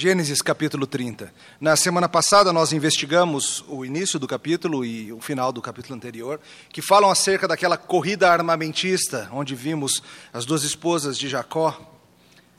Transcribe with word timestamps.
Gênesis 0.00 0.40
capítulo 0.40 0.86
30. 0.86 1.34
Na 1.60 1.74
semana 1.74 2.08
passada 2.08 2.52
nós 2.52 2.72
investigamos 2.72 3.64
o 3.66 3.84
início 3.84 4.16
do 4.16 4.28
capítulo 4.28 4.84
e 4.84 5.12
o 5.12 5.20
final 5.20 5.50
do 5.50 5.60
capítulo 5.60 5.96
anterior, 5.96 6.40
que 6.72 6.80
falam 6.80 7.10
acerca 7.10 7.48
daquela 7.48 7.76
corrida 7.76 8.30
armamentista, 8.30 9.28
onde 9.32 9.56
vimos 9.56 10.00
as 10.32 10.46
duas 10.46 10.62
esposas 10.62 11.18
de 11.18 11.28
Jacó, 11.28 11.76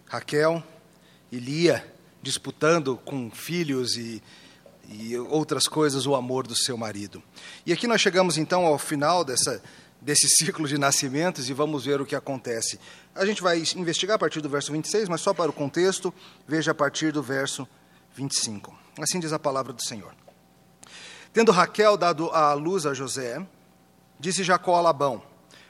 Raquel 0.05 0.61
e 1.31 1.37
Lia, 1.37 1.81
disputando 2.21 2.97
com 3.05 3.31
filhos 3.31 3.95
e, 3.95 4.21
e 4.89 5.15
outras 5.17 5.65
coisas 5.65 6.05
o 6.05 6.15
amor 6.15 6.45
do 6.45 6.57
seu 6.57 6.75
marido. 6.75 7.23
E 7.65 7.71
aqui 7.71 7.87
nós 7.87 8.01
chegamos 8.01 8.37
então 8.37 8.65
ao 8.65 8.77
final 8.77 9.23
dessa 9.23 9.63
desse 10.01 10.27
ciclo 10.29 10.67
de 10.67 10.77
nascimentos 10.77 11.49
e 11.49 11.53
vamos 11.53 11.85
ver 11.85 11.99
o 11.99 12.05
que 12.05 12.15
acontece. 12.15 12.79
A 13.13 13.25
gente 13.25 13.41
vai 13.41 13.61
investigar 13.75 14.15
a 14.15 14.19
partir 14.19 14.41
do 14.41 14.49
verso 14.49 14.71
26, 14.71 15.09
mas 15.09 15.21
só 15.21 15.33
para 15.33 15.49
o 15.49 15.53
contexto, 15.53 16.13
veja 16.47 16.71
a 16.71 16.75
partir 16.75 17.11
do 17.11 17.21
verso 17.21 17.67
25. 18.15 18.77
Assim 18.99 19.19
diz 19.19 19.33
a 19.33 19.39
palavra 19.39 19.73
do 19.73 19.83
Senhor. 19.83 20.13
Tendo 21.33 21.51
Raquel 21.51 21.97
dado 21.97 22.29
a 22.31 22.53
luz 22.53 22.85
a 22.85 22.93
José, 22.93 23.45
disse 24.19 24.43
Jacó 24.43 24.75
a 24.75 24.81
Labão: 24.81 25.21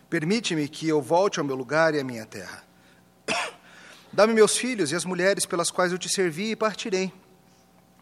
Permite-me 0.09 0.67
que 0.67 0.87
eu 0.87 1.01
volte 1.01 1.39
ao 1.39 1.45
meu 1.45 1.55
lugar 1.55 1.93
e 1.93 1.99
à 1.99 2.03
minha 2.03 2.25
terra. 2.25 2.63
Dá-me 4.13 4.33
meus 4.33 4.57
filhos 4.57 4.91
e 4.91 4.95
as 4.95 5.05
mulheres 5.05 5.45
pelas 5.45 5.69
quais 5.69 5.91
eu 5.91 5.97
te 5.97 6.09
servi 6.09 6.51
e 6.51 6.55
partirei, 6.55 7.11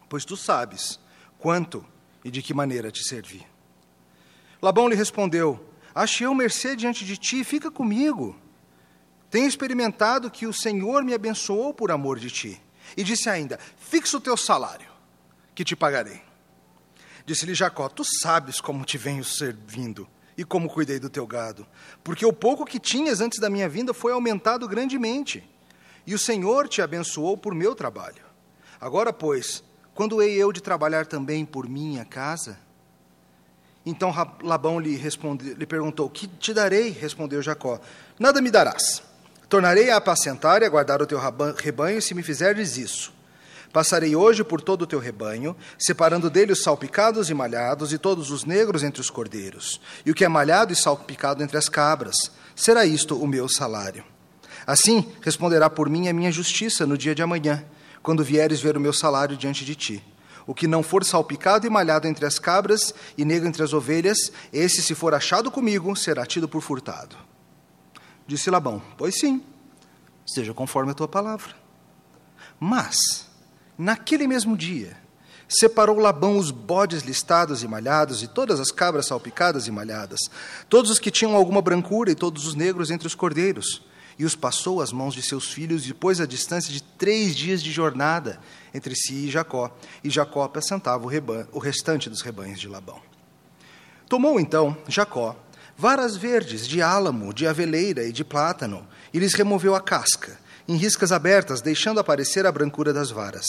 pois 0.08 0.24
tu 0.24 0.36
sabes 0.36 0.98
quanto 1.38 1.84
e 2.24 2.30
de 2.30 2.42
que 2.42 2.54
maneira 2.54 2.90
te 2.90 3.06
servi. 3.06 3.46
Labão 4.62 4.88
lhe 4.88 4.94
respondeu: 4.94 5.68
Achei 5.98 6.28
eu 6.28 6.32
mercê 6.32 6.76
diante 6.76 7.04
de 7.04 7.16
ti, 7.16 7.42
fica 7.42 7.72
comigo. 7.72 8.36
Tenho 9.28 9.48
experimentado 9.48 10.30
que 10.30 10.46
o 10.46 10.52
Senhor 10.52 11.02
me 11.02 11.12
abençoou 11.12 11.74
por 11.74 11.90
amor 11.90 12.20
de 12.20 12.30
ti. 12.30 12.62
E 12.96 13.02
disse 13.02 13.28
ainda: 13.28 13.58
Fixa 13.76 14.16
o 14.16 14.20
teu 14.20 14.36
salário, 14.36 14.88
que 15.56 15.64
te 15.64 15.74
pagarei. 15.74 16.22
Disse-lhe 17.26 17.52
Jacó: 17.52 17.88
Tu 17.88 18.04
sabes 18.22 18.60
como 18.60 18.84
te 18.84 18.96
venho 18.96 19.24
servindo 19.24 20.08
e 20.36 20.44
como 20.44 20.68
cuidei 20.68 21.00
do 21.00 21.10
teu 21.10 21.26
gado, 21.26 21.66
porque 22.04 22.24
o 22.24 22.32
pouco 22.32 22.64
que 22.64 22.78
tinhas 22.78 23.20
antes 23.20 23.40
da 23.40 23.50
minha 23.50 23.68
vinda 23.68 23.92
foi 23.92 24.12
aumentado 24.12 24.68
grandemente, 24.68 25.44
e 26.06 26.14
o 26.14 26.18
Senhor 26.18 26.68
te 26.68 26.80
abençoou 26.80 27.36
por 27.36 27.52
meu 27.56 27.74
trabalho. 27.74 28.22
Agora, 28.80 29.12
pois, 29.12 29.64
quando 29.96 30.22
hei 30.22 30.40
eu 30.40 30.52
de 30.52 30.62
trabalhar 30.62 31.06
também 31.06 31.44
por 31.44 31.68
minha 31.68 32.04
casa? 32.04 32.67
Então 33.88 34.12
Labão 34.42 34.78
lhe, 34.78 34.96
responde, 34.96 35.54
lhe 35.54 35.66
perguntou: 35.66 36.10
Que 36.10 36.26
te 36.26 36.52
darei? 36.52 36.90
Respondeu 36.90 37.40
Jacó: 37.40 37.80
Nada 38.18 38.42
me 38.42 38.50
darás. 38.50 39.02
Tornarei 39.48 39.90
a 39.90 39.96
apacentar 39.96 40.60
e 40.60 40.66
a 40.66 40.68
guardar 40.68 41.00
o 41.00 41.06
teu 41.06 41.18
rebanho 41.56 42.02
se 42.02 42.14
me 42.14 42.22
fizeres 42.22 42.76
isso. 42.76 43.14
Passarei 43.72 44.14
hoje 44.14 44.44
por 44.44 44.60
todo 44.60 44.82
o 44.82 44.86
teu 44.86 44.98
rebanho, 44.98 45.56
separando 45.78 46.28
dele 46.28 46.52
os 46.52 46.62
salpicados 46.62 47.30
e 47.30 47.34
malhados, 47.34 47.90
e 47.90 47.98
todos 47.98 48.30
os 48.30 48.44
negros 48.44 48.82
entre 48.82 49.00
os 49.00 49.08
cordeiros, 49.08 49.80
e 50.04 50.10
o 50.10 50.14
que 50.14 50.24
é 50.24 50.28
malhado 50.28 50.72
e 50.72 50.76
salpicado 50.76 51.42
entre 51.42 51.56
as 51.56 51.68
cabras. 51.68 52.30
Será 52.54 52.84
isto 52.84 53.16
o 53.16 53.26
meu 53.26 53.48
salário. 53.48 54.04
Assim 54.66 55.10
responderá 55.22 55.70
por 55.70 55.88
mim 55.88 56.08
a 56.08 56.12
minha 56.12 56.30
justiça 56.30 56.86
no 56.86 56.98
dia 56.98 57.14
de 57.14 57.22
amanhã, 57.22 57.64
quando 58.02 58.22
vieres 58.22 58.60
ver 58.60 58.76
o 58.76 58.80
meu 58.80 58.92
salário 58.92 59.36
diante 59.36 59.64
de 59.64 59.74
ti. 59.74 60.04
O 60.48 60.54
que 60.54 60.66
não 60.66 60.82
for 60.82 61.04
salpicado 61.04 61.66
e 61.66 61.70
malhado 61.70 62.08
entre 62.08 62.24
as 62.24 62.38
cabras 62.38 62.94
e 63.18 63.24
negro 63.24 63.46
entre 63.46 63.62
as 63.62 63.74
ovelhas, 63.74 64.32
esse, 64.50 64.80
se 64.80 64.94
for 64.94 65.12
achado 65.12 65.50
comigo, 65.50 65.94
será 65.94 66.24
tido 66.24 66.48
por 66.48 66.62
furtado. 66.62 67.14
Disse 68.26 68.48
Labão: 68.48 68.82
Pois 68.96 69.20
sim, 69.20 69.42
seja 70.26 70.54
conforme 70.54 70.92
a 70.92 70.94
tua 70.94 71.06
palavra. 71.06 71.54
Mas, 72.58 73.28
naquele 73.76 74.26
mesmo 74.26 74.56
dia, 74.56 74.96
separou 75.46 75.98
Labão 75.98 76.38
os 76.38 76.50
bodes 76.50 77.02
listados 77.02 77.62
e 77.62 77.68
malhados, 77.68 78.22
e 78.22 78.26
todas 78.26 78.58
as 78.58 78.72
cabras 78.72 79.04
salpicadas 79.04 79.66
e 79.66 79.70
malhadas, 79.70 80.30
todos 80.66 80.90
os 80.90 80.98
que 80.98 81.10
tinham 81.10 81.36
alguma 81.36 81.60
brancura 81.60 82.10
e 82.10 82.14
todos 82.14 82.46
os 82.46 82.54
negros 82.54 82.90
entre 82.90 83.06
os 83.06 83.14
cordeiros, 83.14 83.82
e 84.18 84.24
os 84.24 84.34
passou 84.34 84.80
às 84.80 84.92
mãos 84.92 85.14
de 85.14 85.20
seus 85.20 85.52
filhos, 85.52 85.86
e 85.86 85.94
a 86.22 86.26
distância 86.26 86.72
de 86.72 86.82
três 86.82 87.36
dias 87.36 87.62
de 87.62 87.70
jornada 87.70 88.40
entre 88.72 88.94
si 88.94 89.26
e 89.26 89.30
Jacó, 89.30 89.76
e 90.02 90.10
Jacó 90.10 90.44
apacentava 90.44 91.06
o, 91.06 91.10
o 91.52 91.58
restante 91.58 92.08
dos 92.08 92.22
rebanhos 92.22 92.60
de 92.60 92.68
Labão. 92.68 93.00
Tomou 94.08 94.40
então 94.40 94.76
Jacó 94.88 95.36
varas 95.76 96.16
verdes 96.16 96.66
de 96.66 96.82
álamo, 96.82 97.32
de 97.32 97.46
aveleira 97.46 98.02
e 98.04 98.12
de 98.12 98.24
plátano, 98.24 98.86
e 99.14 99.18
lhes 99.18 99.34
removeu 99.34 99.76
a 99.76 99.80
casca, 99.80 100.36
em 100.66 100.76
riscas 100.76 101.12
abertas, 101.12 101.60
deixando 101.60 102.00
aparecer 102.00 102.44
a 102.44 102.52
brancura 102.52 102.92
das 102.92 103.10
varas, 103.10 103.46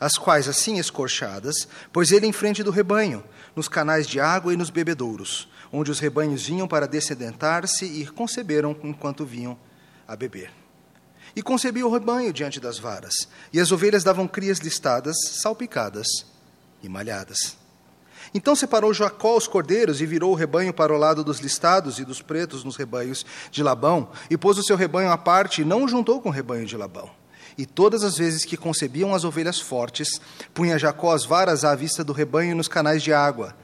as 0.00 0.14
quais 0.14 0.48
assim 0.48 0.78
escorchadas, 0.78 1.68
pôs 1.92 2.12
ele 2.12 2.26
em 2.26 2.32
frente 2.32 2.62
do 2.62 2.70
rebanho, 2.70 3.22
nos 3.54 3.68
canais 3.68 4.06
de 4.06 4.18
água 4.18 4.54
e 4.54 4.56
nos 4.56 4.70
bebedouros, 4.70 5.48
onde 5.70 5.90
os 5.90 6.00
rebanhos 6.00 6.46
vinham 6.46 6.66
para 6.66 6.88
descedentar-se 6.88 7.84
e 7.84 8.06
conceberam 8.06 8.74
enquanto 8.82 9.26
vinham 9.26 9.58
a 10.08 10.16
beber. 10.16 10.50
E 11.36 11.42
concebia 11.42 11.86
o 11.86 11.92
rebanho 11.92 12.32
diante 12.32 12.58
das 12.58 12.78
varas, 12.78 13.28
e 13.52 13.60
as 13.60 13.70
ovelhas 13.70 14.02
davam 14.02 14.26
crias 14.26 14.58
listadas, 14.58 15.14
salpicadas 15.42 16.06
e 16.82 16.88
malhadas. 16.88 17.58
Então 18.34 18.56
separou 18.56 18.92
Jacó 18.92 19.36
os 19.36 19.46
cordeiros 19.46 20.00
e 20.00 20.06
virou 20.06 20.32
o 20.32 20.34
rebanho 20.34 20.72
para 20.72 20.94
o 20.94 20.96
lado 20.96 21.22
dos 21.22 21.38
listados 21.38 21.98
e 21.98 22.04
dos 22.04 22.22
pretos 22.22 22.64
nos 22.64 22.76
rebanhos 22.76 23.24
de 23.50 23.62
Labão, 23.62 24.08
e 24.30 24.36
pôs 24.36 24.56
o 24.56 24.62
seu 24.62 24.76
rebanho 24.76 25.10
à 25.10 25.18
parte 25.18 25.60
e 25.60 25.64
não 25.64 25.84
o 25.84 25.88
juntou 25.88 26.22
com 26.22 26.30
o 26.30 26.32
rebanho 26.32 26.66
de 26.66 26.76
Labão. 26.76 27.10
E 27.58 27.64
todas 27.64 28.02
as 28.02 28.16
vezes 28.16 28.44
que 28.44 28.56
concebiam 28.56 29.14
as 29.14 29.24
ovelhas 29.24 29.60
fortes, 29.60 30.20
punha 30.52 30.78
Jacó 30.78 31.12
as 31.12 31.24
varas 31.24 31.64
à 31.64 31.74
vista 31.74 32.02
do 32.02 32.12
rebanho 32.12 32.56
nos 32.56 32.68
canais 32.68 33.02
de 33.02 33.12
água, 33.12 33.54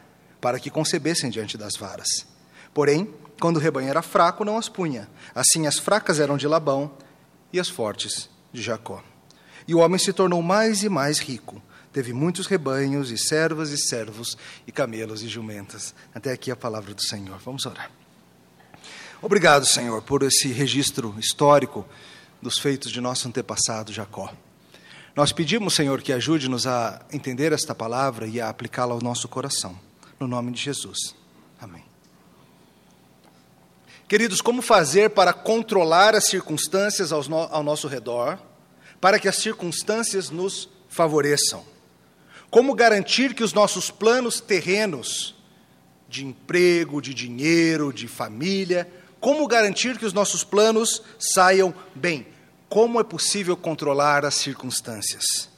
para 0.41 0.59
que 0.59 0.71
concebessem 0.71 1.31
diante 1.31 1.57
das 1.57 1.75
varas. 1.77 2.27
Porém, 2.73 3.13
quando 3.41 3.57
o 3.57 3.61
rebanho 3.61 3.89
era 3.89 4.03
fraco, 4.03 4.45
não 4.45 4.57
as 4.57 4.69
punha. 4.69 5.09
Assim, 5.35 5.67
as 5.67 5.79
fracas 5.79 6.21
eram 6.21 6.37
de 6.37 6.47
Labão 6.47 6.93
e 7.53 7.61
as 7.61 7.69
fortes 7.69 8.29
de 8.53 8.63
Jacó. 8.63 9.03
E 9.67 9.75
o 9.75 9.79
homem 9.79 9.99
se 9.99 10.13
tornou 10.13 10.43
mais 10.43 10.83
e 10.83 10.89
mais 10.89 11.19
rico. 11.19 11.63
Teve 11.93 12.13
muitos 12.13 12.47
rebanhos 12.47 13.11
e 13.11 13.19
servas 13.19 13.71
e 13.71 13.79
servos 13.79 14.37
e 14.67 14.73
camelos 14.73 15.23
e 15.23 15.29
jumentas. 15.29 15.95
Até 16.15 16.33
aqui 16.33 16.51
a 16.51 16.57
palavra 16.57 16.95
do 16.95 17.03
Senhor. 17.03 17.39
Vamos 17.45 17.67
orar. 17.67 17.91
Obrigado, 19.21 19.67
Senhor, 19.67 20.03
por 20.03 20.23
esse 20.23 20.49
registro 20.49 21.15
histórico 21.19 21.87
dos 22.41 22.59
feitos 22.59 22.91
de 22.91 23.01
nosso 23.01 23.29
antepassado 23.29 23.93
Jacó. 23.93 24.33
Nós 25.15 25.31
pedimos, 25.31 25.75
Senhor, 25.75 26.01
que 26.01 26.13
ajude-nos 26.13 26.67
a 26.67 27.05
entender 27.13 27.53
esta 27.53 27.75
palavra 27.75 28.27
e 28.27 28.41
a 28.41 28.49
aplicá-la 28.49 28.95
ao 28.95 29.03
nosso 29.03 29.29
coração. 29.29 29.79
No 30.19 30.27
nome 30.27 30.51
de 30.51 30.61
Jesus. 30.61 31.22
Queridos, 34.13 34.43
como 34.43 34.61
fazer 34.61 35.09
para 35.09 35.33
controlar 35.33 36.15
as 36.15 36.27
circunstâncias 36.27 37.13
ao, 37.13 37.27
no, 37.31 37.39
ao 37.45 37.63
nosso 37.63 37.89
redor, 37.89 38.39
para 39.01 39.19
que 39.19 39.27
as 39.27 39.37
circunstâncias 39.37 40.29
nos 40.29 40.69
favoreçam? 40.87 41.65
Como 42.51 42.75
garantir 42.75 43.33
que 43.33 43.43
os 43.43 43.55
nossos 43.55 43.91
planos 43.91 44.39
terrenos, 44.39 45.35
de 46.11 46.27
emprego, 46.27 47.01
de 47.01 47.15
dinheiro, 47.15 47.91
de 47.91 48.07
família, 48.07 48.87
como 49.19 49.49
garantir 49.49 49.97
que 49.97 50.05
os 50.05 50.13
nossos 50.13 50.45
planos 50.45 51.03
saiam 51.19 51.75
bem? 51.95 52.27
Como 52.69 53.01
é 53.01 53.05
possível 53.05 53.57
controlar 53.57 54.27
as 54.27 54.35
circunstâncias? 54.35 55.49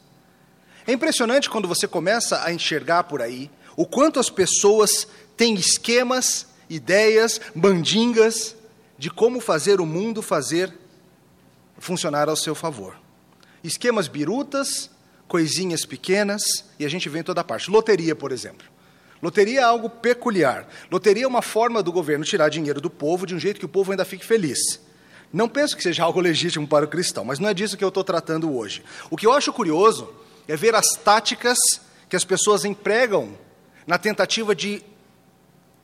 É 0.86 0.92
impressionante 0.92 1.50
quando 1.50 1.66
você 1.66 1.88
começa 1.88 2.44
a 2.44 2.52
enxergar 2.52 3.02
por 3.02 3.20
aí 3.20 3.50
o 3.76 3.84
quanto 3.84 4.20
as 4.20 4.30
pessoas 4.30 5.08
têm 5.36 5.54
esquemas 5.56 6.53
ideias, 6.68 7.40
mandingas 7.54 8.56
de 8.98 9.10
como 9.10 9.40
fazer 9.40 9.80
o 9.80 9.86
mundo 9.86 10.22
fazer 10.22 10.72
funcionar 11.78 12.28
ao 12.28 12.36
seu 12.36 12.54
favor. 12.54 12.96
Esquemas 13.62 14.08
birutas, 14.08 14.90
coisinhas 15.26 15.84
pequenas, 15.84 16.64
e 16.78 16.84
a 16.84 16.88
gente 16.88 17.08
vê 17.08 17.20
em 17.20 17.22
toda 17.22 17.42
parte. 17.42 17.70
Loteria, 17.70 18.14
por 18.14 18.32
exemplo. 18.32 18.66
Loteria 19.22 19.60
é 19.60 19.62
algo 19.62 19.88
peculiar. 19.88 20.68
Loteria 20.90 21.24
é 21.24 21.26
uma 21.26 21.42
forma 21.42 21.82
do 21.82 21.90
governo 21.90 22.24
tirar 22.24 22.50
dinheiro 22.50 22.80
do 22.80 22.90
povo 22.90 23.26
de 23.26 23.34
um 23.34 23.38
jeito 23.38 23.58
que 23.58 23.64
o 23.64 23.68
povo 23.68 23.90
ainda 23.90 24.04
fique 24.04 24.24
feliz. 24.24 24.58
Não 25.32 25.48
penso 25.48 25.76
que 25.76 25.82
seja 25.82 26.04
algo 26.04 26.20
legítimo 26.20 26.68
para 26.68 26.84
o 26.84 26.88
cristão, 26.88 27.24
mas 27.24 27.38
não 27.38 27.48
é 27.48 27.54
disso 27.54 27.76
que 27.76 27.82
eu 27.82 27.88
estou 27.88 28.04
tratando 28.04 28.54
hoje. 28.54 28.84
O 29.10 29.16
que 29.16 29.26
eu 29.26 29.32
acho 29.32 29.52
curioso 29.52 30.08
é 30.46 30.56
ver 30.56 30.74
as 30.74 30.90
táticas 31.02 31.58
que 32.08 32.14
as 32.14 32.24
pessoas 32.24 32.64
empregam 32.64 33.36
na 33.86 33.98
tentativa 33.98 34.54
de 34.54 34.82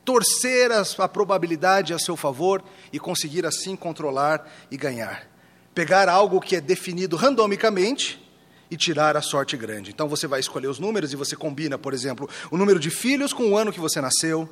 torcer 0.03 0.71
a, 0.71 1.07
probabilidade 1.07 1.93
a 1.93 1.99
seu 1.99 2.17
favor 2.17 2.63
e 2.91 2.99
conseguir 2.99 3.45
assim 3.45 3.75
controlar 3.75 4.49
e 4.69 4.77
ganhar. 4.77 5.27
Pegar 5.73 6.09
algo 6.09 6.41
que 6.41 6.55
é 6.55 6.61
definido 6.61 7.15
randomicamente 7.15 8.21
e 8.69 8.75
tirar 8.75 9.15
a 9.15 9.21
sorte 9.21 9.55
grande. 9.55 9.91
Então 9.91 10.07
você 10.07 10.27
vai 10.27 10.39
escolher 10.39 10.67
os 10.67 10.79
números 10.79 11.13
e 11.13 11.15
você 11.15 11.35
combina, 11.35 11.77
por 11.77 11.93
exemplo, 11.93 12.29
o 12.49 12.57
número 12.57 12.79
de 12.79 12.89
filhos 12.89 13.33
com 13.33 13.51
o 13.51 13.57
ano 13.57 13.71
que 13.71 13.79
você 13.79 14.01
nasceu, 14.01 14.49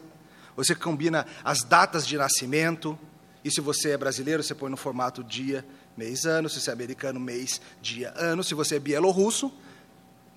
você 0.55 0.75
combina 0.75 1.25
as 1.43 1.63
datas 1.63 2.05
de 2.05 2.17
nascimento, 2.17 2.97
e 3.43 3.49
se 3.49 3.61
você 3.61 3.91
é 3.91 3.97
brasileiro, 3.97 4.43
você 4.43 4.53
põe 4.53 4.69
no 4.69 4.75
formato 4.75 5.23
dia, 5.23 5.65
mês, 5.95 6.25
ano, 6.25 6.49
se 6.49 6.59
você 6.59 6.69
é 6.69 6.73
americano, 6.73 7.19
mês, 7.19 7.61
dia, 7.81 8.13
ano, 8.17 8.43
se 8.43 8.53
você 8.53 8.75
é 8.75 8.79
bielorrusso, 8.79 9.51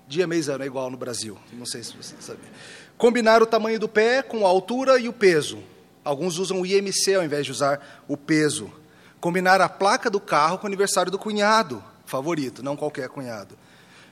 Dia, 0.07 0.27
mês, 0.27 0.49
ano 0.49 0.63
é 0.63 0.67
igual 0.67 0.91
no 0.91 0.97
Brasil. 0.97 1.37
Não 1.53 1.65
sei 1.65 1.81
se 1.83 1.95
você 1.95 2.15
sabe. 2.19 2.41
Combinar 3.03 3.43
o 3.43 3.45
tamanho 3.45 3.77
do 3.77 3.89
pé 3.89 4.21
com 4.21 4.45
a 4.45 4.49
altura 4.49 4.97
e 4.97 5.09
o 5.09 5.11
peso. 5.11 5.61
Alguns 6.05 6.37
usam 6.37 6.61
o 6.61 6.65
IMC 6.65 7.15
ao 7.15 7.23
invés 7.25 7.45
de 7.45 7.51
usar 7.51 8.01
o 8.07 8.15
peso. 8.15 8.71
Combinar 9.19 9.59
a 9.59 9.67
placa 9.67 10.09
do 10.09 10.21
carro 10.21 10.57
com 10.57 10.63
o 10.63 10.67
aniversário 10.67 11.11
do 11.11 11.19
cunhado, 11.19 11.83
favorito, 12.05 12.63
não 12.63 12.77
qualquer 12.77 13.09
cunhado. 13.09 13.57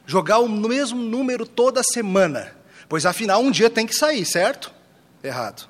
Jogar 0.06 0.40
o 0.40 0.50
mesmo 0.50 1.02
número 1.02 1.46
toda 1.46 1.82
semana, 1.82 2.54
pois 2.90 3.06
afinal 3.06 3.42
um 3.42 3.50
dia 3.50 3.70
tem 3.70 3.88
que 3.88 3.96
sair, 3.96 4.26
certo? 4.26 4.74
Errado. 5.24 5.70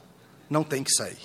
Não 0.50 0.64
tem 0.64 0.84
que 0.84 0.90
sair. 0.90 1.20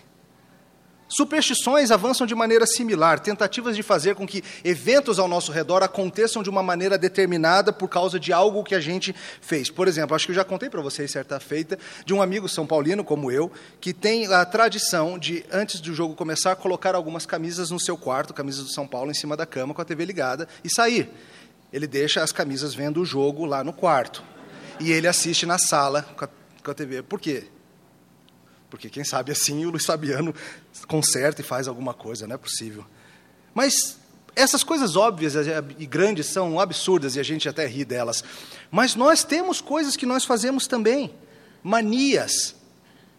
Superstições 1.09 1.93
avançam 1.93 2.27
de 2.27 2.35
maneira 2.35 2.67
similar, 2.67 3.21
tentativas 3.21 3.77
de 3.77 3.83
fazer 3.83 4.17
com 4.17 4.27
que 4.27 4.43
eventos 4.65 5.19
ao 5.19 5.29
nosso 5.29 5.53
redor 5.53 5.83
aconteçam 5.83 6.43
de 6.43 6.51
uma 6.51 6.63
maneira 6.63 6.99
determinada 6.99 7.73
por 7.73 7.89
causa 7.89 8.19
de 8.19 8.33
algo 8.33 8.65
que 8.65 8.75
a 8.75 8.81
gente 8.81 9.15
fez. 9.41 9.71
Por 9.71 9.87
exemplo, 9.87 10.17
acho 10.17 10.27
que 10.27 10.33
eu 10.33 10.37
já 10.37 10.45
contei 10.45 10.69
para 10.69 10.83
vocês 10.83 11.11
certa 11.11 11.39
feita 11.39 11.79
de 12.05 12.13
um 12.13 12.21
amigo 12.21 12.49
são 12.49 12.67
paulino 12.67 13.05
como 13.05 13.31
eu, 13.31 13.53
que 13.81 13.93
tem 13.93 14.27
a 14.27 14.45
tradição 14.45 15.17
de 15.17 15.45
antes 15.53 15.81
do 15.81 15.95
jogo 15.95 16.15
começar 16.15 16.57
colocar 16.57 16.95
algumas 16.95 17.25
camisas 17.25 17.71
no 17.71 17.79
seu 17.79 17.97
quarto, 17.97 18.35
camisas 18.35 18.65
do 18.65 18.71
São 18.71 18.87
Paulo 18.87 19.11
em 19.11 19.15
cima 19.15 19.37
da 19.37 19.47
cama 19.47 19.73
com 19.73 19.83
a 19.83 19.85
TV 19.85 20.05
ligada 20.05 20.49
e 20.65 20.69
sair. 20.69 21.09
Ele 21.73 21.87
deixa 21.87 22.23
as 22.23 22.33
camisas 22.33 22.75
vendo 22.75 23.01
o 23.01 23.05
jogo 23.05 23.45
lá 23.45 23.63
no 23.63 23.73
quarto. 23.73 24.23
E 24.81 24.91
ele 24.91 25.07
assiste 25.07 25.47
na 25.47 25.59
sala 25.59 26.03
com 26.17 26.25
a, 26.25 26.29
com 26.65 26.71
a 26.71 26.75
TV. 26.75 27.03
Por 27.03 27.21
quê? 27.21 27.45
Porque 28.71 28.91
quem 28.91 29.05
sabe 29.05 29.33
assim 29.33 29.65
o 29.65 29.71
Luiz 29.71 29.85
Fabiano 29.85 30.35
conserta 30.87 31.41
e 31.41 31.45
faz 31.45 31.69
alguma 31.69 31.95
coisa, 31.95 32.27
não 32.27 32.35
é 32.35 32.39
possível. 32.39 32.85
Mas 33.55 33.99
essas 34.35 34.63
coisas 34.63 34.97
óbvias 34.97 35.35
e 35.79 35.87
grandes 35.87 36.27
são 36.27 36.61
absurdas 36.61 37.17
e 37.17 37.21
a 37.21 37.23
gente 37.23 37.49
até 37.49 37.67
ri 37.67 37.85
delas. 37.85 38.23
Mas 38.71 38.95
nós 38.95 39.25
temos 39.25 39.63
coisas 39.63 39.97
que 39.97 40.05
nós 40.05 40.25
fazemos 40.25 40.67
também. 40.67 41.15
Manias, 41.63 42.55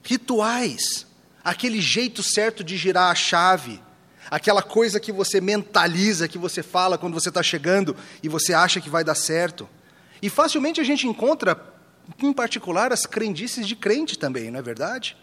rituais, 0.03 1.07
aquele 1.43 1.81
jeito 1.81 2.21
certo 2.21 2.63
de 2.63 2.77
girar 2.77 3.09
a 3.09 3.15
chave, 3.15 3.81
aquela 4.29 4.61
coisa 4.61 4.99
que 4.99 5.11
você 5.11 5.41
mentaliza, 5.41 6.27
que 6.27 6.37
você 6.37 6.61
fala 6.61 6.97
quando 6.97 7.13
você 7.13 7.29
está 7.29 7.41
chegando 7.41 7.95
e 8.21 8.29
você 8.29 8.53
acha 8.53 8.79
que 8.79 8.89
vai 8.89 9.03
dar 9.03 9.15
certo. 9.15 9.67
E 10.21 10.29
facilmente 10.29 10.79
a 10.79 10.83
gente 10.83 11.07
encontra, 11.07 11.59
em 12.21 12.31
particular, 12.31 12.93
as 12.93 13.05
crendices 13.05 13.67
de 13.67 13.75
crente 13.75 14.19
também, 14.19 14.51
não 14.51 14.59
é 14.59 14.61
verdade? 14.61 15.17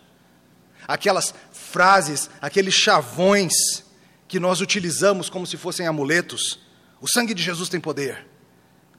Aquelas 0.86 1.34
frases, 1.52 2.30
aqueles 2.40 2.74
chavões 2.74 3.84
que 4.28 4.40
nós 4.40 4.60
utilizamos 4.60 5.28
como 5.28 5.46
se 5.46 5.56
fossem 5.56 5.86
amuletos. 5.86 6.60
O 7.00 7.08
sangue 7.08 7.34
de 7.34 7.42
Jesus 7.42 7.68
tem 7.68 7.80
poder. 7.80 8.26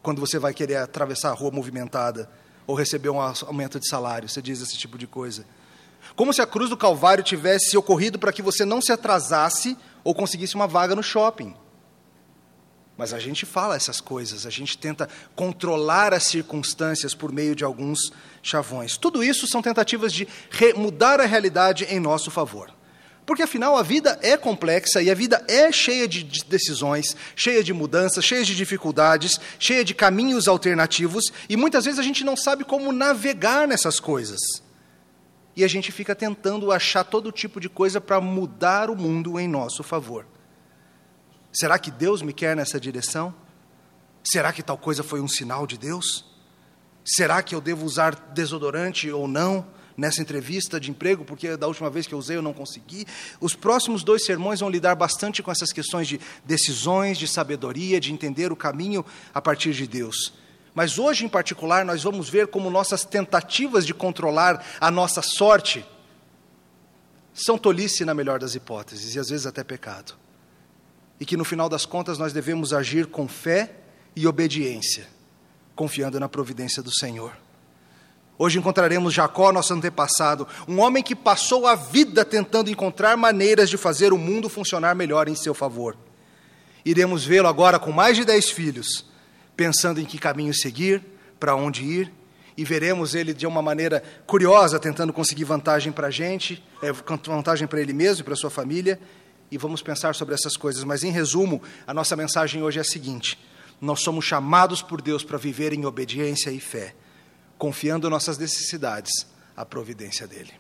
Quando 0.02 0.20
você 0.20 0.38
vai 0.38 0.54
querer 0.54 0.78
atravessar 0.78 1.30
a 1.30 1.34
rua 1.34 1.52
movimentada 1.52 2.30
ou 2.68 2.76
receber 2.76 3.10
um 3.10 3.20
aumento 3.20 3.80
de 3.80 3.88
salário, 3.88 4.30
você 4.30 4.42
diz 4.42 4.62
esse 4.62 4.78
tipo 4.78 4.98
de 4.98 5.08
coisa. 5.08 5.46
Como 6.16 6.34
se 6.34 6.42
a 6.42 6.46
cruz 6.46 6.70
do 6.70 6.78
Calvário 6.78 7.24
tivesse 7.24 7.76
ocorrido 7.76 8.20
para 8.20 8.32
que 8.32 8.42
você 8.42 8.64
não 8.64 8.82
se 8.82 8.92
atrasasse 8.92 9.78
ou 10.04 10.14
conseguisse 10.14 10.56
uma 10.56 10.68
vaga 10.68 10.96
no 10.96 11.02
shopping. 11.02 11.56
Mas 12.98 13.14
a 13.14 13.20
gente 13.20 13.46
fala 13.46 13.76
essas 13.76 14.00
coisas, 14.00 14.46
a 14.46 14.50
gente 14.50 14.78
tenta 14.78 15.10
controlar 15.36 16.14
as 16.14 16.24
circunstâncias 16.24 17.14
por 17.14 17.32
meio 17.32 17.54
de 17.56 17.64
alguns 17.64 18.12
chavões. 18.42 18.96
Tudo 18.96 19.24
isso 19.24 19.48
são 19.48 19.62
tentativas 19.62 20.14
de 20.14 20.28
mudar 20.78 21.20
a 21.20 21.26
realidade 21.26 21.84
em 21.86 22.00
nosso 22.00 22.32
favor. 22.32 22.74
Porque 23.26 23.42
afinal 23.42 23.76
a 23.76 23.82
vida 23.82 24.18
é 24.22 24.38
complexa 24.38 25.02
e 25.02 25.10
a 25.10 25.16
vida 25.16 25.44
é 25.48 25.72
cheia 25.72 26.08
de 26.08 26.24
decisões, 26.46 27.18
cheia 27.36 27.64
de 27.64 27.74
mudanças, 27.74 28.24
cheia 28.24 28.46
de 28.46 28.56
dificuldades, 28.56 29.40
cheia 29.58 29.84
de 29.84 29.96
caminhos 29.96 30.48
alternativos 30.48 31.34
e 31.50 31.58
muitas 31.58 31.86
vezes 31.86 32.00
a 32.00 32.04
gente 32.04 32.24
não 32.24 32.38
sabe 32.38 32.64
como 32.64 32.94
navegar 32.94 33.68
nessas 33.68 34.00
coisas. 34.00 34.40
E 35.56 35.64
a 35.64 35.68
gente 35.68 35.92
fica 35.92 36.14
tentando 36.14 36.72
achar 36.72 37.04
todo 37.04 37.32
tipo 37.32 37.60
de 37.60 37.68
coisa 37.68 38.00
para 38.00 38.22
mudar 38.22 38.90
o 38.90 38.96
mundo 38.96 39.40
em 39.40 39.48
nosso 39.48 39.84
favor. 39.84 40.26
Será 41.56 41.80
que 41.80 41.90
Deus 41.90 42.22
me 42.22 42.34
quer 42.34 42.54
nessa 42.54 42.78
direção? 42.78 43.34
Será 44.22 44.52
que 44.52 44.62
tal 44.62 44.78
coisa 44.78 45.04
foi 45.04 45.22
um 45.22 45.28
sinal 45.28 45.66
de 45.66 45.78
Deus? 45.78 46.26
Será 47.06 47.42
que 47.42 47.56
eu 47.56 47.62
devo 47.62 47.86
usar 47.86 48.14
desodorante 48.34 49.10
ou 49.10 49.26
não 49.26 49.66
nessa 49.96 50.22
entrevista 50.22 50.82
de 50.82 50.92
emprego, 50.92 51.24
porque 51.24 51.56
da 51.56 51.66
última 51.66 51.90
vez 51.90 52.06
que 52.08 52.14
eu 52.14 52.20
usei 52.20 52.36
eu 52.36 52.42
não 52.42 52.54
consegui? 52.54 53.08
Os 53.40 53.56
próximos 53.56 54.04
dois 54.04 54.26
sermões 54.26 54.60
vão 54.60 54.70
lidar 54.70 54.96
bastante 54.96 55.42
com 55.42 55.50
essas 55.50 55.72
questões 55.72 56.10
de 56.10 56.20
decisões, 56.44 57.18
de 57.18 57.26
sabedoria, 57.26 58.02
de 58.02 58.12
entender 58.12 58.52
o 58.52 58.56
caminho 58.56 59.06
a 59.34 59.42
partir 59.42 59.72
de 59.72 59.88
Deus. 59.88 60.34
Mas 60.74 61.00
hoje, 61.00 61.24
em 61.24 61.30
particular, 61.30 61.86
nós 61.86 62.04
vamos 62.04 62.28
ver 62.28 62.48
como 62.48 62.70
nossas 62.70 63.06
tentativas 63.06 63.86
de 63.86 63.94
controlar 63.94 64.62
a 64.82 64.92
nossa 64.92 65.22
sorte 65.22 65.86
são 67.34 67.58
tolice 67.58 68.04
na 68.04 68.14
melhor 68.14 68.40
das 68.40 68.56
hipóteses, 68.56 69.16
e 69.16 69.20
às 69.20 69.30
vezes 69.30 69.46
até 69.46 69.64
pecado 69.64 70.25
e 71.20 71.26
que 71.26 71.38
no 71.38 71.46
final 71.46 71.70
das 71.70 71.86
contas 71.86 72.18
nós 72.18 72.34
devemos 72.34 72.74
agir 72.74 73.08
com 73.08 73.28
fé 73.28 73.72
e 74.16 74.28
obediência, 74.28 75.08
confiando 75.76 76.20
na 76.20 76.30
providência 76.30 76.82
do 76.82 76.94
Senhor. 76.94 77.36
Hoje 78.38 78.60
encontraremos 78.60 79.14
Jacó, 79.14 79.52
nosso 79.54 79.74
antepassado, 79.74 80.46
um 80.68 80.80
homem 80.80 81.02
que 81.02 81.16
passou 81.16 81.66
a 81.66 81.76
vida 81.76 82.26
tentando 82.26 82.70
encontrar 82.70 83.16
maneiras 83.16 83.70
de 83.70 83.78
fazer 83.78 84.12
o 84.12 84.18
mundo 84.18 84.50
funcionar 84.50 84.94
melhor 84.94 85.30
em 85.30 85.36
seu 85.36 85.54
favor. 85.54 85.96
Iremos 86.84 87.24
vê-lo 87.24 87.48
agora 87.48 87.80
com 87.80 87.94
mais 87.94 88.18
de 88.18 88.26
dez 88.26 88.50
filhos, 88.50 89.06
pensando 89.56 90.02
em 90.02 90.06
que 90.06 90.18
caminho 90.18 90.54
seguir, 90.54 91.02
para 91.40 91.56
onde 91.56 91.84
ir, 91.84 92.12
e 92.58 92.64
veremos 92.64 93.16
ele 93.16 93.34
de 93.34 93.48
uma 93.48 93.62
maneira 93.62 94.04
curiosa, 94.26 94.80
tentando 94.80 95.14
conseguir 95.14 95.46
vantagem 95.46 95.92
para 95.92 96.08
a 96.08 96.12
gente, 96.12 96.64
é, 96.82 96.92
vantagem 96.92 97.68
para 97.68 97.82
ele 97.82 97.94
mesmo 97.94 98.22
e 98.22 98.24
para 98.24 98.36
sua 98.36 98.50
família, 98.50 99.00
e 99.56 99.58
vamos 99.58 99.82
pensar 99.82 100.14
sobre 100.16 100.36
essas 100.36 100.58
coisas, 100.58 100.84
mas 100.84 101.02
em 101.02 101.12
resumo, 101.12 101.64
a 101.88 101.94
nossa 101.94 102.14
mensagem 102.14 102.62
hoje 102.62 102.78
é 102.78 102.82
a 102.82 102.84
seguinte: 102.84 103.40
nós 103.80 104.02
somos 104.02 104.26
chamados 104.26 104.82
por 104.82 105.02
Deus 105.02 105.24
para 105.24 105.38
viver 105.38 105.72
em 105.72 105.86
obediência 105.86 106.52
e 106.52 106.60
fé, 106.60 106.94
confiando 107.58 108.10
nossas 108.10 108.38
necessidades 108.38 109.26
à 109.56 109.66
providência 109.66 110.28
dEle. 110.28 110.52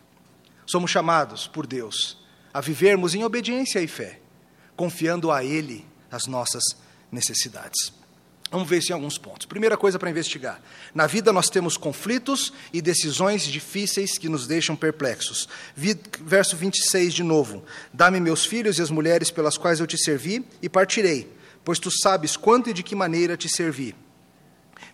Somos 0.65 0.91
chamados 0.91 1.45
por 1.45 1.67
Deus 1.67 2.23
a 2.53 2.61
vivermos 2.61 3.13
em 3.13 3.25
obediência 3.25 3.81
e 3.81 3.87
fé, 3.87 4.21
confiando 4.77 5.29
a 5.29 5.43
Ele 5.43 5.85
as 6.09 6.25
nossas 6.25 6.63
necessidades. 7.11 7.91
Vamos 8.51 8.69
ver 8.69 8.77
isso 8.77 8.91
em 8.91 8.93
alguns 8.93 9.17
pontos. 9.17 9.45
Primeira 9.45 9.75
coisa 9.75 9.97
para 9.97 10.09
investigar: 10.09 10.61
na 10.93 11.07
vida 11.07 11.33
nós 11.33 11.49
temos 11.49 11.77
conflitos 11.77 12.53
e 12.71 12.81
decisões 12.81 13.43
difíceis 13.43 14.17
que 14.17 14.29
nos 14.29 14.47
deixam 14.47 14.75
perplexos. 14.75 15.49
Verso 15.75 16.55
26 16.55 17.13
de 17.13 17.23
novo: 17.23 17.63
Dá-me 17.91 18.19
meus 18.19 18.45
filhos 18.45 18.77
e 18.77 18.81
as 18.81 18.91
mulheres 18.91 19.31
pelas 19.31 19.57
quais 19.57 19.79
eu 19.79 19.87
te 19.87 19.97
servi 19.97 20.45
e 20.61 20.69
partirei, 20.69 21.31
pois 21.63 21.79
tu 21.79 21.89
sabes 21.91 22.37
quanto 22.37 22.69
e 22.69 22.73
de 22.73 22.83
que 22.83 22.95
maneira 22.95 23.35
te 23.35 23.49
servi. 23.49 23.95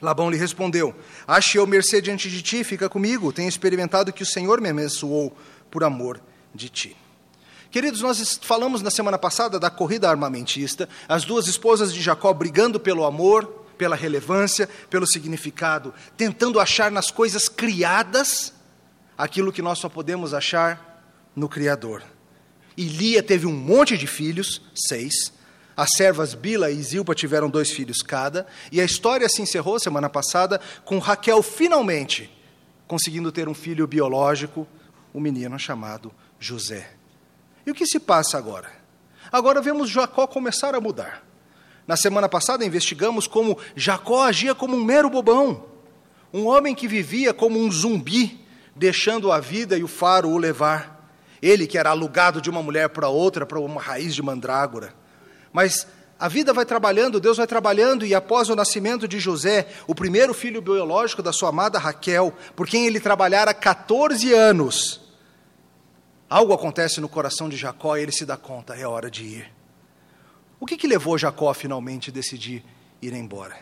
Labão 0.01 0.31
lhe 0.31 0.37
respondeu: 0.37 0.95
Ache 1.27 1.57
eu 1.57 1.67
mercê 1.67 2.01
diante 2.01 2.29
de 2.29 2.41
ti, 2.41 2.63
fica 2.63 2.89
comigo. 2.89 3.33
Tenho 3.33 3.49
experimentado 3.49 4.13
que 4.13 4.23
o 4.23 4.25
Senhor 4.25 4.61
me 4.61 4.69
abençoou 4.69 5.35
por 5.69 5.83
amor 5.83 6.21
de 6.55 6.69
ti. 6.69 7.00
Queridos, 7.71 8.01
nós 8.01 8.37
falamos 8.43 8.81
na 8.81 8.91
semana 8.91 9.17
passada 9.17 9.57
da 9.57 9.69
corrida 9.69 10.09
armamentista, 10.09 10.89
as 11.07 11.23
duas 11.23 11.47
esposas 11.47 11.93
de 11.93 12.01
Jacó 12.01 12.33
brigando 12.33 12.79
pelo 12.79 13.05
amor, 13.05 13.45
pela 13.77 13.95
relevância, 13.95 14.67
pelo 14.89 15.07
significado, 15.07 15.93
tentando 16.17 16.59
achar 16.59 16.91
nas 16.91 17.09
coisas 17.09 17.47
criadas 17.47 18.53
aquilo 19.17 19.53
que 19.53 19.61
nós 19.61 19.79
só 19.79 19.87
podemos 19.87 20.33
achar 20.33 21.01
no 21.33 21.47
Criador. 21.47 22.03
E 22.75 22.83
Lia 22.83 23.23
teve 23.23 23.47
um 23.47 23.53
monte 23.53 23.97
de 23.97 24.05
filhos, 24.05 24.61
seis. 24.75 25.31
As 25.75 25.91
servas 25.95 26.33
Bila 26.33 26.69
e 26.69 26.83
Zilpa 26.83 27.15
tiveram 27.15 27.49
dois 27.49 27.71
filhos 27.71 28.01
cada. 28.01 28.45
E 28.71 28.81
a 28.81 28.85
história 28.85 29.29
se 29.29 29.41
encerrou 29.41 29.79
semana 29.79 30.09
passada 30.09 30.59
com 30.83 30.99
Raquel 30.99 31.41
finalmente 31.41 32.29
conseguindo 32.85 33.31
ter 33.31 33.47
um 33.47 33.53
filho 33.53 33.87
biológico, 33.87 34.67
um 35.13 35.21
menino 35.21 35.57
chamado 35.57 36.11
José. 36.37 37.00
E 37.65 37.71
o 37.71 37.73
que 37.73 37.85
se 37.85 37.99
passa 37.99 38.37
agora? 38.37 38.71
Agora 39.31 39.61
vemos 39.61 39.89
Jacó 39.89 40.27
começar 40.27 40.75
a 40.75 40.81
mudar. 40.81 41.23
Na 41.87 41.95
semana 41.95 42.29
passada 42.29 42.65
investigamos 42.65 43.27
como 43.27 43.57
Jacó 43.75 44.23
agia 44.23 44.53
como 44.53 44.75
um 44.75 44.83
mero 44.83 45.09
bobão, 45.09 45.65
um 46.33 46.47
homem 46.47 46.73
que 46.73 46.87
vivia 46.87 47.33
como 47.33 47.59
um 47.59 47.71
zumbi, 47.71 48.39
deixando 48.75 49.31
a 49.31 49.39
vida 49.39 49.77
e 49.77 49.83
o 49.83 49.87
faro 49.87 50.29
o 50.29 50.37
levar. 50.37 51.09
Ele 51.41 51.67
que 51.67 51.77
era 51.77 51.89
alugado 51.89 52.39
de 52.41 52.49
uma 52.49 52.61
mulher 52.61 52.89
para 52.89 53.09
outra, 53.09 53.45
para 53.45 53.59
uma 53.59 53.81
raiz 53.81 54.13
de 54.13 54.21
mandrágora. 54.21 54.93
Mas 55.51 55.87
a 56.19 56.27
vida 56.27 56.53
vai 56.53 56.65
trabalhando, 56.65 57.19
Deus 57.19 57.37
vai 57.37 57.47
trabalhando, 57.47 58.05
e 58.05 58.13
após 58.13 58.47
o 58.47 58.55
nascimento 58.55 59.07
de 59.07 59.19
José, 59.19 59.67
o 59.87 59.95
primeiro 59.95 60.35
filho 60.35 60.61
biológico 60.61 61.23
da 61.23 61.33
sua 61.33 61.49
amada 61.49 61.79
Raquel, 61.79 62.31
por 62.55 62.67
quem 62.67 62.85
ele 62.85 62.99
trabalhara 62.99 63.53
14 63.55 64.31
anos, 64.31 65.00
Algo 66.31 66.53
acontece 66.53 67.01
no 67.01 67.09
coração 67.09 67.49
de 67.49 67.57
Jacó 67.57 67.97
e 67.97 68.03
ele 68.03 68.11
se 68.13 68.25
dá 68.25 68.37
conta, 68.37 68.73
é 68.73 68.87
hora 68.87 69.11
de 69.11 69.21
ir. 69.21 69.51
O 70.61 70.65
que, 70.65 70.77
que 70.77 70.87
levou 70.87 71.17
Jacó 71.17 71.49
a 71.49 71.53
finalmente 71.53 72.09
decidir 72.09 72.63
ir 73.01 73.11
embora? 73.11 73.59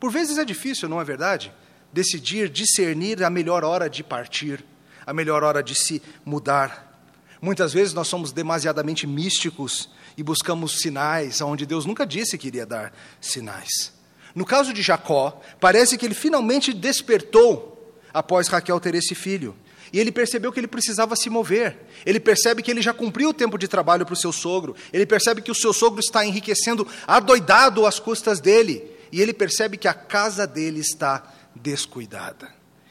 Por 0.00 0.10
vezes 0.10 0.38
é 0.38 0.44
difícil, 0.46 0.88
não 0.88 0.98
é 0.98 1.04
verdade? 1.04 1.52
Decidir, 1.92 2.48
discernir 2.48 3.22
a 3.22 3.28
melhor 3.28 3.62
hora 3.62 3.90
de 3.90 4.02
partir, 4.02 4.64
a 5.04 5.12
melhor 5.12 5.44
hora 5.44 5.62
de 5.62 5.74
se 5.74 6.00
mudar. 6.24 6.98
Muitas 7.42 7.74
vezes 7.74 7.92
nós 7.92 8.08
somos 8.08 8.32
demasiadamente 8.32 9.06
místicos 9.06 9.90
e 10.16 10.22
buscamos 10.22 10.80
sinais 10.80 11.42
onde 11.42 11.66
Deus 11.66 11.84
nunca 11.84 12.06
disse 12.06 12.38
que 12.38 12.46
iria 12.46 12.64
dar 12.64 12.90
sinais. 13.20 13.92
No 14.34 14.46
caso 14.46 14.72
de 14.72 14.80
Jacó, 14.80 15.42
parece 15.60 15.98
que 15.98 16.06
ele 16.06 16.14
finalmente 16.14 16.72
despertou 16.72 18.00
após 18.14 18.48
Raquel 18.48 18.80
ter 18.80 18.94
esse 18.94 19.14
filho. 19.14 19.54
E 19.92 20.00
ele 20.00 20.10
percebeu 20.10 20.50
que 20.50 20.58
ele 20.58 20.66
precisava 20.66 21.14
se 21.14 21.28
mover. 21.28 21.76
Ele 22.06 22.18
percebe 22.18 22.62
que 22.62 22.70
ele 22.70 22.80
já 22.80 22.94
cumpriu 22.94 23.28
o 23.28 23.34
tempo 23.34 23.58
de 23.58 23.68
trabalho 23.68 24.06
para 24.06 24.14
o 24.14 24.16
seu 24.16 24.32
sogro. 24.32 24.74
Ele 24.92 25.04
percebe 25.04 25.42
que 25.42 25.50
o 25.50 25.54
seu 25.54 25.72
sogro 25.72 26.00
está 26.00 26.24
enriquecendo, 26.24 26.86
adoidado 27.06 27.84
às 27.84 27.98
custas 27.98 28.40
dele. 28.40 28.90
E 29.12 29.20
ele 29.20 29.34
percebe 29.34 29.76
que 29.76 29.86
a 29.86 29.92
casa 29.92 30.46
dele 30.46 30.80
está 30.80 31.22
descuidada 31.54 32.48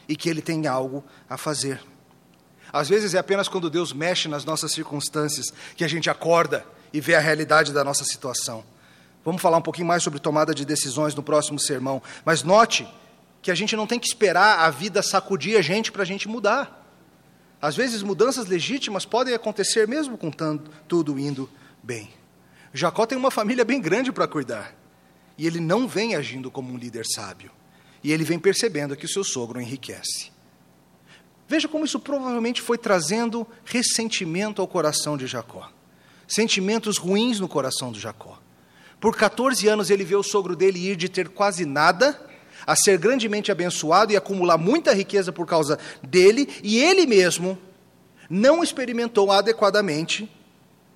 e 0.08 0.16
que 0.16 0.30
ele 0.30 0.42
tem 0.42 0.68
algo 0.68 1.04
a 1.28 1.38
fazer. 1.38 1.82
Às 2.72 2.88
vezes 2.88 3.16
é 3.16 3.18
apenas 3.18 3.48
quando 3.48 3.70
Deus 3.70 3.92
mexe 3.92 4.28
nas 4.28 4.46
nossas 4.46 4.72
circunstâncias 4.72 5.48
que 5.76 5.84
a 5.84 5.88
gente 5.88 6.10
acorda 6.10 6.66
e 6.94 7.02
vê 7.02 7.16
a 7.16 7.20
realidade 7.20 7.74
da 7.74 7.84
nossa 7.84 8.04
situação. 8.04 8.64
Vamos 9.26 9.42
falar 9.42 9.58
um 9.58 9.62
pouquinho 9.62 9.88
mais 9.88 10.04
sobre 10.04 10.20
tomada 10.20 10.54
de 10.54 10.66
decisões 10.66 11.16
no 11.16 11.24
próximo 11.24 11.60
sermão, 11.60 12.02
mas 12.24 12.44
note 12.44 12.88
que 13.42 13.52
a 13.52 13.56
gente 13.56 13.76
não 13.76 13.88
tem 13.88 14.00
que 14.00 14.08
esperar 14.08 14.60
a 14.60 14.70
vida 14.70 15.02
sacudir 15.02 15.58
a 15.58 15.62
gente 15.62 15.92
para 15.92 16.04
a 16.04 16.06
gente 16.06 16.28
mudar. 16.28 16.81
Às 17.62 17.76
vezes, 17.76 18.02
mudanças 18.02 18.48
legítimas 18.48 19.06
podem 19.06 19.34
acontecer 19.34 19.88
mesmo 19.88 20.18
com 20.18 20.32
tanto, 20.32 20.72
tudo 20.88 21.20
indo 21.20 21.50
bem. 21.84 22.10
Jacó 22.74 23.06
tem 23.06 23.18
uma 23.18 23.30
família 23.30 23.64
bem 23.64 23.80
grande 23.80 24.12
para 24.12 24.28
cuidar. 24.28 24.76
E 25.38 25.46
ele 25.46 25.60
não 25.60 25.88
vem 25.88 26.16
agindo 26.16 26.50
como 26.50 26.74
um 26.74 26.78
líder 26.78 27.06
sábio. 27.06 27.52
E 28.04 28.12
ele 28.12 28.24
vem 28.24 28.40
percebendo 28.40 28.96
que 28.96 29.06
o 29.06 29.10
seu 29.10 29.24
sogro 29.24 29.62
enriquece. 29.62 30.32
Veja 31.48 31.68
como 31.68 31.86
isso 31.86 32.00
provavelmente 32.00 32.62
foi 32.62 32.78
trazendo 32.78 33.46
ressentimento 33.66 34.62
ao 34.62 34.68
coração 34.68 35.18
de 35.18 35.28
Jacó. 35.28 35.70
Sentimentos 36.28 36.98
ruins 36.98 37.40
no 37.40 37.48
coração 37.48 37.92
de 37.92 38.00
Jacó. 38.00 38.42
Por 39.00 39.16
14 39.16 39.68
anos 39.68 39.90
ele 39.90 40.06
vê 40.06 40.16
o 40.16 40.24
sogro 40.24 40.56
dele 40.56 40.80
ir 40.80 40.96
de 40.96 41.10
ter 41.10 41.28
quase 41.30 41.66
nada 41.66 42.20
a 42.66 42.76
ser 42.76 42.98
grandemente 42.98 43.52
abençoado 43.52 44.12
e 44.12 44.18
acumular 44.18 44.58
muita 44.58 44.94
riqueza 44.94 45.32
por 45.32 45.46
causa 45.46 45.80
dele, 46.04 46.48
e 46.64 46.80
ele 46.80 47.06
mesmo 47.06 47.58
não 48.30 48.64
experimentou 48.64 49.32
adequadamente 49.32 50.32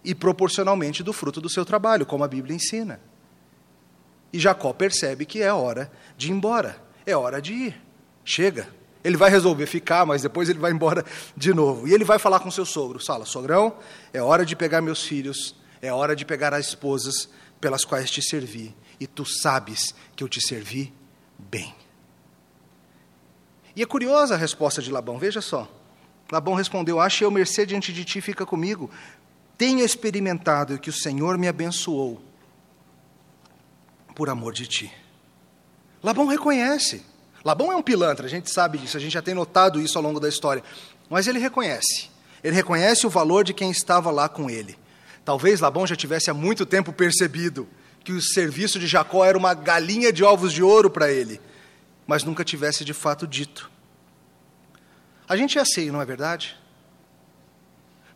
e 0.03 0.13
proporcionalmente 0.15 1.03
do 1.03 1.11
fruto 1.11 1.41
do 1.41 1.49
seu 1.49 1.65
trabalho, 1.65 2.05
como 2.05 2.23
a 2.23 2.27
Bíblia 2.27 2.55
ensina. 2.55 2.99
E 4.31 4.39
Jacó 4.39 4.71
percebe 4.73 5.25
que 5.25 5.41
é 5.41 5.51
hora 5.51 5.91
de 6.17 6.27
ir 6.27 6.31
embora, 6.31 6.77
é 7.05 7.15
hora 7.15 7.41
de 7.41 7.53
ir. 7.53 7.81
Chega. 8.23 8.67
Ele 9.03 9.17
vai 9.17 9.29
resolver 9.29 9.67
ficar, 9.67 10.05
mas 10.05 10.23
depois 10.23 10.49
ele 10.49 10.57
vai 10.57 10.71
embora 10.71 11.05
de 11.37 11.53
novo. 11.53 11.87
E 11.87 11.93
ele 11.93 12.03
vai 12.03 12.17
falar 12.17 12.39
com 12.39 12.49
seu 12.49 12.65
sogro: 12.65 12.99
Fala, 13.03 13.25
sogrão, 13.25 13.75
é 14.11 14.21
hora 14.21 14.45
de 14.45 14.55
pegar 14.55 14.81
meus 14.81 15.03
filhos, 15.03 15.55
é 15.81 15.93
hora 15.93 16.15
de 16.15 16.25
pegar 16.25 16.53
as 16.53 16.69
esposas 16.69 17.29
pelas 17.61 17.85
quais 17.85 18.09
te 18.09 18.21
servi. 18.21 18.75
E 18.99 19.05
tu 19.05 19.23
sabes 19.25 19.93
que 20.15 20.23
eu 20.23 20.27
te 20.27 20.41
servi 20.41 20.91
bem. 21.55 21.73
E 23.75 23.81
é 23.81 23.85
curiosa 23.85 24.35
a 24.35 24.37
resposta 24.37 24.81
de 24.81 24.91
Labão, 24.91 25.17
veja 25.17 25.41
só. 25.41 25.69
Labão 26.29 26.53
respondeu: 26.53 26.99
Ache 26.99 27.23
eu 27.23 27.31
mercê 27.31 27.65
diante 27.65 27.93
de 27.93 28.03
ti, 28.03 28.19
fica 28.19 28.45
comigo. 28.45 28.89
Tenho 29.57 29.83
experimentado 29.83 30.77
que 30.77 30.89
o 30.89 30.93
Senhor 30.93 31.37
me 31.37 31.47
abençoou 31.47 32.21
por 34.13 34.29
amor 34.29 34.53
de 34.53 34.67
ti. 34.67 34.91
Labão 36.03 36.27
reconhece. 36.27 37.05
Labão 37.43 37.71
é 37.71 37.75
um 37.75 37.81
pilantra, 37.81 38.25
a 38.25 38.29
gente 38.29 38.51
sabe 38.51 38.77
disso, 38.79 38.97
a 38.97 38.99
gente 38.99 39.13
já 39.13 39.21
tem 39.21 39.35
notado 39.35 39.79
isso 39.79 39.97
ao 39.97 40.03
longo 40.03 40.19
da 40.19 40.27
história. 40.27 40.63
Mas 41.09 41.27
ele 41.27 41.39
reconhece. 41.39 42.09
Ele 42.43 42.55
reconhece 42.55 43.05
o 43.05 43.09
valor 43.09 43.43
de 43.43 43.53
quem 43.53 43.69
estava 43.71 44.11
lá 44.11 44.27
com 44.27 44.49
ele. 44.49 44.77
Talvez 45.23 45.59
Labão 45.59 45.85
já 45.87 45.95
tivesse 45.95 46.29
há 46.29 46.33
muito 46.33 46.65
tempo 46.65 46.91
percebido 46.91 47.67
que 48.05 48.13
o 48.13 48.21
serviço 48.21 48.77
de 48.77 48.85
Jacó 48.85 49.25
era 49.25 49.35
uma 49.35 49.55
galinha 49.55 50.13
de 50.13 50.23
ovos 50.23 50.53
de 50.53 50.61
ouro 50.61 50.91
para 50.91 51.11
ele, 51.11 51.41
mas 52.05 52.23
nunca 52.23 52.45
tivesse 52.45 52.85
de 52.85 52.93
fato 52.93 53.25
dito. 53.25 53.71
A 55.27 55.35
gente 55.35 55.57
é 55.57 55.61
assim, 55.61 55.89
não 55.89 55.99
é 55.99 56.05
verdade? 56.05 56.55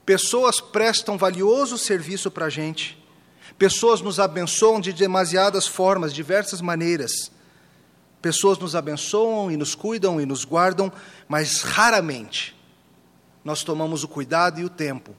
Pessoas 0.05 0.62
prestam 0.62 1.17
valioso 1.17 1.75
serviço 1.75 2.29
para 2.29 2.46
a 2.46 2.50
gente, 2.50 3.03
pessoas 3.58 4.00
nos 4.00 4.19
abençoam 4.19 4.79
de 4.79 4.93
demasiadas 4.93 5.65
formas, 5.65 6.13
diversas 6.13 6.62
maneiras. 6.62 7.31
Pessoas 8.22 8.60
nos 8.60 8.75
abençoam 8.75 9.50
e 9.50 9.58
nos 9.58 9.74
cuidam 9.74 10.19
e 10.19 10.25
nos 10.25 10.43
guardam, 10.43 10.91
mas 11.27 11.62
raramente 11.62 12.55
nós 13.46 13.63
tomamos 13.63 14.03
o 14.03 14.10
cuidado 14.10 14.60
e 14.60 14.65
o 14.65 14.69
tempo 14.69 15.15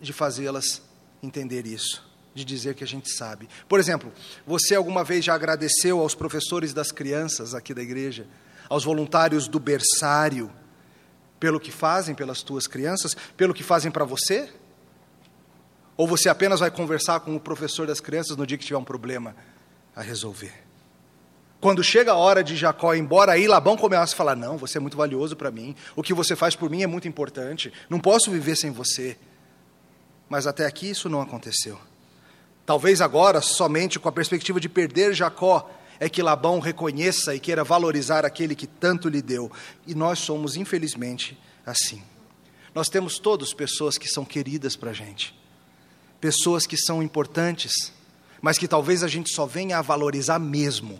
de 0.00 0.12
fazê-las 0.12 0.82
entender 1.22 1.64
isso 1.64 2.11
de 2.34 2.44
dizer 2.44 2.74
que 2.74 2.84
a 2.84 2.86
gente 2.86 3.10
sabe. 3.10 3.48
Por 3.68 3.78
exemplo, 3.78 4.12
você 4.46 4.74
alguma 4.74 5.04
vez 5.04 5.24
já 5.24 5.34
agradeceu 5.34 6.00
aos 6.00 6.14
professores 6.14 6.72
das 6.72 6.90
crianças 6.90 7.54
aqui 7.54 7.74
da 7.74 7.82
igreja, 7.82 8.26
aos 8.68 8.84
voluntários 8.84 9.48
do 9.48 9.60
berçário, 9.60 10.50
pelo 11.38 11.60
que 11.60 11.72
fazem 11.72 12.14
pelas 12.14 12.42
tuas 12.42 12.66
crianças, 12.66 13.16
pelo 13.36 13.52
que 13.52 13.62
fazem 13.62 13.90
para 13.90 14.04
você? 14.04 14.48
Ou 15.96 16.06
você 16.06 16.28
apenas 16.28 16.60
vai 16.60 16.70
conversar 16.70 17.20
com 17.20 17.36
o 17.36 17.40
professor 17.40 17.86
das 17.86 18.00
crianças 18.00 18.36
no 18.36 18.46
dia 18.46 18.56
que 18.56 18.64
tiver 18.64 18.78
um 18.78 18.84
problema 18.84 19.36
a 19.94 20.00
resolver? 20.00 20.52
Quando 21.60 21.84
chega 21.84 22.12
a 22.12 22.16
hora 22.16 22.42
de 22.42 22.56
Jacó 22.56 22.94
ir 22.94 22.98
embora, 22.98 23.32
aí 23.32 23.46
Labão 23.46 23.76
começa 23.76 24.14
a 24.14 24.16
falar: 24.16 24.34
Não, 24.34 24.56
você 24.56 24.78
é 24.78 24.80
muito 24.80 24.96
valioso 24.96 25.36
para 25.36 25.50
mim, 25.50 25.76
o 25.94 26.02
que 26.02 26.12
você 26.12 26.34
faz 26.34 26.56
por 26.56 26.68
mim 26.68 26.82
é 26.82 26.86
muito 26.86 27.06
importante, 27.06 27.72
não 27.88 28.00
posso 28.00 28.30
viver 28.30 28.56
sem 28.56 28.70
você. 28.70 29.16
Mas 30.28 30.46
até 30.46 30.66
aqui 30.66 30.90
isso 30.90 31.08
não 31.08 31.20
aconteceu. 31.20 31.78
Talvez 32.64 33.00
agora, 33.00 33.40
somente 33.40 33.98
com 33.98 34.08
a 34.08 34.12
perspectiva 34.12 34.60
de 34.60 34.68
perder 34.68 35.14
Jacó, 35.14 35.68
é 35.98 36.08
que 36.08 36.22
Labão 36.22 36.58
reconheça 36.58 37.34
e 37.34 37.40
queira 37.40 37.62
valorizar 37.62 38.24
aquele 38.24 38.54
que 38.54 38.66
tanto 38.66 39.08
lhe 39.08 39.22
deu. 39.22 39.50
E 39.86 39.94
nós 39.94 40.18
somos, 40.18 40.56
infelizmente, 40.56 41.38
assim. 41.64 42.02
Nós 42.74 42.88
temos 42.88 43.18
todos 43.18 43.52
pessoas 43.52 43.98
que 43.98 44.08
são 44.08 44.24
queridas 44.24 44.76
para 44.76 44.90
a 44.90 44.94
gente, 44.94 45.38
pessoas 46.20 46.66
que 46.66 46.76
são 46.76 47.02
importantes, 47.02 47.92
mas 48.40 48.58
que 48.58 48.66
talvez 48.66 49.02
a 49.02 49.08
gente 49.08 49.30
só 49.30 49.46
venha 49.46 49.78
a 49.78 49.82
valorizar 49.82 50.38
mesmo 50.38 50.98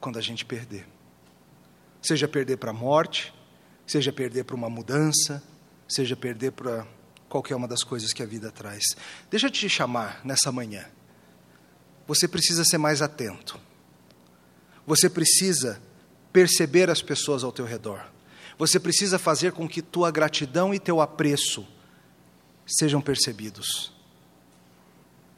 quando 0.00 0.18
a 0.18 0.22
gente 0.22 0.44
perder. 0.44 0.86
Seja 2.00 2.28
perder 2.28 2.56
para 2.56 2.70
a 2.70 2.74
morte, 2.74 3.34
seja 3.86 4.12
perder 4.12 4.44
para 4.44 4.54
uma 4.56 4.70
mudança, 4.70 5.42
seja 5.88 6.16
perder 6.16 6.52
para 6.52 6.86
qualquer 7.28 7.54
uma 7.54 7.68
das 7.68 7.82
coisas 7.82 8.12
que 8.12 8.22
a 8.22 8.26
vida 8.26 8.50
traz. 8.50 8.84
Deixa 9.30 9.46
eu 9.46 9.50
te 9.50 9.68
chamar 9.68 10.20
nessa 10.24 10.50
manhã. 10.50 10.86
Você 12.06 12.26
precisa 12.26 12.64
ser 12.64 12.78
mais 12.78 13.02
atento. 13.02 13.60
Você 14.86 15.10
precisa 15.10 15.80
perceber 16.32 16.88
as 16.88 17.02
pessoas 17.02 17.44
ao 17.44 17.52
teu 17.52 17.66
redor. 17.66 18.06
Você 18.58 18.80
precisa 18.80 19.18
fazer 19.18 19.52
com 19.52 19.68
que 19.68 19.82
tua 19.82 20.10
gratidão 20.10 20.72
e 20.72 20.78
teu 20.78 21.00
apreço 21.00 21.66
sejam 22.66 23.00
percebidos. 23.00 23.92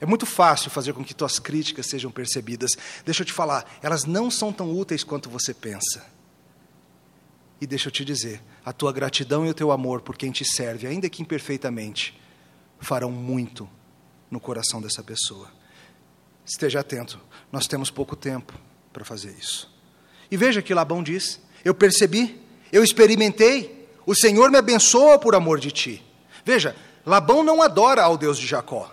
É 0.01 0.07
muito 0.07 0.25
fácil 0.25 0.71
fazer 0.71 0.95
com 0.95 1.05
que 1.05 1.13
tuas 1.13 1.39
críticas 1.39 1.87
sejam 1.87 2.11
percebidas. 2.11 2.71
Deixa 3.05 3.23
eu 3.23 3.27
te 3.27 3.33
falar, 3.33 3.79
elas 3.83 4.05
não 4.05 4.31
são 4.31 4.53
tão 4.53 4.73
úteis 4.73 5.05
quanto 5.05 5.29
você 5.29 5.53
pensa. 5.53 6.07
E 7.61 7.67
deixa 7.67 7.89
eu 7.89 7.93
te 7.93 8.05
dizer, 8.05 8.41
a 8.65 8.73
tua 8.73 8.93
gratidão 8.93 9.45
e 9.45 9.51
o 9.51 9.55
teu 9.55 9.71
amor 9.71 10.01
por 10.01 10.17
quem 10.17 10.33
te 10.33 10.45
serve, 10.45 10.87
ainda 10.87 11.11
que 11.11 11.23
imperfeitamente, 11.23 12.19
farão 12.79 13.11
muito 13.11 13.69
no 14.31 14.41
coração 14.41 14.81
dessa 14.81 15.03
pessoa. 15.03 15.51
Esteja 16.45 16.81
atento, 16.81 17.21
nós 17.53 17.67
temos 17.67 17.91
pouco 17.91 18.17
tempo 18.17 18.55
para 18.93 19.05
fazer 19.05 19.31
isso. 19.39 19.71
E 20.31 20.37
veja 20.37 20.63
que 20.63 20.73
Labão 20.73 21.03
diz: 21.03 21.41
Eu 21.65 21.75
percebi, 21.75 22.41
eu 22.73 22.83
experimentei, 22.83 23.89
o 24.07 24.15
Senhor 24.15 24.51
me 24.51 24.59
abençoa 24.59 25.19
por 25.19 25.35
amor 25.35 25.61
de 25.61 25.71
ti. 25.71 26.05
Veja, 26.45 26.75
Labão 27.05 27.43
não 27.43 27.63
adora 27.63 28.03
ao 28.03 28.17
Deus 28.17 28.39
de 28.39 28.47
Jacó. 28.47 28.91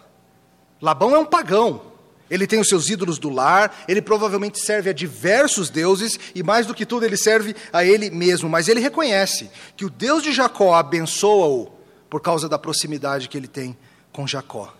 Labão 0.81 1.15
é 1.15 1.19
um 1.19 1.25
pagão, 1.25 1.93
ele 2.29 2.47
tem 2.47 2.59
os 2.59 2.67
seus 2.67 2.89
ídolos 2.89 3.17
do 3.17 3.29
lar, 3.29 3.83
ele 3.87 4.01
provavelmente 4.01 4.59
serve 4.59 4.89
a 4.89 4.93
diversos 4.93 5.69
deuses 5.69 6.19
e, 6.35 6.43
mais 6.43 6.65
do 6.65 6.73
que 6.73 6.85
tudo, 6.85 7.05
ele 7.05 7.17
serve 7.17 7.55
a 7.71 7.83
ele 7.83 8.09
mesmo. 8.09 8.49
Mas 8.49 8.67
ele 8.67 8.79
reconhece 8.79 9.49
que 9.75 9.85
o 9.85 9.89
Deus 9.89 10.23
de 10.23 10.31
Jacó 10.31 10.75
abençoa-o 10.75 11.71
por 12.09 12.21
causa 12.21 12.47
da 12.47 12.57
proximidade 12.57 13.29
que 13.29 13.37
ele 13.37 13.47
tem 13.47 13.77
com 14.11 14.27
Jacó. 14.27 14.73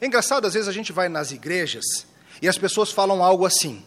É 0.00 0.06
engraçado, 0.06 0.46
às 0.46 0.54
vezes 0.54 0.68
a 0.68 0.72
gente 0.72 0.92
vai 0.92 1.08
nas 1.08 1.30
igrejas 1.32 1.84
e 2.42 2.48
as 2.48 2.58
pessoas 2.58 2.92
falam 2.92 3.22
algo 3.22 3.46
assim: 3.46 3.82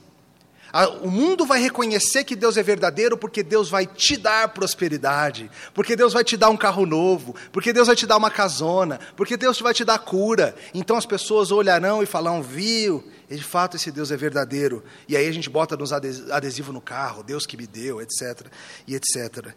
o 1.01 1.09
mundo 1.09 1.45
vai 1.45 1.59
reconhecer 1.59 2.23
que 2.23 2.35
Deus 2.35 2.55
é 2.55 2.63
verdadeiro 2.63 3.17
porque 3.17 3.43
Deus 3.43 3.69
vai 3.69 3.85
te 3.85 4.15
dar 4.15 4.47
prosperidade, 4.49 5.51
porque 5.73 5.95
Deus 5.95 6.13
vai 6.13 6.23
te 6.23 6.37
dar 6.37 6.49
um 6.49 6.55
carro 6.55 6.85
novo, 6.85 7.35
porque 7.51 7.73
Deus 7.73 7.87
vai 7.87 7.95
te 7.95 8.07
dar 8.07 8.15
uma 8.15 8.31
casona, 8.31 8.99
porque 9.17 9.35
Deus 9.35 9.59
vai 9.59 9.73
te 9.73 9.83
dar 9.83 9.99
cura. 9.99 10.55
Então 10.73 10.95
as 10.95 11.05
pessoas 11.05 11.51
olharão 11.51 12.01
e 12.01 12.05
falarão: 12.05 12.41
viu, 12.41 13.03
E 13.29 13.35
de 13.35 13.43
fato 13.43 13.75
esse 13.75 13.91
Deus 13.91 14.11
é 14.11 14.17
verdadeiro. 14.17 14.83
E 15.09 15.17
aí 15.17 15.27
a 15.27 15.31
gente 15.33 15.49
bota 15.49 15.75
nos 15.75 15.91
adesivo 15.91 16.71
no 16.71 16.81
carro, 16.81 17.21
Deus 17.21 17.45
que 17.45 17.57
me 17.57 17.67
deu, 17.67 18.01
etc. 18.01 18.47
E 18.87 18.95
etc. 18.95 19.53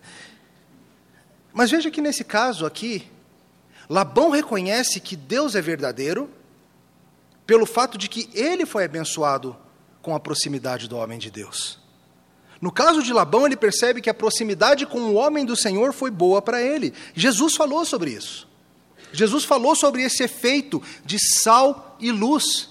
Mas 1.53 1.71
veja 1.71 1.93
que 1.93 2.01
nesse 2.01 2.25
caso 2.25 2.67
aqui, 2.67 3.09
Labão 3.89 4.31
reconhece 4.31 4.99
que 4.99 5.15
Deus 5.15 5.55
é 5.55 5.61
verdadeiro 5.61 6.29
pelo 7.47 7.67
fato 7.67 7.97
de 7.97 8.09
que 8.09 8.29
ele 8.35 8.67
foi 8.67 8.85
abençoado 8.85 9.57
com 10.05 10.15
a 10.15 10.21
proximidade 10.21 10.87
do 10.87 10.99
homem 10.99 11.19
de 11.19 11.31
Deus. 11.31 11.79
No 12.61 12.71
caso 12.71 13.03
de 13.03 13.11
Labão, 13.11 13.47
ele 13.47 13.57
percebe 13.57 14.03
que 14.03 14.11
a 14.11 14.15
proximidade 14.15 14.85
com 14.85 15.01
o 15.01 15.15
homem 15.15 15.47
do 15.47 15.57
Senhor 15.57 15.95
foi 15.95 16.11
boa 16.11 16.43
para 16.43 16.63
ele. 16.63 16.93
Jesus 17.15 17.57
falou 17.57 17.87
sobre 17.87 18.11
isso. 18.11 18.47
Jesus 19.13 19.45
falou 19.45 19.75
sobre 19.75 20.03
esse 20.03 20.23
efeito 20.23 20.83
de 21.05 21.17
sal 21.41 21.97
e 21.99 22.13
luz 22.13 22.69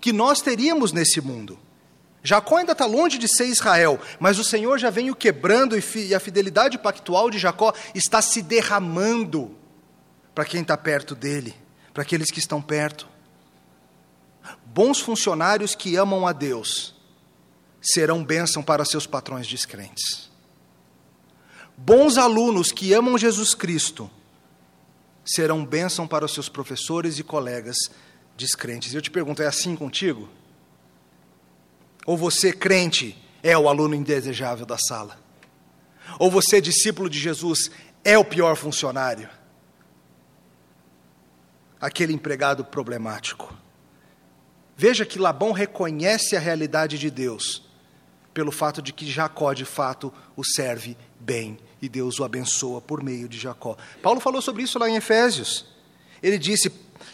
que 0.00 0.12
nós 0.12 0.40
teríamos 0.40 0.92
nesse 0.92 1.20
mundo. 1.20 1.58
Jacó 2.22 2.58
ainda 2.58 2.72
está 2.72 2.86
longe 2.86 3.18
de 3.18 3.26
ser 3.26 3.46
Israel, 3.46 4.00
mas 4.20 4.38
o 4.38 4.44
Senhor 4.44 4.78
já 4.78 4.90
vem 4.90 5.10
o 5.10 5.16
quebrando 5.16 5.76
e 5.76 6.14
a 6.14 6.20
fidelidade 6.20 6.78
pactual 6.78 7.28
de 7.28 7.38
Jacó 7.38 7.74
está 7.92 8.22
se 8.22 8.40
derramando 8.40 9.56
para 10.32 10.44
quem 10.44 10.62
está 10.62 10.76
perto 10.76 11.16
dele, 11.16 11.54
para 11.92 12.04
aqueles 12.04 12.30
que 12.30 12.38
estão 12.38 12.62
perto. 12.62 13.11
Bons 14.72 15.00
funcionários 15.00 15.74
que 15.74 15.96
amam 15.96 16.26
a 16.26 16.32
Deus 16.32 16.94
serão 17.78 18.24
bênção 18.24 18.62
para 18.62 18.86
seus 18.86 19.06
patrões 19.06 19.46
descrentes. 19.46 20.30
Bons 21.76 22.16
alunos 22.16 22.72
que 22.72 22.94
amam 22.94 23.18
Jesus 23.18 23.54
Cristo 23.54 24.10
serão 25.22 25.62
bênção 25.62 26.08
para 26.08 26.24
os 26.24 26.32
seus 26.32 26.48
professores 26.48 27.18
e 27.18 27.22
colegas 27.22 27.76
descrentes. 28.34 28.94
Eu 28.94 29.02
te 29.02 29.10
pergunto, 29.10 29.42
é 29.42 29.46
assim 29.46 29.76
contigo? 29.76 30.26
Ou 32.06 32.16
você, 32.16 32.50
crente, 32.50 33.22
é 33.42 33.56
o 33.58 33.68
aluno 33.68 33.94
indesejável 33.94 34.64
da 34.64 34.78
sala? 34.78 35.18
Ou 36.18 36.30
você, 36.30 36.62
discípulo 36.62 37.10
de 37.10 37.18
Jesus, 37.18 37.70
é 38.02 38.16
o 38.16 38.24
pior 38.24 38.56
funcionário? 38.56 39.28
Aquele 41.78 42.14
empregado 42.14 42.64
problemático. 42.64 43.61
Veja 44.82 45.06
que 45.06 45.16
Labão 45.16 45.52
reconhece 45.52 46.34
a 46.34 46.40
realidade 46.40 46.98
de 46.98 47.08
Deus 47.08 47.62
pelo 48.34 48.50
fato 48.50 48.82
de 48.82 48.92
que 48.92 49.08
Jacó, 49.08 49.52
de 49.52 49.64
fato, 49.64 50.12
o 50.34 50.42
serve 50.42 50.96
bem 51.20 51.56
e 51.80 51.88
Deus 51.88 52.18
o 52.18 52.24
abençoa 52.24 52.80
por 52.80 53.00
meio 53.00 53.28
de 53.28 53.38
Jacó. 53.38 53.76
Paulo 54.02 54.18
falou 54.18 54.42
sobre 54.42 54.64
isso 54.64 54.80
lá 54.80 54.90
em 54.90 54.96
Efésios. 54.96 55.66
Ele 56.20 56.36
disse: 56.36 56.72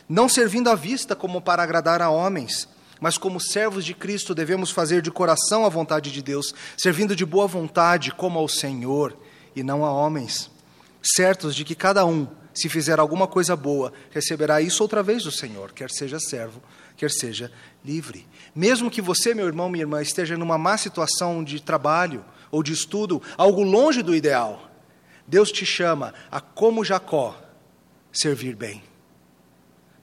Não 0.09 0.31
servindo 0.31 0.71
à 0.71 0.75
vista 0.75 1.15
como 1.15 1.43
para 1.43 1.63
agradar 1.63 2.01
a 2.01 2.09
homens, 2.09 2.67
mas 3.03 3.19
como 3.19 3.39
servos 3.39 3.85
de 3.85 3.93
Cristo 3.93 4.35
devemos 4.35 4.71
fazer 4.71 5.03
de 5.03 5.11
coração 5.11 5.67
a 5.67 5.69
vontade 5.69 6.11
de 6.11 6.23
Deus, 6.23 6.55
servindo 6.75 7.15
de 7.15 7.27
boa 7.27 7.47
vontade 7.47 8.13
como 8.13 8.39
ao 8.39 8.49
Senhor 8.49 9.15
e 9.55 9.63
não 9.63 9.85
a 9.85 9.93
homens, 9.93 10.51
certos 11.03 11.55
de 11.55 11.67
que 11.67 11.75
cada 11.75 12.07
um, 12.07 12.29
se 12.61 12.69
fizer 12.69 12.99
alguma 12.99 13.27
coisa 13.27 13.55
boa, 13.55 13.93
receberá 14.11 14.61
isso 14.61 14.83
outra 14.83 15.03
vez 15.03 15.23
do 15.25 15.31
Senhor, 15.31 15.73
quer 15.73 15.91
seja 15.91 16.19
servo, 16.19 16.63
quer 16.97 17.11
seja 17.11 17.53
livre. 17.85 18.27
Mesmo 18.55 18.91
que 18.91 19.01
você, 19.01 19.35
meu 19.35 19.47
irmão, 19.47 19.69
minha 19.69 19.83
irmã, 19.83 20.03
esteja 20.03 20.37
numa 20.37 20.59
má 20.59 20.77
situação 20.77 21.45
de 21.45 21.63
trabalho 21.63 22.25
ou 22.51 22.63
de 22.63 22.73
estudo, 22.73 23.23
algo 23.37 23.63
longe 23.63 24.03
do 24.03 24.15
ideal, 24.15 24.71
Deus 25.27 25.53
te 25.53 25.65
chama 25.67 26.15
a, 26.31 26.41
como 26.41 26.85
Jacó, 26.85 27.39
servir 28.13 28.57
bem, 28.57 28.83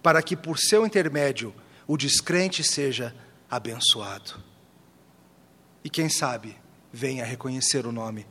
para 0.02 0.22
que 0.22 0.36
por 0.36 0.60
seu 0.60 0.86
intermédio 0.86 1.54
o 1.88 1.98
descrente 1.98 2.64
seja 2.64 3.14
abençoado. 3.50 4.42
E 5.84 5.90
quem 5.90 6.10
sabe 6.10 6.56
venha 6.94 7.26
reconhecer 7.26 7.86
o 7.86 7.92
nome 7.92 8.26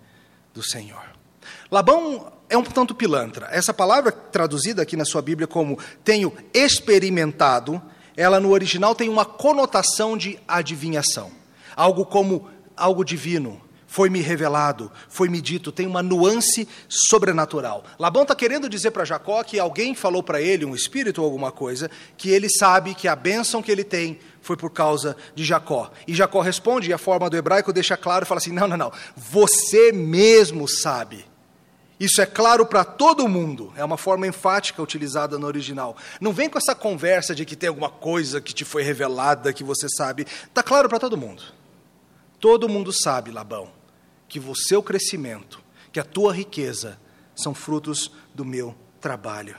do 0.52 0.62
Senhor. 0.62 1.23
Labão 1.70 2.32
é 2.48 2.56
um 2.56 2.62
tanto 2.62 2.94
pilantra. 2.94 3.48
Essa 3.50 3.72
palavra 3.72 4.12
traduzida 4.12 4.82
aqui 4.82 4.96
na 4.96 5.04
sua 5.04 5.22
Bíblia 5.22 5.46
como 5.46 5.78
tenho 6.02 6.32
experimentado, 6.52 7.80
ela 8.16 8.38
no 8.38 8.50
original 8.50 8.94
tem 8.94 9.08
uma 9.08 9.24
conotação 9.24 10.16
de 10.16 10.38
adivinhação. 10.46 11.30
Algo 11.74 12.04
como 12.06 12.48
algo 12.76 13.04
divino, 13.04 13.60
foi-me 13.86 14.20
revelado, 14.20 14.90
foi-me 15.08 15.40
dito, 15.40 15.70
tem 15.70 15.86
uma 15.86 16.02
nuance 16.02 16.68
sobrenatural. 16.88 17.84
Labão 17.98 18.22
está 18.22 18.34
querendo 18.34 18.68
dizer 18.68 18.90
para 18.90 19.04
Jacó 19.04 19.42
que 19.44 19.58
alguém 19.58 19.94
falou 19.94 20.22
para 20.22 20.40
ele, 20.40 20.64
um 20.64 20.74
espírito 20.74 21.20
ou 21.20 21.24
alguma 21.24 21.52
coisa, 21.52 21.90
que 22.16 22.28
ele 22.28 22.48
sabe 22.48 22.94
que 22.94 23.06
a 23.06 23.14
bênção 23.14 23.62
que 23.62 23.70
ele 23.70 23.84
tem 23.84 24.18
foi 24.42 24.56
por 24.56 24.70
causa 24.70 25.16
de 25.34 25.44
Jacó. 25.44 25.90
E 26.06 26.14
Jacó 26.14 26.40
responde, 26.40 26.90
e 26.90 26.92
a 26.92 26.98
forma 26.98 27.30
do 27.30 27.36
hebraico 27.36 27.72
deixa 27.72 27.96
claro, 27.96 28.26
fala 28.26 28.38
assim: 28.38 28.52
não, 28.52 28.66
não, 28.66 28.76
não, 28.76 28.92
você 29.16 29.92
mesmo 29.92 30.68
sabe 30.68 31.24
isso 31.98 32.20
é 32.20 32.26
claro 32.26 32.66
para 32.66 32.84
todo 32.84 33.28
mundo, 33.28 33.72
é 33.76 33.84
uma 33.84 33.96
forma 33.96 34.26
enfática 34.26 34.82
utilizada 34.82 35.38
no 35.38 35.46
original. 35.46 35.96
Não 36.20 36.32
vem 36.32 36.50
com 36.50 36.58
essa 36.58 36.74
conversa 36.74 37.34
de 37.34 37.44
que 37.44 37.54
tem 37.54 37.68
alguma 37.68 37.88
coisa 37.88 38.40
que 38.40 38.52
te 38.52 38.64
foi 38.64 38.82
revelada, 38.82 39.52
que 39.52 39.62
você 39.62 39.88
sabe. 39.88 40.22
Está 40.22 40.62
claro 40.62 40.88
para 40.88 40.98
todo 40.98 41.16
mundo. 41.16 41.42
Todo 42.40 42.68
mundo 42.68 42.92
sabe, 42.92 43.30
Labão, 43.30 43.70
que 44.28 44.40
o 44.40 44.54
seu 44.56 44.82
crescimento, 44.82 45.60
que 45.92 46.00
a 46.00 46.04
tua 46.04 46.32
riqueza 46.32 46.98
são 47.34 47.54
frutos 47.54 48.10
do 48.34 48.44
meu 48.44 48.74
trabalho. 49.00 49.56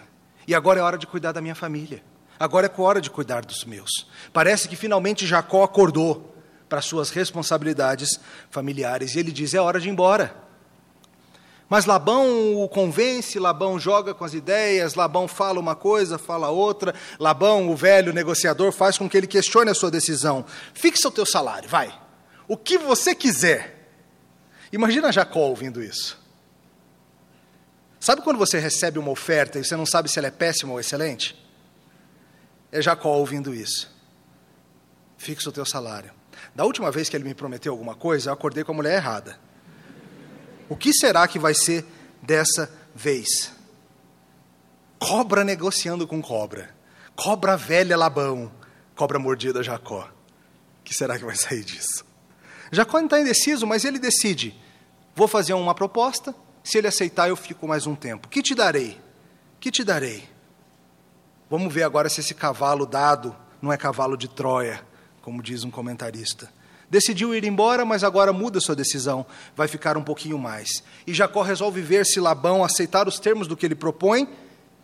E 0.47 0.53
agora 0.53 0.79
é 0.79 0.83
hora 0.83 0.97
de 0.97 1.07
cuidar 1.07 1.31
da 1.31 1.41
minha 1.41 1.55
família. 1.55 2.03
Agora 2.37 2.67
é 2.67 2.81
hora 2.81 2.99
de 2.99 3.09
cuidar 3.09 3.45
dos 3.45 3.63
meus. 3.63 4.07
Parece 4.33 4.67
que 4.67 4.75
finalmente 4.75 5.25
Jacó 5.25 5.63
acordou 5.63 6.35
para 6.67 6.81
suas 6.81 7.09
responsabilidades 7.09 8.19
familiares 8.51 9.15
e 9.15 9.19
ele 9.19 9.31
diz: 9.31 9.53
é 9.53 9.61
hora 9.61 9.79
de 9.79 9.87
ir 9.87 9.91
embora. 9.91 10.44
Mas 11.67 11.85
Labão 11.85 12.61
o 12.61 12.69
convence, 12.69 13.39
Labão 13.39 13.79
joga 13.79 14.13
com 14.13 14.23
as 14.23 14.33
ideias, 14.33 14.93
Labão 14.93 15.27
fala 15.27 15.59
uma 15.59 15.75
coisa, 15.75 16.17
fala 16.17 16.49
outra, 16.49 16.93
Labão, 17.19 17.69
o 17.69 17.75
velho 17.75 18.13
negociador, 18.13 18.71
faz 18.71 18.97
com 18.97 19.09
que 19.09 19.17
ele 19.17 19.27
questione 19.27 19.71
a 19.71 19.73
sua 19.73 19.89
decisão. 19.89 20.45
Fixa 20.73 21.07
o 21.07 21.11
teu 21.11 21.25
salário, 21.25 21.67
vai. 21.67 21.97
O 22.47 22.55
que 22.55 22.77
você 22.77 23.15
quiser. 23.15 23.89
Imagina 24.71 25.11
Jacó 25.11 25.39
ouvindo 25.39 25.81
isso. 25.81 26.23
Sabe 27.99 28.21
quando 28.21 28.37
você 28.37 28.59
recebe 28.59 28.99
uma 28.99 29.09
oferta 29.09 29.57
e 29.57 29.63
você 29.63 29.75
não 29.75 29.85
sabe 29.85 30.09
se 30.09 30.19
ela 30.19 30.27
é 30.27 30.31
péssima 30.31 30.73
ou 30.73 30.79
excelente? 30.79 31.35
É 32.71 32.79
Jacó 32.79 33.09
ouvindo 33.09 33.53
isso. 33.53 33.91
Fixa 35.17 35.49
o 35.49 35.51
teu 35.51 35.65
salário. 35.65 36.11
Da 36.53 36.65
última 36.65 36.91
vez 36.91 37.09
que 37.09 37.17
ele 37.17 37.23
me 37.23 37.33
prometeu 37.33 37.71
alguma 37.71 37.95
coisa, 37.95 38.29
eu 38.29 38.33
acordei 38.33 38.63
com 38.63 38.73
a 38.73 38.75
mulher 38.75 38.97
errada. 38.97 39.39
O 40.67 40.75
que 40.75 40.93
será 40.93 41.27
que 41.27 41.37
vai 41.37 41.53
ser 41.53 41.85
dessa 42.21 42.71
vez? 42.93 43.51
Cobra 44.97 45.43
negociando 45.43 46.07
com 46.07 46.21
cobra. 46.21 46.73
Cobra 47.15 47.55
velha 47.55 47.95
Labão. 47.97 48.51
Cobra 48.95 49.19
mordida 49.19 49.61
Jacó. 49.61 50.09
O 50.79 50.83
que 50.83 50.93
será 50.93 51.17
que 51.17 51.25
vai 51.25 51.35
sair 51.35 51.63
disso? 51.63 52.05
Jacó 52.71 52.99
está 52.99 53.19
indeciso, 53.19 53.67
mas 53.67 53.85
ele 53.85 53.99
decide: 53.99 54.55
vou 55.15 55.27
fazer 55.27 55.53
uma 55.53 55.75
proposta. 55.75 56.33
Se 56.63 56.79
ele 56.79 56.87
aceitar, 56.87 57.29
eu 57.29 57.35
fico 57.35 57.67
mais 57.67 57.85
um 57.85 57.93
tempo. 57.93 58.27
Que 58.27 58.41
te 58.41 58.55
darei? 58.55 58.99
Que 59.59 59.69
te 59.69 59.83
darei? 59.83 60.27
Vamos 61.49 61.71
ver 61.71 61.83
agora 61.83 62.09
se 62.09 62.21
esse 62.21 62.33
cavalo 62.33 62.87
dado 62.87 63.35
não 63.61 63.71
é 63.71 63.77
cavalo 63.77 64.17
de 64.17 64.27
Troia, 64.27 64.81
como 65.21 65.43
diz 65.43 65.63
um 65.63 65.69
comentarista. 65.69 66.51
Decidiu 66.89 67.33
ir 67.33 67.43
embora, 67.43 67.83
mas 67.83 68.03
agora 68.03 68.31
muda 68.31 68.59
sua 68.59 68.75
decisão, 68.75 69.25
vai 69.55 69.67
ficar 69.67 69.97
um 69.97 70.03
pouquinho 70.03 70.37
mais. 70.37 70.83
E 71.05 71.13
Jacó 71.13 71.41
resolve 71.41 71.81
ver 71.81 72.05
se 72.05 72.19
Labão 72.19 72.63
aceitar 72.63 73.07
os 73.07 73.19
termos 73.19 73.47
do 73.47 73.57
que 73.57 73.65
ele 73.65 73.75
propõe, 73.75 74.27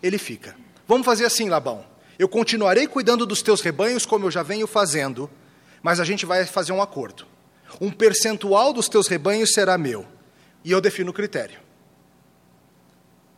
ele 0.01 0.17
fica. 0.17 0.55
Vamos 0.87 1.05
fazer 1.05 1.25
assim, 1.25 1.49
Labão. 1.49 1.85
Eu 2.17 2.27
continuarei 2.27 2.87
cuidando 2.87 3.25
dos 3.25 3.41
teus 3.41 3.61
rebanhos 3.61 4.05
como 4.05 4.25
eu 4.25 4.31
já 4.31 4.43
venho 4.43 4.67
fazendo, 4.67 5.29
mas 5.81 5.99
a 5.99 6.03
gente 6.03 6.25
vai 6.25 6.45
fazer 6.45 6.71
um 6.71 6.81
acordo. 6.81 7.25
Um 7.79 7.91
percentual 7.91 8.73
dos 8.73 8.89
teus 8.89 9.07
rebanhos 9.07 9.53
será 9.53 9.77
meu, 9.77 10.05
e 10.63 10.71
eu 10.71 10.81
defino 10.81 11.11
o 11.11 11.13
critério. 11.13 11.59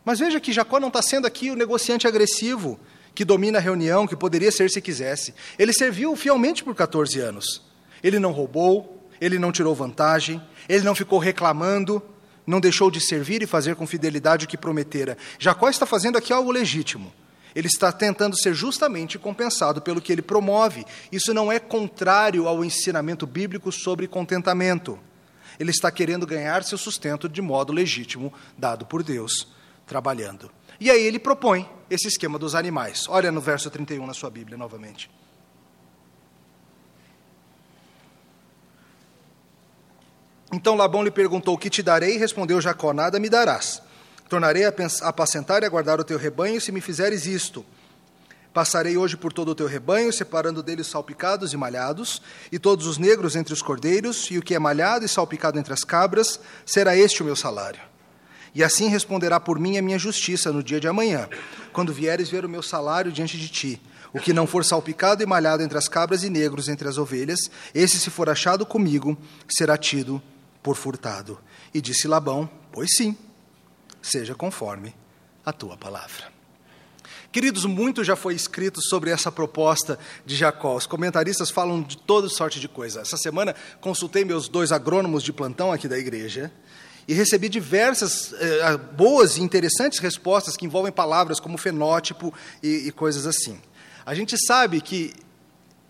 Mas 0.04 0.18
veja 0.18 0.40
que 0.40 0.52
Jacó 0.52 0.78
não 0.78 0.88
está 0.88 1.00
sendo 1.00 1.26
aqui 1.26 1.50
o 1.50 1.56
negociante 1.56 2.06
agressivo 2.06 2.78
que 3.14 3.24
domina 3.24 3.58
a 3.58 3.60
reunião, 3.60 4.06
que 4.06 4.16
poderia 4.16 4.50
ser 4.50 4.68
se 4.70 4.80
quisesse. 4.80 5.34
Ele 5.58 5.72
serviu 5.72 6.14
fielmente 6.16 6.64
por 6.64 6.74
14 6.74 7.20
anos. 7.20 7.62
Ele 8.04 8.18
não 8.18 8.30
roubou, 8.30 9.08
ele 9.18 9.38
não 9.38 9.50
tirou 9.50 9.74
vantagem, 9.74 10.40
ele 10.68 10.84
não 10.84 10.94
ficou 10.94 11.18
reclamando, 11.18 12.02
não 12.46 12.60
deixou 12.60 12.90
de 12.90 13.00
servir 13.00 13.42
e 13.42 13.46
fazer 13.46 13.74
com 13.74 13.86
fidelidade 13.86 14.44
o 14.44 14.48
que 14.48 14.58
prometera. 14.58 15.16
Jacó 15.38 15.70
está 15.70 15.86
fazendo 15.86 16.18
aqui 16.18 16.30
algo 16.30 16.52
legítimo. 16.52 17.10
Ele 17.54 17.66
está 17.68 17.90
tentando 17.90 18.36
ser 18.36 18.52
justamente 18.52 19.18
compensado 19.18 19.80
pelo 19.80 20.02
que 20.02 20.12
ele 20.12 20.20
promove. 20.20 20.84
Isso 21.10 21.32
não 21.32 21.50
é 21.50 21.58
contrário 21.58 22.46
ao 22.46 22.62
ensinamento 22.62 23.26
bíblico 23.26 23.72
sobre 23.72 24.06
contentamento. 24.06 24.98
Ele 25.58 25.70
está 25.70 25.90
querendo 25.90 26.26
ganhar 26.26 26.62
seu 26.62 26.76
sustento 26.76 27.28
de 27.28 27.40
modo 27.40 27.72
legítimo, 27.72 28.32
dado 28.58 28.84
por 28.84 29.02
Deus, 29.02 29.48
trabalhando. 29.86 30.50
E 30.78 30.90
aí 30.90 31.02
ele 31.06 31.18
propõe 31.18 31.66
esse 31.88 32.08
esquema 32.08 32.38
dos 32.38 32.54
animais. 32.54 33.06
Olha 33.08 33.32
no 33.32 33.40
verso 33.40 33.70
31 33.70 34.04
na 34.04 34.12
sua 34.12 34.28
Bíblia 34.28 34.58
novamente. 34.58 35.08
Então 40.54 40.76
Labão 40.76 41.02
lhe 41.02 41.10
perguntou: 41.10 41.58
Que 41.58 41.68
te 41.68 41.82
darei? 41.82 42.16
Respondeu 42.16 42.60
Jacó: 42.60 42.92
Nada 42.92 43.18
me 43.18 43.28
darás. 43.28 43.82
Tornarei 44.28 44.64
a 44.64 44.72
apacentar 45.02 45.62
e 45.62 45.66
a 45.66 45.68
guardar 45.68 45.98
o 45.98 46.04
teu 46.04 46.16
rebanho 46.16 46.60
se 46.60 46.70
me 46.70 46.80
fizeres 46.80 47.26
isto. 47.26 47.66
Passarei 48.52 48.96
hoje 48.96 49.16
por 49.16 49.32
todo 49.32 49.50
o 49.50 49.54
teu 49.54 49.66
rebanho, 49.66 50.12
separando 50.12 50.62
deles 50.62 50.86
salpicados 50.86 51.52
e 51.52 51.56
malhados, 51.56 52.22
e 52.52 52.58
todos 52.58 52.86
os 52.86 52.98
negros 52.98 53.34
entre 53.34 53.52
os 53.52 53.60
cordeiros, 53.60 54.28
e 54.30 54.38
o 54.38 54.42
que 54.42 54.54
é 54.54 54.58
malhado 54.60 55.04
e 55.04 55.08
salpicado 55.08 55.58
entre 55.58 55.72
as 55.72 55.82
cabras, 55.82 56.38
será 56.64 56.96
este 56.96 57.20
o 57.20 57.24
meu 57.24 57.34
salário. 57.34 57.80
E 58.54 58.62
assim 58.62 58.88
responderá 58.88 59.40
por 59.40 59.58
mim 59.58 59.76
a 59.76 59.82
minha 59.82 59.98
justiça 59.98 60.52
no 60.52 60.62
dia 60.62 60.78
de 60.78 60.86
amanhã, 60.86 61.28
quando 61.72 61.92
vieres 61.92 62.28
ver 62.28 62.44
o 62.44 62.48
meu 62.48 62.62
salário 62.62 63.10
diante 63.10 63.36
de 63.36 63.48
ti. 63.48 63.82
O 64.12 64.20
que 64.20 64.32
não 64.32 64.46
for 64.46 64.64
salpicado 64.64 65.20
e 65.20 65.26
malhado 65.26 65.64
entre 65.64 65.76
as 65.76 65.88
cabras 65.88 66.22
e 66.22 66.30
negros 66.30 66.68
entre 66.68 66.86
as 66.86 66.96
ovelhas, 66.96 67.50
esse, 67.74 67.98
se 67.98 68.08
for 68.08 68.30
achado 68.30 68.64
comigo, 68.64 69.18
será 69.48 69.76
tido 69.76 70.22
por 70.64 70.74
furtado. 70.74 71.38
E 71.72 71.80
disse 71.80 72.08
Labão: 72.08 72.50
Pois 72.72 72.90
sim, 72.96 73.16
seja 74.02 74.34
conforme 74.34 74.92
a 75.44 75.52
tua 75.52 75.76
palavra. 75.76 76.32
Queridos, 77.30 77.64
muito 77.64 78.02
já 78.02 78.16
foi 78.16 78.34
escrito 78.34 78.80
sobre 78.80 79.10
essa 79.10 79.30
proposta 79.30 79.98
de 80.24 80.34
Jacó. 80.34 80.76
Os 80.76 80.86
comentaristas 80.86 81.50
falam 81.50 81.82
de 81.82 81.96
toda 81.96 82.28
sorte 82.28 82.58
de 82.58 82.68
coisa. 82.68 83.00
Essa 83.00 83.16
semana 83.16 83.54
consultei 83.80 84.24
meus 84.24 84.48
dois 84.48 84.72
agrônomos 84.72 85.22
de 85.22 85.32
plantão 85.32 85.70
aqui 85.70 85.86
da 85.86 85.98
igreja 85.98 86.50
e 87.06 87.12
recebi 87.12 87.48
diversas 87.48 88.32
eh, 88.32 88.76
boas 88.96 89.36
e 89.36 89.42
interessantes 89.42 89.98
respostas 89.98 90.56
que 90.56 90.64
envolvem 90.64 90.92
palavras 90.92 91.40
como 91.40 91.58
fenótipo 91.58 92.32
e, 92.62 92.86
e 92.86 92.92
coisas 92.92 93.26
assim. 93.26 93.60
A 94.06 94.14
gente 94.14 94.36
sabe 94.46 94.80
que 94.80 95.12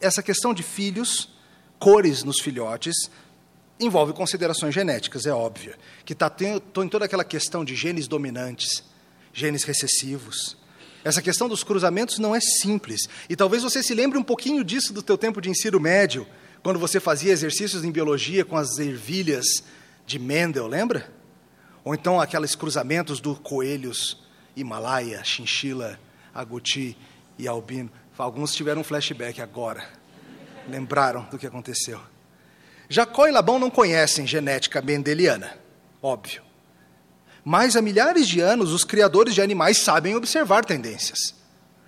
essa 0.00 0.22
questão 0.22 0.54
de 0.54 0.62
filhos, 0.62 1.28
cores 1.78 2.24
nos 2.24 2.40
filhotes, 2.40 3.10
envolve 3.84 4.12
considerações 4.12 4.74
genéticas, 4.74 5.26
é 5.26 5.32
óbvio. 5.32 5.74
Que 6.04 6.12
está 6.12 6.34
em 6.40 6.88
toda 6.88 7.04
aquela 7.04 7.24
questão 7.24 7.64
de 7.64 7.74
genes 7.74 8.08
dominantes, 8.08 8.82
genes 9.32 9.64
recessivos 9.64 10.56
essa 11.04 11.20
questão 11.20 11.48
dos 11.48 11.62
cruzamentos 11.62 12.18
não 12.18 12.34
é 12.34 12.40
simples. 12.40 13.08
E 13.28 13.36
talvez 13.36 13.62
você 13.62 13.82
se 13.82 13.94
lembre 13.94 14.18
um 14.18 14.22
pouquinho 14.22 14.64
disso 14.64 14.92
do 14.92 15.02
teu 15.02 15.18
tempo 15.18 15.40
de 15.40 15.50
ensino 15.50 15.78
médio, 15.78 16.26
quando 16.62 16.78
você 16.78 16.98
fazia 16.98 17.30
exercícios 17.30 17.84
em 17.84 17.92
biologia 17.92 18.42
com 18.42 18.56
as 18.56 18.78
ervilhas 18.78 19.44
de 20.06 20.18
Mendel, 20.18 20.66
lembra? 20.66 21.12
Ou 21.84 21.94
então 21.94 22.18
aqueles 22.18 22.54
cruzamentos 22.54 23.20
dos 23.20 23.38
coelhos 23.38 24.24
Himalaia, 24.56 25.22
chinchila, 25.24 25.98
aguti 26.32 26.96
e 27.38 27.46
albino. 27.46 27.90
Alguns 28.16 28.54
tiveram 28.54 28.80
um 28.80 28.84
flashback 28.84 29.42
agora. 29.42 29.86
Lembraram 30.68 31.26
do 31.30 31.36
que 31.36 31.46
aconteceu. 31.46 32.00
Jacó 32.88 33.26
e 33.26 33.30
Labão 33.30 33.58
não 33.58 33.70
conhecem 33.70 34.26
genética 34.26 34.82
mendeliana, 34.82 35.58
óbvio. 36.02 36.42
Mas 37.44 37.76
há 37.76 37.82
milhares 37.82 38.26
de 38.26 38.40
anos, 38.40 38.72
os 38.72 38.84
criadores 38.84 39.34
de 39.34 39.42
animais 39.42 39.78
sabem 39.78 40.14
observar 40.16 40.64
tendências. 40.64 41.34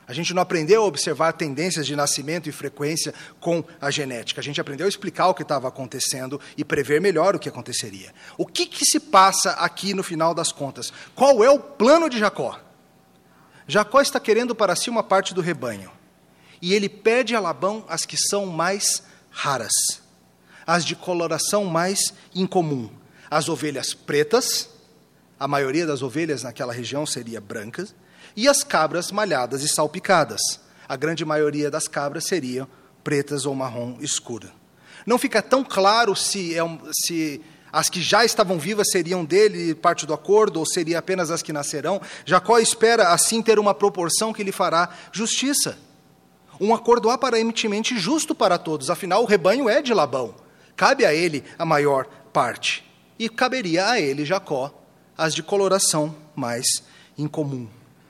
A 0.09 0.13
gente 0.13 0.33
não 0.33 0.43
aprendeu 0.43 0.83
a 0.83 0.87
observar 0.87 1.33
tendências 1.33 1.85
de 1.85 1.97
nascimento 1.97 2.49
e 2.49 2.53
frequência 2.53 3.13
com 3.41 3.65
a 3.81 3.91
genética. 3.91 4.41
A 4.41 4.45
gente 4.45 4.61
aprendeu 4.61 4.87
a 4.87 4.89
explicar 4.89 5.29
o 5.29 5.35
que 5.35 5.43
estava 5.43 5.67
acontecendo 5.67 6.41
e 6.57 6.65
prever 6.65 7.01
melhor 7.01 7.35
o 7.35 7.39
que 7.41 7.49
aconteceria. 7.49 8.15
O 8.39 8.47
que, 8.47 8.67
que 8.67 8.85
se 8.85 9.01
passa 9.01 9.53
aqui 9.53 9.95
no 9.95 10.05
final 10.05 10.33
das 10.33 10.53
contas? 10.53 10.93
Qual 11.15 11.43
é 11.43 11.51
o 11.51 11.59
plano 11.59 12.09
de 12.09 12.19
Jacó? 12.19 12.61
Jacó 13.67 14.01
está 14.01 14.21
querendo 14.21 14.55
para 14.55 14.77
si 14.77 14.89
uma 14.89 15.03
parte 15.03 15.35
do 15.35 15.41
rebanho. 15.41 15.91
E 16.63 16.73
ele 16.73 16.89
pede 16.89 17.35
a 17.35 17.41
Labão 17.41 17.85
as 17.89 18.05
que 18.05 18.17
são 18.17 18.47
mais 18.47 19.03
raras, 19.31 19.73
as 20.67 20.85
de 20.85 20.97
coloração 20.97 21.65
mais 21.65 22.13
incomum. 22.35 22.91
As 23.31 23.49
ovelhas 23.49 23.95
pretas, 23.95 24.69
a 25.39 25.47
maioria 25.47 25.87
das 25.87 26.03
ovelhas 26.03 26.43
naquela 26.43 26.73
região 26.73 27.07
seria 27.07 27.41
brancas, 27.41 27.95
e 28.35 28.49
as 28.49 28.65
cabras 28.65 29.13
malhadas 29.13 29.63
e 29.63 29.69
salpicadas. 29.69 30.41
A 30.89 30.97
grande 30.97 31.25
maioria 31.25 31.71
das 31.71 31.89
cabras 31.89 32.25
seriam 32.25 32.69
pretas 33.03 33.47
ou 33.47 33.55
marrom 33.55 33.97
escura. 34.01 34.51
Não 35.07 35.19
fica 35.19 35.41
tão 35.41 35.63
claro 35.63 36.17
se, 36.17 36.55
é 36.55 36.63
um, 36.63 36.79
se 36.93 37.41
as 37.73 37.89
que 37.89 38.01
já 38.01 38.25
estavam 38.25 38.59
vivas 38.59 38.91
seriam 38.91 39.25
dele 39.25 39.75
parte 39.75 40.07
do 40.07 40.15
acordo, 40.15 40.59
ou 40.59 40.67
seria 40.67 40.99
apenas 40.99 41.31
as 41.31 41.43
que 41.43 41.53
nascerão. 41.53 42.01
Jacó 42.25 42.59
espera 42.59 43.09
assim 43.09 43.43
ter 43.43 43.59
uma 43.59 43.75
proporção 43.75 44.33
que 44.33 44.43
lhe 44.43 44.53
fará 44.53 44.91
justiça. 45.13 45.79
Um 46.61 46.75
acordo 46.75 47.11
aparentemente 47.11 47.99
justo 47.99 48.35
para 48.35 48.59
todos, 48.59 48.89
afinal 48.91 49.23
o 49.23 49.27
rebanho 49.27 49.69
é 49.69 49.83
de 49.83 49.93
Labão. 49.93 50.46
Cabe 50.77 51.07
a 51.07 51.15
ele 51.15 51.43
a 51.59 51.65
maior 51.65 52.07
parte. 52.33 52.85
E 53.19 53.29
caberia 53.29 53.89
a 53.89 54.01
ele, 54.01 54.25
Jacó, 54.25 54.73
as 55.17 55.35
de 55.35 55.43
coloração 55.43 56.15
mais 56.35 56.67
incomum. 57.17 57.67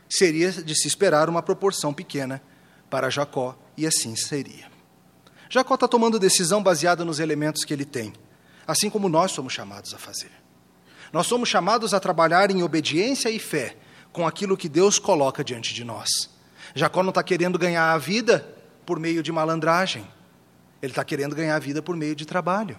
Seria 0.09 0.51
de 0.51 0.75
se 0.75 0.89
esperar 0.89 1.29
uma 1.29 1.43
proporção 1.43 1.95
pequena 1.95 2.43
para 2.91 3.09
Jacó, 3.09 3.57
e 3.77 3.87
assim 3.87 4.17
seria. 4.17 4.71
Jacó 5.49 5.75
está 5.75 5.87
tomando 5.87 6.19
decisão 6.19 6.63
baseada 6.63 7.05
nos 7.05 7.21
elementos 7.21 7.65
que 7.65 7.73
ele 7.73 7.85
tem, 7.85 8.13
assim 8.67 8.91
como 8.91 9.09
nós 9.09 9.31
somos 9.31 9.53
chamados 9.53 9.95
a 9.95 9.99
fazer. 9.99 10.31
Nós 11.13 11.27
somos 11.27 11.49
chamados 11.49 11.95
a 11.95 12.01
trabalhar 12.01 12.51
em 12.51 12.63
obediência 12.63 13.31
e 13.31 13.39
fé 13.39 13.77
com 14.13 14.27
aquilo 14.27 14.57
que 14.57 14.69
Deus 14.69 14.99
coloca 14.99 15.45
diante 15.45 15.73
de 15.73 15.85
nós. 15.85 16.31
Jacó 16.75 17.03
não 17.03 17.11
está 17.11 17.23
querendo 17.23 17.59
ganhar 17.59 17.93
a 17.93 17.99
vida 17.99 18.47
por 18.85 18.99
meio 18.99 19.23
de 19.23 19.31
malandragem, 19.31 20.07
ele 20.83 20.93
está 20.93 21.05
querendo 21.05 21.35
ganhar 21.35 21.59
vida 21.59 21.83
por 21.83 21.97
meio 21.97 22.15
de 22.15 22.27
trabalho. 22.27 22.79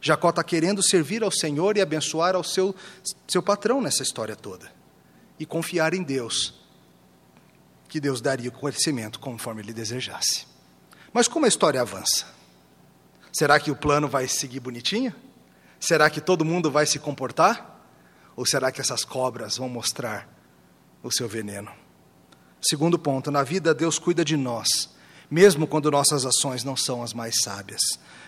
Jacó 0.00 0.30
está 0.30 0.44
querendo 0.44 0.82
servir 0.82 1.22
ao 1.22 1.30
Senhor 1.30 1.76
e 1.76 1.80
abençoar 1.80 2.34
ao 2.34 2.44
seu, 2.44 2.74
seu 3.26 3.42
patrão 3.42 3.80
nessa 3.80 4.02
história 4.02 4.36
toda. 4.36 4.70
E 5.38 5.46
confiar 5.46 5.94
em 5.94 6.02
Deus, 6.02 6.54
que 7.88 7.98
Deus 7.98 8.20
daria 8.20 8.50
o 8.50 8.52
conhecimento 8.52 9.18
conforme 9.18 9.62
ele 9.62 9.72
desejasse. 9.72 10.46
Mas 11.12 11.26
como 11.26 11.46
a 11.46 11.48
história 11.48 11.80
avança? 11.80 12.26
Será 13.32 13.58
que 13.58 13.70
o 13.70 13.76
plano 13.76 14.06
vai 14.06 14.28
seguir 14.28 14.60
bonitinho? 14.60 15.14
Será 15.80 16.08
que 16.10 16.20
todo 16.20 16.44
mundo 16.44 16.70
vai 16.70 16.86
se 16.86 16.98
comportar? 16.98 17.80
Ou 18.36 18.44
será 18.44 18.70
que 18.70 18.80
essas 18.80 19.04
cobras 19.04 19.56
vão 19.56 19.68
mostrar 19.68 20.28
o 21.02 21.10
seu 21.10 21.28
veneno? 21.28 21.70
Segundo 22.60 22.98
ponto, 22.98 23.30
na 23.30 23.42
vida 23.42 23.74
Deus 23.74 23.98
cuida 23.98 24.24
de 24.24 24.36
nós, 24.36 24.93
mesmo 25.34 25.66
quando 25.66 25.90
nossas 25.90 26.24
ações 26.24 26.62
não 26.62 26.76
são 26.76 27.02
as 27.02 27.12
mais 27.12 27.34
sábias 27.42 27.82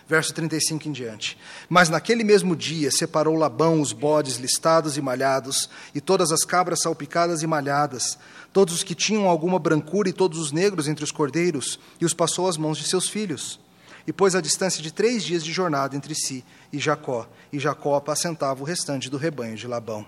verso 0.07 0.33
35 0.33 0.87
em 0.87 0.91
diante. 0.91 1.37
Mas 1.67 1.89
naquele 1.89 2.23
mesmo 2.23 2.55
dia 2.55 2.89
separou 2.89 3.35
Labão 3.35 3.81
os 3.81 3.91
bodes 3.91 4.37
listados 4.37 4.95
e 4.95 5.01
malhados, 5.01 5.69
e 5.93 5.99
todas 5.99 6.31
as 6.31 6.45
cabras 6.45 6.81
salpicadas 6.81 7.43
e 7.43 7.47
malhadas, 7.47 8.17
todos 8.53 8.73
os 8.73 8.83
que 8.83 8.95
tinham 8.95 9.27
alguma 9.27 9.59
brancura 9.59 10.07
e 10.07 10.13
todos 10.13 10.39
os 10.39 10.51
negros 10.51 10.87
entre 10.87 11.03
os 11.03 11.11
cordeiros, 11.11 11.77
e 11.99 12.05
os 12.05 12.13
passou 12.13 12.47
às 12.47 12.55
mãos 12.55 12.77
de 12.77 12.87
seus 12.87 13.09
filhos. 13.09 13.59
E 14.07 14.13
pôs 14.13 14.33
a 14.33 14.39
distância 14.39 14.81
de 14.81 14.93
três 14.93 15.25
dias 15.25 15.43
de 15.43 15.51
jornada 15.51 15.93
entre 15.93 16.15
si 16.15 16.45
e 16.71 16.79
Jacó, 16.79 17.27
e 17.51 17.59
Jacó 17.59 17.95
apacentava 17.95 18.61
o 18.61 18.65
restante 18.65 19.09
do 19.09 19.17
rebanho 19.17 19.57
de 19.57 19.67
Labão. 19.67 20.07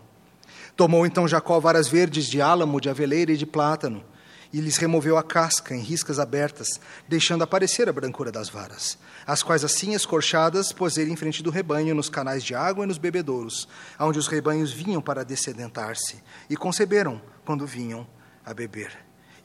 Tomou 0.78 1.06
então 1.06 1.28
Jacó 1.28 1.60
varas 1.60 1.90
verdes 1.90 2.28
de 2.28 2.42
álamo, 2.42 2.80
de 2.80 2.90
aveleira 2.90 3.34
e 3.34 3.38
de 3.38 3.46
plátano, 3.46 4.02
e 4.52 4.60
lhes 4.60 4.78
removeu 4.78 5.18
a 5.18 5.24
casca 5.24 5.76
em 5.76 5.82
riscas 5.82 6.20
abertas, 6.20 6.80
deixando 7.08 7.44
aparecer 7.44 7.88
a 7.88 7.94
brancura 7.94 8.32
das 8.32 8.50
varas, 8.50 8.98
as 9.26 9.44
quais 9.44 9.64
assim 9.64 9.94
escorchadas 9.94 10.74
ele 10.98 11.12
em 11.12 11.16
frente 11.16 11.44
do 11.44 11.52
rebanho, 11.52 11.94
nos 11.94 12.10
canais 12.10 12.44
de 12.44 12.56
água 12.56 12.84
e 12.84 12.88
nos 12.88 12.98
bebedouros, 12.98 13.68
onde 14.00 14.18
os 14.18 14.28
rebanhos 14.28 14.72
vinham 14.72 15.02
para 15.02 15.24
descedentar-se, 15.24 16.24
e 16.50 16.58
conceberam 16.58 17.22
quando 17.46 17.68
vinham 17.68 18.08
a 18.44 18.54
beber. 18.54 18.92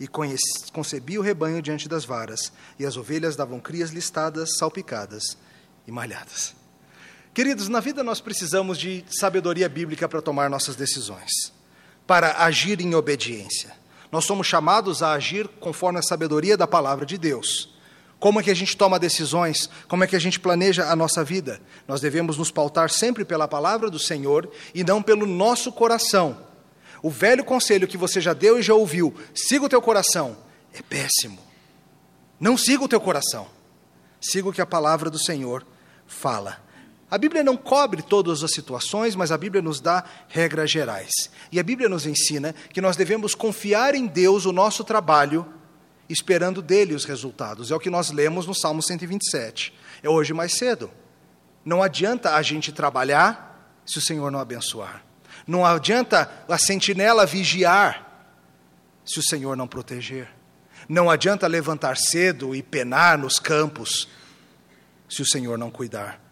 E 0.00 0.08
concebia 0.08 1.20
o 1.20 1.22
rebanho 1.22 1.62
diante 1.62 1.88
das 1.88 2.04
varas, 2.04 2.52
e 2.78 2.86
as 2.86 2.96
ovelhas 2.96 3.36
davam 3.36 3.60
crias 3.60 3.90
listadas, 3.90 4.56
salpicadas 4.56 5.36
e 5.86 5.92
malhadas. 5.92 6.54
Queridos, 7.34 7.68
na 7.68 7.80
vida 7.80 8.02
nós 8.02 8.20
precisamos 8.20 8.78
de 8.78 9.04
sabedoria 9.08 9.68
bíblica 9.68 10.08
para 10.08 10.22
tomar 10.22 10.48
nossas 10.48 10.76
decisões, 10.76 11.52
para 12.06 12.44
agir 12.44 12.80
em 12.80 12.94
obediência. 12.94 13.83
Nós 14.14 14.27
somos 14.27 14.46
chamados 14.46 15.03
a 15.03 15.12
agir 15.12 15.48
conforme 15.59 15.98
a 15.98 16.03
sabedoria 16.03 16.57
da 16.57 16.68
palavra 16.68 17.05
de 17.05 17.18
Deus. 17.18 17.74
Como 18.20 18.38
é 18.38 18.44
que 18.44 18.50
a 18.53 18.55
gente 18.55 18.77
toma 18.77 18.96
decisões? 18.96 19.68
Como 19.88 20.05
é 20.05 20.07
que 20.07 20.14
a 20.14 20.20
gente 20.20 20.38
planeja 20.38 20.88
a 20.88 20.94
nossa 20.94 21.24
vida? 21.24 21.61
Nós 21.88 22.00
devemos 22.00 22.38
nos 22.38 22.48
pautar 22.48 22.90
sempre 22.90 23.24
pela 23.24 23.48
palavra 23.48 23.90
do 23.90 23.98
Senhor 23.98 24.48
e 24.72 24.85
não 24.85 25.03
pelo 25.03 25.27
nosso 25.27 25.72
coração. 25.72 26.46
O 27.03 27.11
velho 27.11 27.44
conselho 27.44 27.88
que 27.88 27.96
você 27.96 28.20
já 28.20 28.33
deu 28.33 28.57
e 28.57 28.62
já 28.62 28.72
ouviu, 28.72 29.12
siga 29.35 29.64
o 29.64 29.68
teu 29.68 29.83
coração, 29.83 30.37
é 30.72 30.81
péssimo. 30.81 31.40
Não 32.38 32.57
siga 32.57 32.85
o 32.85 32.88
teu 32.88 33.00
coração. 33.00 33.48
Siga 34.20 34.48
o 34.48 34.53
que 34.53 34.62
a 34.62 34.66
palavra 34.66 35.11
do 35.11 35.18
Senhor 35.18 35.66
fala. 36.07 36.62
A 37.10 37.18
Bíblia 37.18 37.44
não 37.44 37.56
cobre 37.56 38.02
todas 38.02 38.42
as 38.42 38.50
situações, 38.52 39.14
mas 39.14 39.30
a 39.30 39.38
Bíblia 39.38 39.62
nos 39.62 39.80
dá 39.80 40.04
regras 40.28 40.70
gerais. 40.70 41.10
E 41.52 41.60
a 41.60 41.62
Bíblia 41.62 41.88
nos 41.88 42.06
ensina 42.06 42.54
que 42.72 42.80
nós 42.80 42.96
devemos 42.96 43.34
confiar 43.34 43.94
em 43.94 44.06
Deus 44.06 44.46
o 44.46 44.52
nosso 44.52 44.82
trabalho, 44.82 45.46
esperando 46.08 46.60
dele 46.60 46.94
os 46.94 47.04
resultados. 47.04 47.70
É 47.70 47.74
o 47.74 47.80
que 47.80 47.90
nós 47.90 48.10
lemos 48.10 48.46
no 48.46 48.54
Salmo 48.54 48.82
127. 48.82 49.72
É 50.02 50.08
hoje 50.08 50.32
mais 50.32 50.54
cedo. 50.54 50.90
Não 51.64 51.82
adianta 51.82 52.34
a 52.34 52.42
gente 52.42 52.72
trabalhar 52.72 53.80
se 53.86 53.98
o 53.98 54.02
Senhor 54.02 54.30
não 54.30 54.40
abençoar. 54.40 55.02
Não 55.46 55.64
adianta 55.64 56.30
a 56.48 56.58
sentinela 56.58 57.26
vigiar 57.26 58.04
se 59.04 59.18
o 59.18 59.22
Senhor 59.22 59.56
não 59.56 59.68
proteger. 59.68 60.28
Não 60.88 61.10
adianta 61.10 61.46
levantar 61.46 61.96
cedo 61.96 62.54
e 62.54 62.62
penar 62.62 63.18
nos 63.18 63.38
campos 63.38 64.08
se 65.08 65.22
o 65.22 65.26
Senhor 65.26 65.58
não 65.58 65.70
cuidar. 65.70 66.23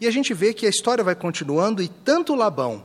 E 0.00 0.06
a 0.06 0.10
gente 0.10 0.32
vê 0.32 0.54
que 0.54 0.66
a 0.66 0.68
história 0.68 1.02
vai 1.02 1.14
continuando 1.14 1.82
e 1.82 1.88
tanto 1.88 2.34
Labão 2.34 2.84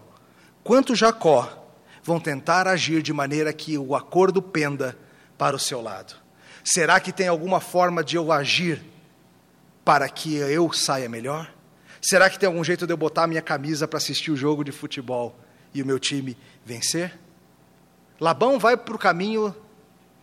quanto 0.64 0.96
Jacó 0.96 1.64
vão 2.04 2.20
tentar 2.20 2.68
agir 2.68 3.02
de 3.02 3.14
maneira 3.14 3.54
que 3.54 3.78
o 3.78 3.96
acordo 3.96 4.42
penda 4.42 4.98
para 5.38 5.56
o 5.56 5.60
seu 5.60 5.82
lado. 5.82 6.16
Será 6.64 7.00
que 7.00 7.12
tem 7.12 7.28
alguma 7.28 7.60
forma 7.60 8.04
de 8.04 8.16
eu 8.16 8.32
agir 8.32 8.84
para 9.84 10.08
que 10.10 10.36
eu 10.36 10.72
saia 10.72 11.10
melhor? 11.10 11.54
Será 12.02 12.30
que 12.30 12.40
tem 12.40 12.48
algum 12.48 12.64
jeito 12.64 12.86
de 12.86 12.94
eu 12.94 12.98
botar 12.98 13.28
minha 13.28 13.42
camisa 13.42 13.88
para 13.88 13.98
assistir 13.98 14.32
o 14.32 14.36
jogo 14.36 14.64
de 14.64 14.72
futebol 14.72 15.38
e 15.74 15.82
o 15.82 15.86
meu 15.86 16.00
time 16.00 16.38
vencer? 16.66 17.18
Labão 18.20 18.60
vai 18.60 18.76
para 18.76 18.96
o 18.96 19.00
caminho 19.00 19.56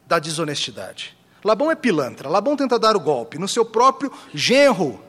da 0.06 0.18
desonestidade. 0.18 1.16
Labão 1.44 1.70
é 1.70 1.74
pilantra. 1.74 2.28
Labão 2.28 2.56
tenta 2.56 2.78
dar 2.78 2.96
o 2.96 3.00
golpe 3.00 3.38
no 3.38 3.48
seu 3.48 3.64
próprio 3.64 4.12
genro. 4.34 5.02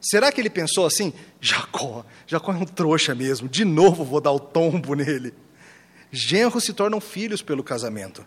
Será 0.00 0.30
que 0.30 0.40
ele 0.40 0.50
pensou 0.50 0.86
assim? 0.86 1.12
Jacó, 1.40 2.04
Jacó 2.26 2.52
é 2.52 2.56
um 2.56 2.64
trouxa 2.64 3.14
mesmo, 3.14 3.48
de 3.48 3.64
novo 3.64 4.04
vou 4.04 4.20
dar 4.20 4.32
o 4.32 4.38
tombo 4.38 4.94
nele. 4.94 5.34
Genros 6.10 6.64
se 6.64 6.72
tornam 6.72 7.00
filhos 7.00 7.42
pelo 7.42 7.62
casamento. 7.62 8.24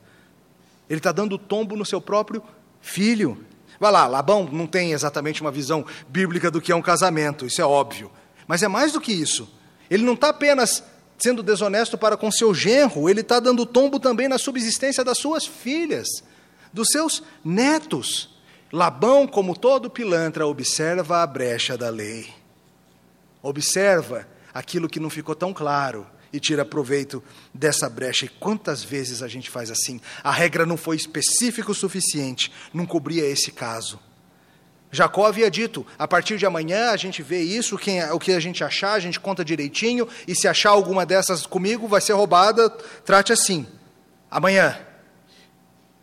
Ele 0.90 1.00
está 1.00 1.12
dando 1.12 1.34
o 1.34 1.40
tombo 1.40 1.76
no 1.76 1.86
seu 1.86 2.02
próprio 2.02 2.44
filho. 2.82 3.46
Vai 3.80 3.92
lá, 3.92 4.06
Labão 4.08 4.48
não 4.52 4.68
tem 4.68 4.92
exatamente 4.92 5.42
uma 5.42 5.52
visão 5.52 5.86
bíblica 6.08 6.52
do 6.52 6.62
que 6.62 6.72
é 6.72 6.76
um 6.76 6.82
casamento, 6.82 7.46
isso 7.46 7.62
é 7.62 7.66
óbvio. 7.66 8.12
Mas 8.46 8.62
é 8.62 8.68
mais 8.68 8.92
do 8.92 9.02
que 9.02 9.12
isso. 9.12 9.50
Ele 9.90 10.04
não 10.04 10.14
está 10.14 10.30
apenas 10.30 10.84
sendo 11.18 11.42
desonesto 11.42 11.98
para 11.98 12.18
com 12.18 12.32
seu 12.32 12.54
genro, 12.54 13.10
ele 13.10 13.22
está 13.22 13.40
dando 13.40 13.66
tombo 13.66 14.00
também 14.00 14.28
na 14.28 14.38
subsistência 14.38 15.04
das 15.04 15.20
suas 15.20 15.46
filhas, 15.46 16.08
dos 16.74 16.90
seus 16.90 17.24
netos. 17.44 18.30
Labão, 18.72 19.28
como 19.28 19.56
todo 19.56 19.90
pilantra, 19.90 20.48
observa 20.48 21.22
a 21.22 21.28
brecha 21.28 21.78
da 21.78 21.90
lei. 21.90 22.34
Observa 23.42 24.28
aquilo 24.54 24.88
que 24.88 25.00
não 25.00 25.10
ficou 25.10 25.36
tão 25.36 25.54
claro 25.54 26.08
e 26.32 26.40
tira 26.40 26.64
proveito 26.64 27.22
dessa 27.54 27.90
brecha. 27.90 28.26
E 28.26 28.30
quantas 28.30 28.84
vezes 28.84 29.22
a 29.22 29.28
gente 29.28 29.50
faz 29.50 29.70
assim? 29.70 30.00
A 30.24 30.32
regra 30.32 30.66
não 30.66 30.78
foi 30.78 30.96
específica 30.96 31.72
o 31.72 31.76
suficiente, 31.76 32.52
não 32.74 32.86
cobria 32.86 33.26
esse 33.26 33.52
caso. 33.52 34.00
Jacó 34.90 35.26
havia 35.26 35.50
dito: 35.50 35.86
a 35.98 36.08
partir 36.08 36.38
de 36.38 36.46
amanhã 36.46 36.92
a 36.92 36.98
gente 36.98 37.22
vê 37.22 37.42
isso, 37.42 37.78
quem, 37.78 38.04
o 38.12 38.20
que 38.20 38.32
a 38.32 38.40
gente 38.40 38.64
achar, 38.64 38.94
a 38.94 39.00
gente 39.00 39.20
conta 39.20 39.44
direitinho, 39.44 40.08
e 40.28 40.36
se 40.36 40.48
achar 40.48 40.70
alguma 40.70 41.06
dessas 41.06 41.46
comigo, 41.46 41.88
vai 41.88 42.02
ser 42.02 42.14
roubada, 42.14 42.70
trate 42.70 43.34
assim. 43.34 43.66
Amanhã. 44.30 44.80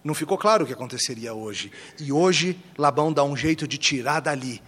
Não 0.09 0.15
ficou 0.15 0.39
claro 0.39 0.65
o 0.65 0.67
que 0.67 0.73
aconteceria 0.73 1.35
hoje. 1.35 1.71
E 2.01 2.11
hoje 2.11 2.59
Labão 2.79 3.13
dá 3.13 3.23
um 3.23 3.37
jeito 3.37 3.69
de 3.69 3.77
tirar 3.77 4.21
dali 4.21 4.63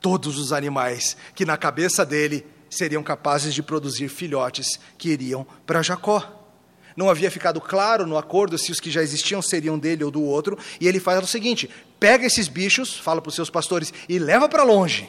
todos 0.00 0.36
os 0.36 0.52
animais 0.52 1.16
que 1.32 1.44
na 1.44 1.56
cabeça 1.56 2.04
dele 2.04 2.44
seriam 2.68 3.00
capazes 3.00 3.54
de 3.54 3.62
produzir 3.62 4.08
filhotes 4.08 4.80
que 4.98 5.10
iriam 5.10 5.46
para 5.64 5.80
Jacó. 5.80 6.44
Não 6.96 7.08
havia 7.08 7.30
ficado 7.30 7.60
claro 7.60 8.04
no 8.04 8.18
acordo 8.18 8.58
se 8.58 8.72
os 8.72 8.80
que 8.80 8.90
já 8.90 9.00
existiam 9.00 9.40
seriam 9.40 9.78
dele 9.78 10.02
ou 10.02 10.10
do 10.10 10.24
outro, 10.24 10.58
e 10.80 10.88
ele 10.88 10.98
faz 10.98 11.22
o 11.22 11.26
seguinte: 11.28 11.70
pega 12.00 12.26
esses 12.26 12.48
bichos, 12.48 12.98
fala 12.98 13.22
para 13.22 13.28
os 13.28 13.36
seus 13.36 13.48
pastores, 13.48 13.94
e 14.08 14.18
leva 14.18 14.48
para 14.48 14.64
longe, 14.64 15.08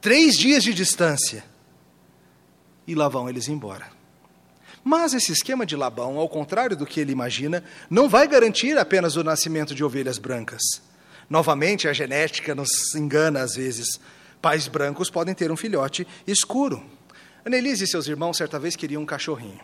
três 0.00 0.36
dias 0.36 0.64
de 0.64 0.74
distância, 0.74 1.44
e 2.84 2.92
lá 2.96 3.08
vão 3.08 3.28
eles 3.28 3.46
embora. 3.46 3.95
Mas 4.88 5.14
esse 5.14 5.32
esquema 5.32 5.66
de 5.66 5.74
Labão, 5.74 6.16
ao 6.16 6.28
contrário 6.28 6.76
do 6.76 6.86
que 6.86 7.00
ele 7.00 7.10
imagina, 7.10 7.64
não 7.90 8.08
vai 8.08 8.28
garantir 8.28 8.78
apenas 8.78 9.16
o 9.16 9.24
nascimento 9.24 9.74
de 9.74 9.82
ovelhas 9.82 10.16
brancas. 10.16 10.62
Novamente, 11.28 11.88
a 11.88 11.92
genética 11.92 12.54
nos 12.54 12.94
engana 12.94 13.40
às 13.40 13.56
vezes. 13.56 13.98
Pais 14.40 14.68
brancos 14.68 15.10
podem 15.10 15.34
ter 15.34 15.50
um 15.50 15.56
filhote 15.56 16.06
escuro. 16.24 16.80
Annelise 17.44 17.82
e 17.82 17.88
seus 17.88 18.06
irmãos 18.06 18.36
certa 18.36 18.60
vez 18.60 18.76
queriam 18.76 19.02
um 19.02 19.04
cachorrinho. 19.06 19.58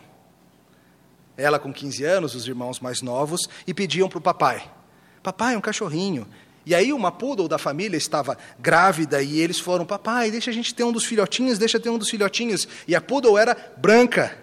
Ela 1.37 1.57
com 1.57 1.71
15 1.71 2.03
anos, 2.03 2.35
os 2.35 2.45
irmãos 2.45 2.81
mais 2.81 3.01
novos, 3.01 3.47
e 3.65 3.73
pediam 3.73 4.09
para 4.09 4.17
o 4.17 4.21
papai: 4.21 4.69
Papai, 5.23 5.55
um 5.55 5.61
cachorrinho. 5.61 6.27
E 6.65 6.75
aí 6.75 6.91
uma 6.91 7.13
poodle 7.13 7.47
da 7.47 7.57
família 7.57 7.95
estava 7.95 8.37
grávida 8.59 9.23
e 9.23 9.39
eles 9.39 9.57
foram: 9.57 9.85
Papai, 9.85 10.29
deixa 10.29 10.51
a 10.51 10.53
gente 10.53 10.75
ter 10.75 10.83
um 10.83 10.91
dos 10.91 11.05
filhotinhos, 11.05 11.57
deixa 11.57 11.79
ter 11.79 11.89
um 11.89 11.97
dos 11.97 12.09
filhotinhos. 12.09 12.67
E 12.85 12.93
a 12.93 12.99
poodle 12.99 13.37
era 13.37 13.55
branca. 13.77 14.42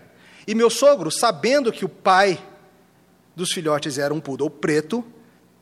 E 0.50 0.54
meu 0.56 0.68
sogro, 0.68 1.12
sabendo 1.12 1.70
que 1.70 1.84
o 1.84 1.88
pai 1.88 2.36
dos 3.36 3.52
filhotes 3.52 3.98
era 3.98 4.12
um 4.12 4.18
poodle 4.18 4.50
preto, 4.50 5.04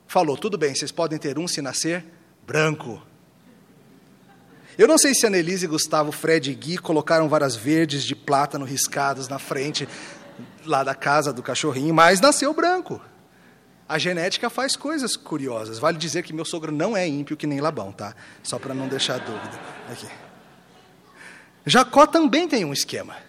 falou: 0.07 0.35
Tudo 0.35 0.57
bem, 0.57 0.75
vocês 0.75 0.91
podem 0.91 1.19
ter 1.19 1.39
um 1.39 1.47
se 1.47 1.61
nascer 1.61 2.03
branco. 2.47 3.03
Eu 4.79 4.89
não 4.89 4.97
sei 4.97 5.13
se 5.13 5.27
a 5.27 5.31
Nelise, 5.31 5.67
Gustavo, 5.67 6.11
Fred 6.11 6.51
e 6.51 6.55
Gui 6.55 6.79
colocaram 6.79 7.29
varas 7.29 7.55
verdes 7.55 8.03
de 8.03 8.17
plátano 8.17 8.65
riscadas 8.65 9.29
na 9.29 9.39
frente 9.39 9.87
lá 10.65 10.83
da 10.83 10.95
casa 10.95 11.35
do 11.35 11.43
cachorrinho, 11.43 11.93
mas 11.93 12.19
nasceu 12.19 12.55
branco. 12.55 12.99
A 13.87 13.99
genética 13.99 14.49
faz 14.49 14.75
coisas 14.75 15.19
curiosas. 15.19 15.79
Vale 15.79 15.99
dizer 15.99 16.23
que 16.23 16.33
meu 16.33 16.47
sogro 16.47 16.73
não 16.73 16.97
é 16.97 17.07
ímpio 17.07 17.37
que 17.37 17.47
nem 17.47 17.61
Labão, 17.61 17.93
tá? 17.93 18.15
Só 18.43 18.59
para 18.59 18.73
não 18.73 18.89
deixar 18.89 19.19
dúvida. 19.19 19.61
Aqui. 19.93 20.09
Jacó 21.67 22.07
também 22.07 22.49
tem 22.49 22.65
um 22.65 22.73
esquema. 22.73 23.28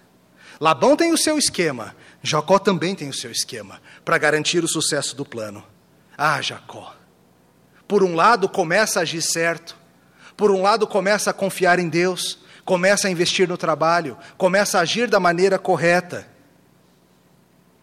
Labão 0.59 0.95
tem 0.95 1.13
o 1.13 1.17
seu 1.17 1.37
esquema. 1.37 1.95
Jacó 2.21 2.59
também 2.59 2.93
tem 2.93 3.09
o 3.09 3.13
seu 3.13 3.31
esquema 3.31 3.81
para 4.03 4.17
garantir 4.17 4.63
o 4.63 4.67
sucesso 4.67 5.15
do 5.15 5.25
plano. 5.25 5.63
Ah, 6.17 6.41
Jacó. 6.41 6.95
Por 7.87 8.03
um 8.03 8.13
lado, 8.13 8.49
começa 8.49 8.99
a 8.99 9.03
agir 9.03 9.21
certo. 9.21 9.77
Por 10.35 10.51
um 10.51 10.61
lado, 10.61 10.85
começa 10.85 11.29
a 11.29 11.33
confiar 11.33 11.79
em 11.79 11.87
Deus. 11.87 12.39
Começa 12.65 13.07
a 13.07 13.11
investir 13.11 13.47
no 13.47 13.57
trabalho. 13.57 14.17
Começa 14.37 14.77
a 14.77 14.81
agir 14.81 15.07
da 15.09 15.19
maneira 15.19 15.57
correta. 15.57 16.27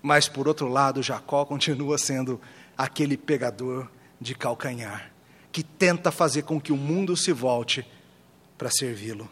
Mas, 0.02 0.28
por 0.28 0.46
outro 0.46 0.68
lado, 0.68 1.02
Jacó 1.02 1.44
continua 1.44 1.98
sendo 1.98 2.40
aquele 2.76 3.16
pegador 3.16 3.88
de 4.20 4.34
calcanhar, 4.34 5.10
que 5.50 5.62
tenta 5.62 6.10
fazer 6.12 6.42
com 6.42 6.60
que 6.60 6.72
o 6.72 6.76
mundo 6.76 7.16
se 7.16 7.32
volte 7.32 7.86
para 8.56 8.70
servi-lo. 8.70 9.28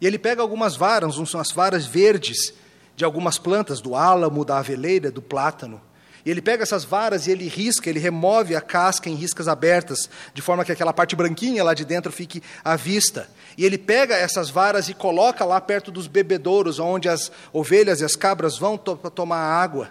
E 0.00 0.06
ele 0.06 0.18
pega 0.18 0.40
algumas 0.40 0.76
varas, 0.76 1.18
umas 1.18 1.52
varas 1.52 1.84
verdes 1.84 2.54
de 2.96 3.04
algumas 3.04 3.38
plantas, 3.38 3.80
do 3.80 3.94
álamo, 3.94 4.44
da 4.44 4.58
aveleira, 4.58 5.10
do 5.10 5.22
plátano. 5.22 5.80
E 6.24 6.30
ele 6.30 6.42
pega 6.42 6.62
essas 6.62 6.84
varas 6.84 7.26
e 7.26 7.30
ele 7.30 7.48
risca, 7.48 7.88
ele 7.88 7.98
remove 7.98 8.54
a 8.54 8.60
casca 8.60 9.08
em 9.08 9.14
riscas 9.14 9.48
abertas, 9.48 10.10
de 10.34 10.42
forma 10.42 10.64
que 10.64 10.72
aquela 10.72 10.92
parte 10.92 11.16
branquinha 11.16 11.64
lá 11.64 11.72
de 11.72 11.84
dentro 11.84 12.12
fique 12.12 12.42
à 12.62 12.76
vista. 12.76 13.28
E 13.56 13.64
ele 13.64 13.78
pega 13.78 14.14
essas 14.14 14.50
varas 14.50 14.88
e 14.88 14.94
coloca 14.94 15.44
lá 15.44 15.60
perto 15.60 15.90
dos 15.90 16.06
bebedouros, 16.06 16.78
onde 16.78 17.08
as 17.08 17.32
ovelhas 17.52 18.00
e 18.00 18.04
as 18.04 18.16
cabras 18.16 18.58
vão 18.58 18.76
to 18.76 18.96
tomar 18.96 19.38
água. 19.38 19.90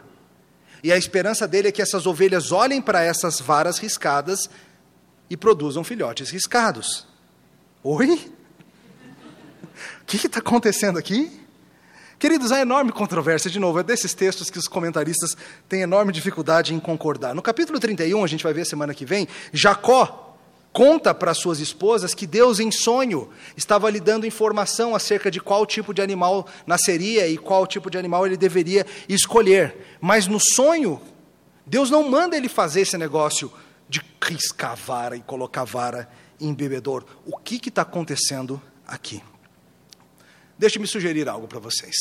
E 0.83 0.91
a 0.91 0.97
esperança 0.97 1.47
dele 1.47 1.69
é 1.69 1.71
que 1.71 1.81
essas 1.81 2.05
ovelhas 2.05 2.51
olhem 2.51 2.81
para 2.81 3.03
essas 3.03 3.39
varas 3.39 3.79
riscadas 3.79 4.49
e 5.29 5.35
produzam 5.35 5.83
filhotes 5.83 6.29
riscados. 6.29 7.07
Oi? 7.83 8.31
O 10.01 10.05
que 10.09 10.17
está 10.25 10.39
acontecendo 10.39 10.97
aqui? 10.97 11.39
Queridos, 12.19 12.51
há 12.51 12.59
enorme 12.59 12.91
controvérsia, 12.91 13.49
de 13.49 13.59
novo, 13.59 13.79
é 13.79 13.83
desses 13.83 14.13
textos 14.13 14.49
que 14.49 14.59
os 14.59 14.67
comentaristas 14.67 15.37
têm 15.69 15.83
enorme 15.83 16.11
dificuldade 16.11 16.73
em 16.73 16.79
concordar. 16.79 17.33
No 17.33 17.41
capítulo 17.41 17.79
31, 17.79 18.21
a 18.21 18.27
gente 18.27 18.43
vai 18.43 18.51
ver 18.51 18.65
semana 18.65 18.93
que 18.93 19.05
vem, 19.05 19.25
Jacó 19.53 20.35
conta 20.73 21.13
para 21.13 21.33
suas 21.33 21.61
esposas 21.61 22.13
que 22.13 22.27
Deus, 22.27 22.59
em 22.59 22.71
sonho, 22.71 23.29
estava 23.55 23.89
lhe 23.89 24.01
dando 24.01 24.25
informação 24.25 24.93
acerca 24.93 25.31
de 25.31 25.39
qual 25.39 25.65
tipo 25.65 25.93
de 25.93 26.01
animal 26.01 26.45
nasceria 26.67 27.25
e 27.25 27.37
qual 27.37 27.65
tipo 27.65 27.89
de 27.89 27.97
animal 27.97 28.25
ele 28.25 28.35
deveria 28.35 28.85
escolher. 29.07 29.97
Mas 30.01 30.27
no 30.27 30.41
sonho, 30.41 31.01
Deus 31.65 31.89
não 31.89 32.09
manda 32.09 32.35
ele 32.35 32.49
fazer 32.49 32.81
esse 32.81 32.97
negócio 32.97 33.49
de 33.87 34.01
riscar 34.21 34.75
vara 34.75 35.15
e 35.15 35.21
colocar 35.21 35.63
vara 35.63 36.09
em 36.37 36.53
bebedouro. 36.53 37.05
O 37.25 37.37
que 37.37 37.69
está 37.69 37.83
acontecendo 37.83 38.61
aqui? 38.85 39.23
Deixe-me 40.59 40.85
sugerir 40.85 41.29
algo 41.29 41.47
para 41.47 41.57
vocês. 41.57 41.95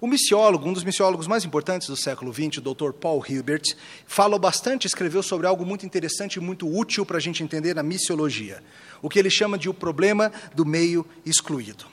O 0.00 0.06
missiólogo, 0.06 0.66
um 0.66 0.72
dos 0.72 0.82
missiólogos 0.82 1.26
mais 1.26 1.44
importantes 1.44 1.86
do 1.88 1.94
século 1.94 2.32
XX, 2.32 2.56
o 2.56 2.60
Dr. 2.62 2.92
Paul 2.92 3.22
Hilbert, 3.28 3.76
falou 4.06 4.38
bastante, 4.38 4.86
escreveu 4.86 5.22
sobre 5.22 5.46
algo 5.46 5.66
muito 5.66 5.84
interessante 5.84 6.36
e 6.36 6.40
muito 6.40 6.66
útil 6.66 7.04
para 7.04 7.18
a 7.18 7.20
gente 7.20 7.42
entender 7.42 7.78
a 7.78 7.82
missiologia, 7.82 8.62
o 9.02 9.10
que 9.10 9.18
ele 9.18 9.28
chama 9.28 9.58
de 9.58 9.68
o 9.68 9.74
problema 9.74 10.32
do 10.54 10.64
meio 10.64 11.06
excluído. 11.26 11.84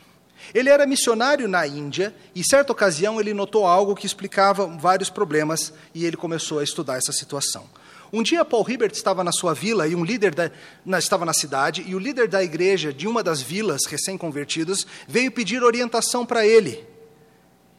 Ele 0.53 0.69
era 0.69 0.87
missionário 0.87 1.49
na 1.49 1.67
Índia 1.67 2.15
e, 2.33 2.47
certa 2.47 2.71
ocasião, 2.71 3.19
ele 3.19 3.33
notou 3.33 3.67
algo 3.67 3.93
que 3.93 4.05
explicava 4.05 4.65
vários 4.67 5.09
problemas 5.09 5.73
e 5.93 6.05
ele 6.05 6.15
começou 6.15 6.59
a 6.59 6.63
estudar 6.63 6.95
essa 6.95 7.11
situação. 7.11 7.67
Um 8.11 8.23
dia 8.23 8.45
Paul 8.45 8.65
Hibbert 8.67 8.93
estava 8.93 9.23
na 9.23 9.31
sua 9.31 9.53
vila 9.53 9.87
e 9.87 9.95
um 9.95 10.03
líder 10.03 10.33
da, 10.33 10.49
na, 10.85 10.97
estava 10.97 11.25
na 11.25 11.33
cidade 11.33 11.83
e 11.85 11.93
o 11.93 11.99
líder 11.99 12.27
da 12.27 12.41
igreja 12.43 12.93
de 12.93 13.07
uma 13.07 13.21
das 13.21 13.41
vilas 13.41 13.85
recém-convertidas 13.85 14.87
veio 15.07 15.31
pedir 15.31 15.63
orientação 15.63 16.25
para 16.25 16.45
ele. 16.45 16.85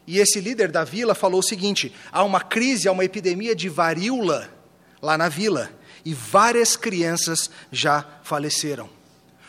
E 0.07 0.19
esse 0.19 0.41
líder 0.41 0.71
da 0.71 0.85
vila 0.85 1.15
falou 1.15 1.41
o 1.41 1.43
seguinte: 1.43 1.95
há 2.13 2.23
uma 2.23 2.41
crise, 2.41 2.89
há 2.89 2.93
uma 2.93 3.05
epidemia 3.05 3.55
de 3.55 3.69
varíola 3.69 4.51
lá 5.01 5.17
na 5.17 5.29
vila 5.29 5.71
e 6.05 6.13
várias 6.13 6.77
crianças 6.77 7.51
já 7.71 8.05
faleceram. 8.23 8.89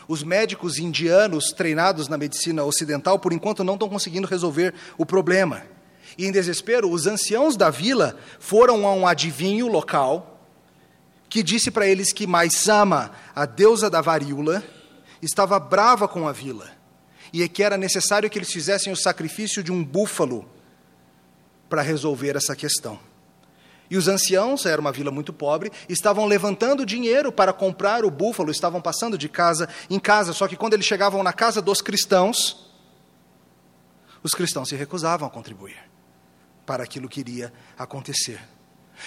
Os 0.08 0.24
médicos 0.24 0.80
indianos 0.80 1.52
treinados 1.52 2.08
na 2.08 2.18
medicina 2.18 2.63
ocidental, 2.63 3.20
por 3.20 3.32
enquanto, 3.32 3.63
não 3.63 3.76
estão 3.76 3.88
conseguindo 3.88 4.28
resolver 4.28 4.74
o 4.98 5.06
problema. 5.06 5.62
E 6.18 6.26
em 6.26 6.32
desespero, 6.32 6.92
os 6.92 7.06
anciãos 7.06 7.56
da 7.56 7.70
vila 7.70 8.18
foram 8.39 8.88
a 8.88 8.94
um 8.94 9.06
adivinho 9.06 9.68
local 9.68 10.38
que 11.30 11.44
disse 11.44 11.70
para 11.70 11.88
eles 11.88 12.12
que 12.12 12.26
Maisama, 12.26 13.12
a 13.36 13.46
deusa 13.46 13.89
da 13.89 14.02
varíola, 14.02 14.63
estava 15.22 15.60
brava 15.60 16.08
com 16.08 16.28
a 16.28 16.32
vila 16.32 16.70
e 17.32 17.48
que 17.48 17.62
era 17.62 17.78
necessário 17.78 18.30
que 18.30 18.39
eles 18.39 18.52
fizessem 18.52 18.92
o 18.92 18.96
sacrifício 18.96 19.62
de 19.62 19.72
um 19.72 19.84
búfalo 19.84 20.50
para 21.70 21.84
resolver 21.84 22.36
essa 22.36 22.56
questão. 22.56 23.00
E 23.89 23.98
os 23.98 24.08
anciãos, 24.08 24.65
era 24.65 24.80
uma 24.80 24.92
vila 24.92 25.12
muito 25.12 25.34
pobre, 25.34 25.72
estavam 25.88 26.26
levantando 26.26 26.86
dinheiro 26.86 27.32
para 27.32 27.54
comprar 27.54 28.06
o 28.06 28.12
búfalo, 28.12 28.52
estavam 28.52 28.82
passando 28.82 29.18
de 29.18 29.28
casa 29.28 29.68
em 29.89 30.00
casa, 30.00 30.34
só 30.34 30.48
que 30.48 30.56
quando 30.56 30.74
eles 30.74 30.86
chegavam 30.86 31.24
na 31.24 31.34
casa 31.34 31.62
dos 31.62 31.82
cristãos, 31.82 32.72
os 34.22 34.32
cristãos 34.32 34.70
se 34.70 34.76
recusavam 34.76 35.28
a 35.28 35.32
contribuir 35.32 35.78
para 36.65 36.84
aquilo 36.84 37.10
que 37.10 37.20
iria 37.20 37.52
acontecer. 37.78 38.39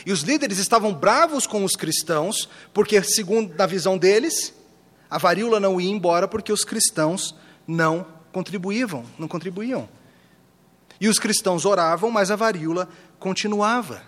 E 0.05 0.13
os 0.13 0.23
líderes 0.23 0.59
estavam 0.59 0.93
bravos 0.93 1.47
com 1.47 1.65
os 1.65 1.73
cristãos, 1.73 2.49
porque, 2.73 3.03
segundo 3.03 3.55
na 3.55 3.67
visão 3.67 3.99
deles, 3.99 4.55
a 5.11 5.19
varíola 5.19 5.61
não 5.61 5.81
ia 5.81 5.91
embora 5.91 6.27
porque 6.27 6.53
os 6.53 6.65
cristãos 6.65 7.35
não 7.67 8.07
contribuíam, 8.33 9.05
não 9.19 9.29
contribuíam. 9.29 9.89
E 11.01 11.09
os 11.09 11.19
cristãos 11.19 11.65
oravam, 11.65 12.11
mas 12.11 12.31
a 12.31 12.37
varíola 12.37 12.89
continuava. 13.19 14.03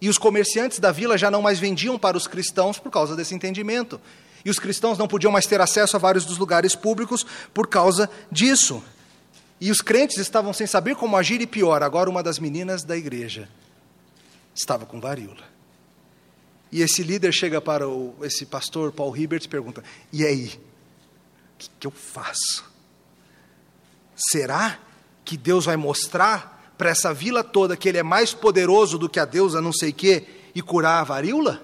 E 0.00 0.08
os 0.08 0.16
comerciantes 0.16 0.78
da 0.78 0.92
vila 0.92 1.18
já 1.18 1.30
não 1.30 1.42
mais 1.42 1.58
vendiam 1.58 1.98
para 1.98 2.16
os 2.16 2.26
cristãos 2.26 2.78
por 2.78 2.90
causa 2.90 3.16
desse 3.16 3.34
entendimento. 3.34 4.00
E 4.44 4.50
os 4.50 4.58
cristãos 4.58 4.96
não 4.96 5.08
podiam 5.08 5.32
mais 5.32 5.46
ter 5.46 5.60
acesso 5.60 5.96
a 5.96 5.98
vários 5.98 6.24
dos 6.24 6.38
lugares 6.38 6.74
públicos 6.74 7.26
por 7.52 7.66
causa 7.66 8.08
disso. 8.30 8.82
E 9.60 9.70
os 9.70 9.82
crentes 9.82 10.16
estavam 10.16 10.54
sem 10.54 10.66
saber 10.66 10.96
como 10.96 11.16
agir, 11.16 11.42
e 11.42 11.46
pior, 11.46 11.82
agora 11.82 12.08
uma 12.08 12.22
das 12.22 12.38
meninas 12.38 12.82
da 12.82 12.96
igreja 12.96 13.48
estava 14.60 14.84
com 14.84 15.00
varíola. 15.00 15.48
E 16.70 16.82
esse 16.82 17.02
líder 17.02 17.32
chega 17.32 17.60
para 17.60 17.88
o, 17.88 18.14
esse 18.22 18.46
pastor 18.46 18.92
Paul 18.92 19.16
Hibbert 19.16 19.44
e 19.44 19.48
pergunta: 19.48 19.82
E 20.12 20.24
aí? 20.24 20.48
O 21.54 21.58
que, 21.58 21.70
que 21.80 21.86
eu 21.86 21.90
faço? 21.90 22.64
Será 24.14 24.78
que 25.24 25.36
Deus 25.36 25.64
vai 25.64 25.76
mostrar 25.76 26.74
para 26.78 26.90
essa 26.90 27.12
vila 27.12 27.42
toda 27.42 27.76
que 27.76 27.88
ele 27.88 27.98
é 27.98 28.02
mais 28.02 28.32
poderoso 28.32 28.98
do 28.98 29.08
que 29.08 29.18
a 29.18 29.24
deusa 29.24 29.60
não 29.60 29.72
sei 29.72 29.92
que 29.92 30.24
e 30.54 30.62
curar 30.62 31.00
a 31.00 31.04
varíola? 31.04 31.62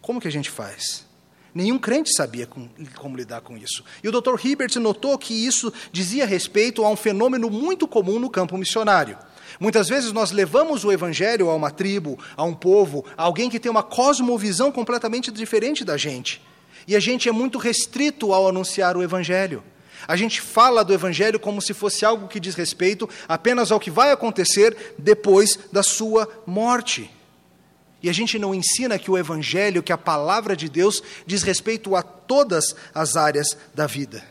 Como 0.00 0.20
que 0.20 0.28
a 0.28 0.32
gente 0.32 0.50
faz? 0.50 1.06
Nenhum 1.54 1.78
crente 1.78 2.14
sabia 2.14 2.46
com, 2.46 2.68
como 2.96 3.16
lidar 3.16 3.40
com 3.40 3.56
isso. 3.56 3.84
E 4.02 4.08
o 4.08 4.12
Dr. 4.12 4.34
Hibbert 4.42 4.76
notou 4.76 5.16
que 5.18 5.34
isso 5.34 5.72
dizia 5.90 6.26
respeito 6.26 6.84
a 6.84 6.88
um 6.88 6.96
fenômeno 6.96 7.50
muito 7.50 7.88
comum 7.88 8.18
no 8.18 8.30
campo 8.30 8.56
missionário. 8.56 9.18
Muitas 9.58 9.88
vezes 9.88 10.12
nós 10.12 10.30
levamos 10.30 10.84
o 10.84 10.92
evangelho 10.92 11.50
a 11.50 11.54
uma 11.54 11.70
tribo, 11.70 12.18
a 12.36 12.44
um 12.44 12.54
povo, 12.54 13.04
a 13.16 13.24
alguém 13.24 13.50
que 13.50 13.58
tem 13.58 13.70
uma 13.70 13.82
cosmovisão 13.82 14.70
completamente 14.70 15.30
diferente 15.30 15.84
da 15.84 15.96
gente. 15.96 16.42
E 16.86 16.94
a 16.94 17.00
gente 17.00 17.28
é 17.28 17.32
muito 17.32 17.58
restrito 17.58 18.32
ao 18.32 18.48
anunciar 18.48 18.96
o 18.96 19.02
evangelho. 19.02 19.62
A 20.08 20.16
gente 20.16 20.40
fala 20.40 20.82
do 20.82 20.94
evangelho 20.94 21.38
como 21.38 21.60
se 21.60 21.74
fosse 21.74 22.04
algo 22.04 22.28
que 22.28 22.40
diz 22.40 22.54
respeito 22.54 23.08
apenas 23.28 23.70
ao 23.70 23.80
que 23.80 23.90
vai 23.90 24.10
acontecer 24.12 24.94
depois 24.98 25.58
da 25.72 25.82
sua 25.82 26.28
morte. 26.46 27.10
E 28.02 28.08
a 28.08 28.12
gente 28.12 28.38
não 28.38 28.54
ensina 28.54 28.98
que 28.98 29.10
o 29.10 29.18
Evangelho, 29.18 29.82
que 29.82 29.92
a 29.92 29.98
palavra 29.98 30.56
de 30.56 30.68
Deus, 30.68 31.02
diz 31.26 31.42
respeito 31.42 31.94
a 31.94 32.02
todas 32.02 32.74
as 32.94 33.16
áreas 33.16 33.56
da 33.74 33.86
vida. 33.86 34.24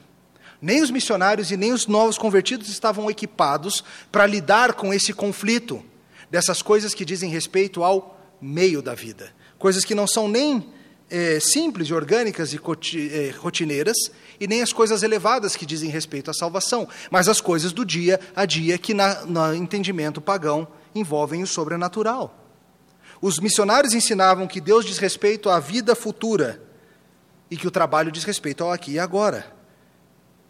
Nem 0.61 0.81
os 0.81 0.91
missionários 0.91 1.51
e 1.51 1.57
nem 1.57 1.71
os 1.71 1.87
novos 1.87 2.17
convertidos 2.17 2.69
estavam 2.69 3.09
equipados 3.09 3.83
para 4.11 4.25
lidar 4.25 4.73
com 4.73 4.93
esse 4.93 5.13
conflito, 5.13 5.83
dessas 6.29 6.61
coisas 6.61 6.93
que 6.93 7.05
dizem 7.05 7.29
respeito 7.29 7.83
ao 7.83 8.19
meio 8.41 8.81
da 8.81 8.93
vida. 8.93 9.31
Coisas 9.57 9.85
que 9.85 9.95
não 9.95 10.07
são 10.07 10.27
nem 10.27 10.69
é, 11.09 11.39
simples, 11.39 11.91
orgânicas 11.91 12.53
e 12.53 12.59
é, 13.11 13.31
rotineiras, 13.31 13.97
e 14.39 14.47
nem 14.47 14.61
as 14.61 14.71
coisas 14.71 15.01
elevadas 15.03 15.55
que 15.55 15.65
dizem 15.65 15.89
respeito 15.89 16.29
à 16.29 16.33
salvação, 16.33 16.87
mas 17.09 17.27
as 17.27 17.41
coisas 17.41 17.73
do 17.73 17.85
dia 17.85 18.19
a 18.35 18.45
dia 18.45 18.77
que, 18.77 18.93
no 18.93 19.53
entendimento 19.53 20.21
pagão, 20.21 20.67
envolvem 20.93 21.41
o 21.43 21.47
sobrenatural. 21.47 22.35
Os 23.21 23.39
missionários 23.39 23.93
ensinavam 23.93 24.47
que 24.47 24.61
Deus 24.61 24.85
diz 24.85 24.97
respeito 24.97 25.49
à 25.49 25.59
vida 25.59 25.93
futura 25.95 26.61
e 27.51 27.57
que 27.57 27.67
o 27.67 27.71
trabalho 27.71 28.11
diz 28.11 28.23
respeito 28.23 28.63
ao 28.63 28.71
aqui 28.71 28.91
e 28.91 28.99
agora. 28.99 29.58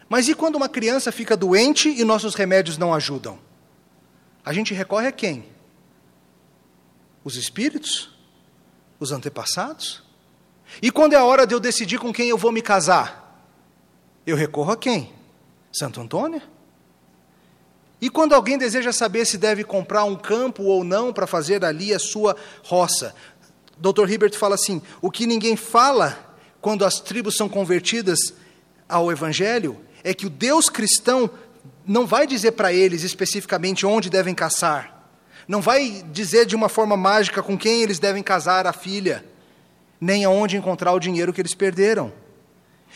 Mas 0.10 0.28
e 0.28 0.34
quando 0.34 0.56
uma 0.56 0.68
criança 0.68 1.12
fica 1.12 1.38
doente 1.38 1.88
e 1.88 2.04
nossos 2.04 2.34
remédios 2.34 2.78
não 2.78 2.94
ajudam? 2.94 3.38
A 4.44 4.52
gente 4.52 4.74
recorre 4.74 5.08
a 5.08 5.12
quem? 5.12 5.46
Os 7.24 7.36
espíritos? 7.36 8.10
Os 9.00 9.12
antepassados? 9.12 10.04
E 10.82 10.90
quando 10.90 11.14
é 11.14 11.16
a 11.16 11.24
hora 11.24 11.46
de 11.46 11.54
eu 11.54 11.60
decidir 11.60 12.00
com 12.00 12.12
quem 12.12 12.28
eu 12.28 12.38
vou 12.38 12.52
me 12.52 12.62
casar? 12.62 13.46
Eu 14.26 14.36
recorro 14.36 14.72
a 14.72 14.78
quem? 14.78 15.14
Santo 15.72 16.02
Antônio? 16.02 16.42
E 18.02 18.10
quando 18.10 18.34
alguém 18.34 18.58
deseja 18.58 18.92
saber 18.92 19.26
se 19.26 19.38
deve 19.38 19.64
comprar 19.64 20.06
um 20.06 20.16
campo 20.16 20.64
ou 20.64 20.84
não 20.84 21.14
para 21.14 21.28
fazer 21.28 21.64
ali 21.64 21.94
a 21.94 22.00
sua 22.00 22.36
roça, 22.64 23.14
Dr. 23.78 24.10
Hibbert 24.10 24.36
fala 24.36 24.56
assim: 24.56 24.82
o 25.02 25.12
que 25.12 25.28
ninguém 25.28 25.56
fala 25.56 26.36
quando 26.62 26.86
as 26.86 27.00
tribos 27.00 27.36
são 27.36 27.50
convertidas 27.50 28.34
ao 28.88 29.12
Evangelho 29.12 29.80
é 30.04 30.14
que 30.14 30.26
o 30.26 30.30
Deus 30.30 30.70
cristão 30.70 31.30
não 31.86 32.06
vai 32.06 32.28
dizer 32.28 32.52
para 32.52 32.72
eles 32.72 33.04
especificamente 33.04 33.86
onde 33.86 34.10
devem 34.10 34.36
caçar, 34.36 35.04
não 35.48 35.62
vai 35.62 36.04
dizer 36.12 36.46
de 36.46 36.56
uma 36.56 36.70
forma 36.70 36.96
mágica 36.96 37.42
com 37.42 37.58
quem 37.58 37.82
eles 37.82 38.00
devem 38.00 38.22
casar 38.22 38.68
a 38.68 38.74
filha, 38.74 39.26
nem 40.00 40.24
aonde 40.24 40.56
encontrar 40.56 40.94
o 40.94 41.00
dinheiro 41.00 41.34
que 41.34 41.42
eles 41.42 41.56
perderam. 41.56 42.14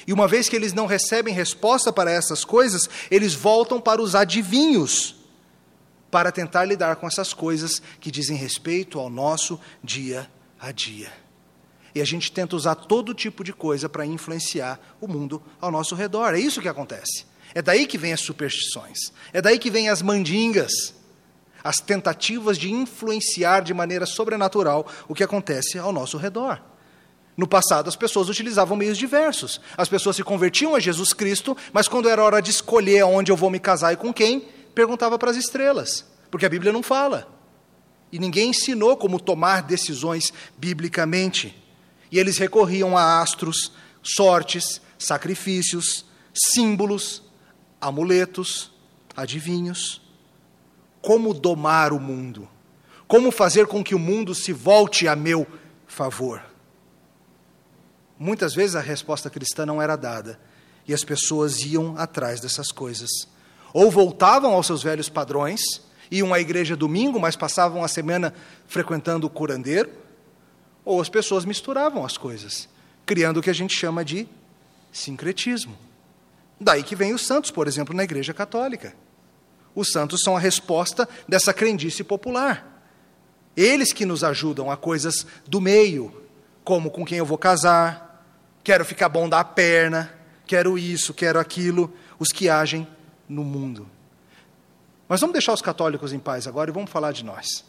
E 0.05 0.13
uma 0.13 0.27
vez 0.27 0.49
que 0.49 0.55
eles 0.55 0.73
não 0.73 0.85
recebem 0.85 1.33
resposta 1.33 1.91
para 1.91 2.11
essas 2.11 2.43
coisas, 2.43 2.89
eles 3.09 3.33
voltam 3.33 3.79
para 3.79 4.01
os 4.01 4.15
adivinhos 4.15 5.15
para 6.11 6.31
tentar 6.31 6.65
lidar 6.65 6.97
com 6.97 7.07
essas 7.07 7.33
coisas 7.33 7.81
que 7.99 8.11
dizem 8.11 8.37
respeito 8.37 8.99
ao 8.99 9.09
nosso 9.09 9.59
dia 9.83 10.29
a 10.59 10.71
dia. 10.71 11.22
E 11.95 12.01
a 12.01 12.05
gente 12.05 12.31
tenta 12.31 12.55
usar 12.55 12.75
todo 12.75 13.13
tipo 13.13 13.43
de 13.43 13.53
coisa 13.53 13.87
para 13.87 14.05
influenciar 14.05 14.79
o 14.99 15.07
mundo 15.07 15.41
ao 15.61 15.71
nosso 15.71 15.93
redor. 15.95 16.33
É 16.33 16.39
isso 16.39 16.61
que 16.61 16.67
acontece. 16.67 17.25
É 17.53 17.61
daí 17.61 17.85
que 17.85 17.97
vem 17.97 18.13
as 18.13 18.21
superstições. 18.21 18.97
É 19.31 19.41
daí 19.41 19.59
que 19.59 19.69
vem 19.69 19.89
as 19.89 20.01
mandingas. 20.01 20.93
As 21.63 21.77
tentativas 21.77 22.57
de 22.57 22.71
influenciar 22.71 23.61
de 23.61 23.73
maneira 23.73 24.05
sobrenatural 24.05 24.87
o 25.07 25.13
que 25.13 25.23
acontece 25.23 25.77
ao 25.77 25.93
nosso 25.93 26.17
redor. 26.17 26.61
No 27.37 27.47
passado, 27.47 27.87
as 27.87 27.95
pessoas 27.95 28.29
utilizavam 28.29 28.77
meios 28.77 28.97
diversos. 28.97 29.61
As 29.77 29.89
pessoas 29.89 30.15
se 30.15 30.23
convertiam 30.23 30.75
a 30.75 30.79
Jesus 30.79 31.13
Cristo, 31.13 31.55
mas 31.71 31.87
quando 31.87 32.09
era 32.09 32.23
hora 32.23 32.41
de 32.41 32.51
escolher 32.51 33.03
onde 33.03 33.31
eu 33.31 33.37
vou 33.37 33.49
me 33.49 33.59
casar 33.59 33.93
e 33.93 33.97
com 33.97 34.13
quem, 34.13 34.47
perguntava 34.75 35.17
para 35.17 35.31
as 35.31 35.37
estrelas, 35.37 36.05
porque 36.29 36.45
a 36.45 36.49
Bíblia 36.49 36.71
não 36.71 36.83
fala. 36.83 37.27
E 38.11 38.19
ninguém 38.19 38.49
ensinou 38.49 38.95
como 38.97 39.19
tomar 39.19 39.63
decisões 39.63 40.31
biblicamente. 40.57 41.62
E 42.13 42.19
eles 42.19 42.37
recorriam 42.37 42.95
a 42.95 43.23
astros, 43.23 43.71
sortes, 44.03 44.79
sacrifícios, 44.99 46.05
símbolos, 46.31 47.23
amuletos, 47.81 48.71
adivinhos. 49.17 49.99
Como 51.01 51.33
domar 51.33 51.91
o 51.91 51.99
mundo? 51.99 52.47
Como 53.07 53.31
fazer 53.31 53.65
com 53.65 53.83
que 53.83 53.95
o 53.95 53.99
mundo 53.99 54.35
se 54.35 54.53
volte 54.53 55.07
a 55.07 55.15
meu 55.15 55.47
favor? 55.87 56.45
Muitas 58.19 58.53
vezes 58.53 58.75
a 58.75 58.79
resposta 58.79 59.27
cristã 59.27 59.65
não 59.65 59.81
era 59.81 59.95
dada 59.95 60.39
e 60.87 60.93
as 60.93 61.03
pessoas 61.03 61.61
iam 61.61 61.97
atrás 61.97 62.39
dessas 62.39 62.71
coisas. 62.71 63.09
Ou 63.73 63.89
voltavam 63.89 64.53
aos 64.53 64.67
seus 64.67 64.83
velhos 64.83 65.09
padrões, 65.09 65.63
iam 66.11 66.31
à 66.31 66.39
igreja 66.39 66.75
domingo, 66.75 67.19
mas 67.19 67.35
passavam 67.35 67.83
a 67.83 67.87
semana 67.87 68.35
frequentando 68.67 69.25
o 69.25 69.31
curandeiro, 69.31 70.02
ou 70.85 70.99
as 71.01 71.09
pessoas 71.09 71.45
misturavam 71.45 72.05
as 72.05 72.17
coisas, 72.17 72.67
criando 73.05 73.37
o 73.37 73.41
que 73.41 73.49
a 73.49 73.53
gente 73.53 73.75
chama 73.75 74.03
de 74.03 74.27
sincretismo. 74.91 75.77
Daí 76.59 76.83
que 76.83 76.95
vem 76.95 77.13
os 77.13 77.25
santos, 77.25 77.51
por 77.51 77.67
exemplo, 77.67 77.95
na 77.95 78.03
igreja 78.03 78.33
católica. 78.33 78.95
Os 79.75 79.91
santos 79.91 80.21
são 80.21 80.37
a 80.37 80.39
resposta 80.39 81.07
dessa 81.27 81.53
crendice 81.53 82.03
popular. 82.03 82.69
Eles 83.55 83.91
que 83.91 84.05
nos 84.05 84.23
ajudam 84.23 84.69
a 84.71 84.77
coisas 84.77 85.25
do 85.47 85.59
meio, 85.59 86.13
como 86.63 86.89
com 86.89 87.05
quem 87.05 87.17
eu 87.17 87.25
vou 87.25 87.37
casar, 87.37 88.25
quero 88.63 88.85
ficar 88.85 89.09
bom 89.09 89.27
da 89.27 89.43
perna, 89.43 90.13
quero 90.45 90.77
isso, 90.77 91.13
quero 91.13 91.39
aquilo, 91.39 91.93
os 92.17 92.29
que 92.29 92.49
agem 92.49 92.87
no 93.27 93.43
mundo. 93.43 93.87
Mas 95.07 95.19
vamos 95.19 95.33
deixar 95.33 95.53
os 95.53 95.61
católicos 95.61 96.13
em 96.13 96.19
paz 96.19 96.47
agora 96.47 96.69
e 96.69 96.73
vamos 96.73 96.89
falar 96.89 97.11
de 97.11 97.23
nós. 97.23 97.63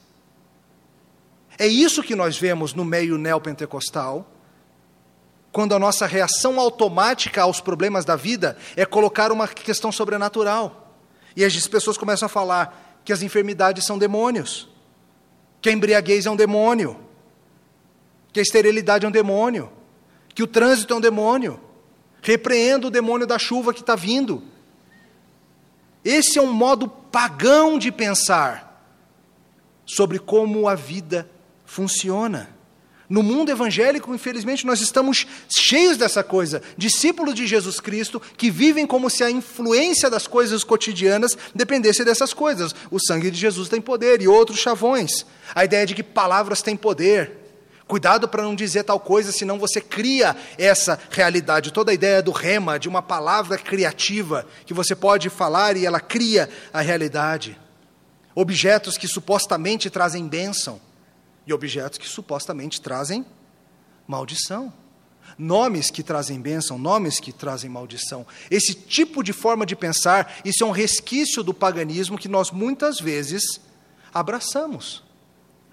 É 1.59 1.67
isso 1.67 2.03
que 2.03 2.15
nós 2.15 2.37
vemos 2.37 2.75
no 2.75 2.85
meio 2.85 3.17
neopentecostal, 3.17 4.31
quando 5.53 5.75
a 5.75 5.79
nossa 5.79 6.05
reação 6.07 6.59
automática 6.59 7.43
aos 7.43 7.61
problemas 7.61 8.05
da 8.05 8.17
vida 8.17 8.57
é 8.77 8.85
colocar 8.85 9.31
uma 9.31 9.47
questão 9.47 9.93
sobrenatural. 9.93 10.97
E 11.37 11.45
as 11.45 11.67
pessoas 11.69 11.97
começam 11.97 12.27
a 12.27 12.29
falar 12.29 13.01
que 13.05 13.13
as 13.13 13.23
enfermidades 13.23 13.85
são 13.85 13.97
demônios, 13.97 14.69
que 15.61 15.69
a 15.69 15.73
embriaguez 15.73 16.27
é 16.27 16.31
um 16.31 16.37
demônio, 16.37 16.99
que 18.33 18.41
a 18.41 18.43
esterilidade 18.43 19.07
é 19.07 19.09
um 19.09 19.13
demônio, 19.13 19.71
que 20.35 20.43
o 20.43 20.47
trânsito 20.47 20.93
é 20.93 20.97
um 20.97 21.01
demônio. 21.01 21.61
Repreenda 22.21 22.89
o 22.89 22.91
demônio 22.91 23.27
da 23.27 23.39
chuva 23.39 23.73
que 23.73 23.81
está 23.81 23.95
vindo. 23.95 24.43
Esse 26.05 26.39
é 26.39 26.43
um 26.43 26.53
modo 26.53 26.89
pagão 26.89 27.79
de 27.79 27.93
pensar 27.93 28.85
sobre 29.87 30.19
como 30.19 30.67
a 30.67 30.75
vida 30.75 31.31
funciona. 31.75 32.49
No 33.09 33.23
mundo 33.23 33.51
evangélico, 33.51 34.15
infelizmente, 34.15 34.65
nós 34.65 34.81
estamos 34.81 35.27
cheios 35.49 35.97
dessa 35.97 36.23
coisa. 36.23 36.63
Discípulos 36.79 37.35
de 37.35 37.47
Jesus 37.47 37.81
Cristo 37.81 38.23
que 38.37 38.51
vivem 38.51 38.87
como 38.87 39.11
se 39.11 39.25
a 39.25 39.31
influência 39.31 40.09
das 40.09 40.27
coisas 40.27 40.63
cotidianas 40.63 41.37
dependesse 41.55 42.05
dessas 42.05 42.33
coisas. 42.33 42.75
O 42.91 42.99
sangue 43.01 43.31
de 43.31 43.39
Jesus 43.39 43.69
tem 43.69 43.81
poder 43.81 44.23
e 44.23 44.29
outros 44.29 44.61
chavões. 44.61 45.27
A 45.55 45.65
ideia 45.65 45.85
de 45.85 45.95
que 45.95 46.03
palavras 46.03 46.63
têm 46.63 46.77
poder. 46.77 47.33
Cuidado 47.87 48.29
para 48.29 48.45
não 48.45 48.55
dizer 48.55 48.85
tal 48.85 48.99
coisa, 48.99 49.33
senão 49.33 49.59
você 49.59 49.81
cria 49.81 50.35
essa 50.57 50.99
realidade. 51.11 51.73
Toda 51.73 51.91
a 51.91 51.95
ideia 51.95 52.23
do 52.23 52.31
rema, 52.31 52.79
de 52.79 52.89
uma 52.89 53.03
palavra 53.03 53.59
criativa, 53.59 54.47
que 54.65 54.73
você 54.73 54.95
pode 54.95 55.29
falar 55.29 55.77
e 55.77 55.85
ela 55.85 56.01
cria 56.01 56.49
a 56.73 56.81
realidade. 56.81 57.59
Objetos 58.35 58.97
que 58.97 59.09
supostamente 59.09 59.91
trazem 59.91 60.27
bênção 60.27 60.81
e 61.47 61.53
objetos 61.53 61.99
que 61.99 62.09
supostamente 62.09 62.81
trazem 62.81 63.25
maldição. 64.07 64.73
Nomes 65.39 65.91
que 65.91 66.03
trazem 66.03 66.41
bênção, 66.41 66.79
nomes 66.79 67.19
que 67.19 67.33
trazem 67.33 67.71
maldição. 67.71 68.27
Esse 68.51 68.75
tipo 68.75 69.23
de 69.23 69.33
forma 69.33 69.67
de 69.67 69.75
pensar, 69.75 70.41
isso 70.45 70.63
é 70.63 70.67
um 70.67 70.71
resquício 70.71 71.43
do 71.43 71.55
paganismo 71.55 72.19
que 72.19 72.29
nós 72.29 72.51
muitas 72.51 73.01
vezes 73.01 73.61
abraçamos, 74.13 75.03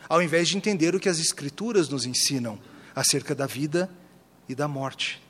ao 0.10 0.22
invés 0.22 0.48
de 0.48 0.58
entender 0.58 0.96
o 0.96 1.00
que 1.00 1.10
as 1.10 1.20
Escrituras 1.20 1.90
nos 1.90 2.06
ensinam 2.06 2.58
acerca 2.96 3.36
da 3.36 3.46
vida 3.46 3.90
e 4.48 4.56
da 4.56 4.68
morte. 4.68 5.22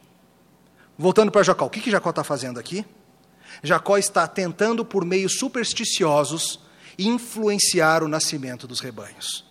Voltando 0.97 1.31
para 1.31 1.43
Jacó, 1.43 1.65
o 1.65 1.69
que, 1.69 1.81
que 1.81 1.91
Jacó 1.91 2.11
está 2.11 2.23
fazendo 2.23 2.59
aqui? 2.59 2.85
Jacó 3.63 3.97
está 3.97 4.27
tentando, 4.27 4.85
por 4.85 5.03
meios 5.03 5.37
supersticiosos, 5.37 6.59
influenciar 6.97 8.03
o 8.03 8.07
nascimento 8.07 8.67
dos 8.67 8.79
rebanhos. 8.79 9.50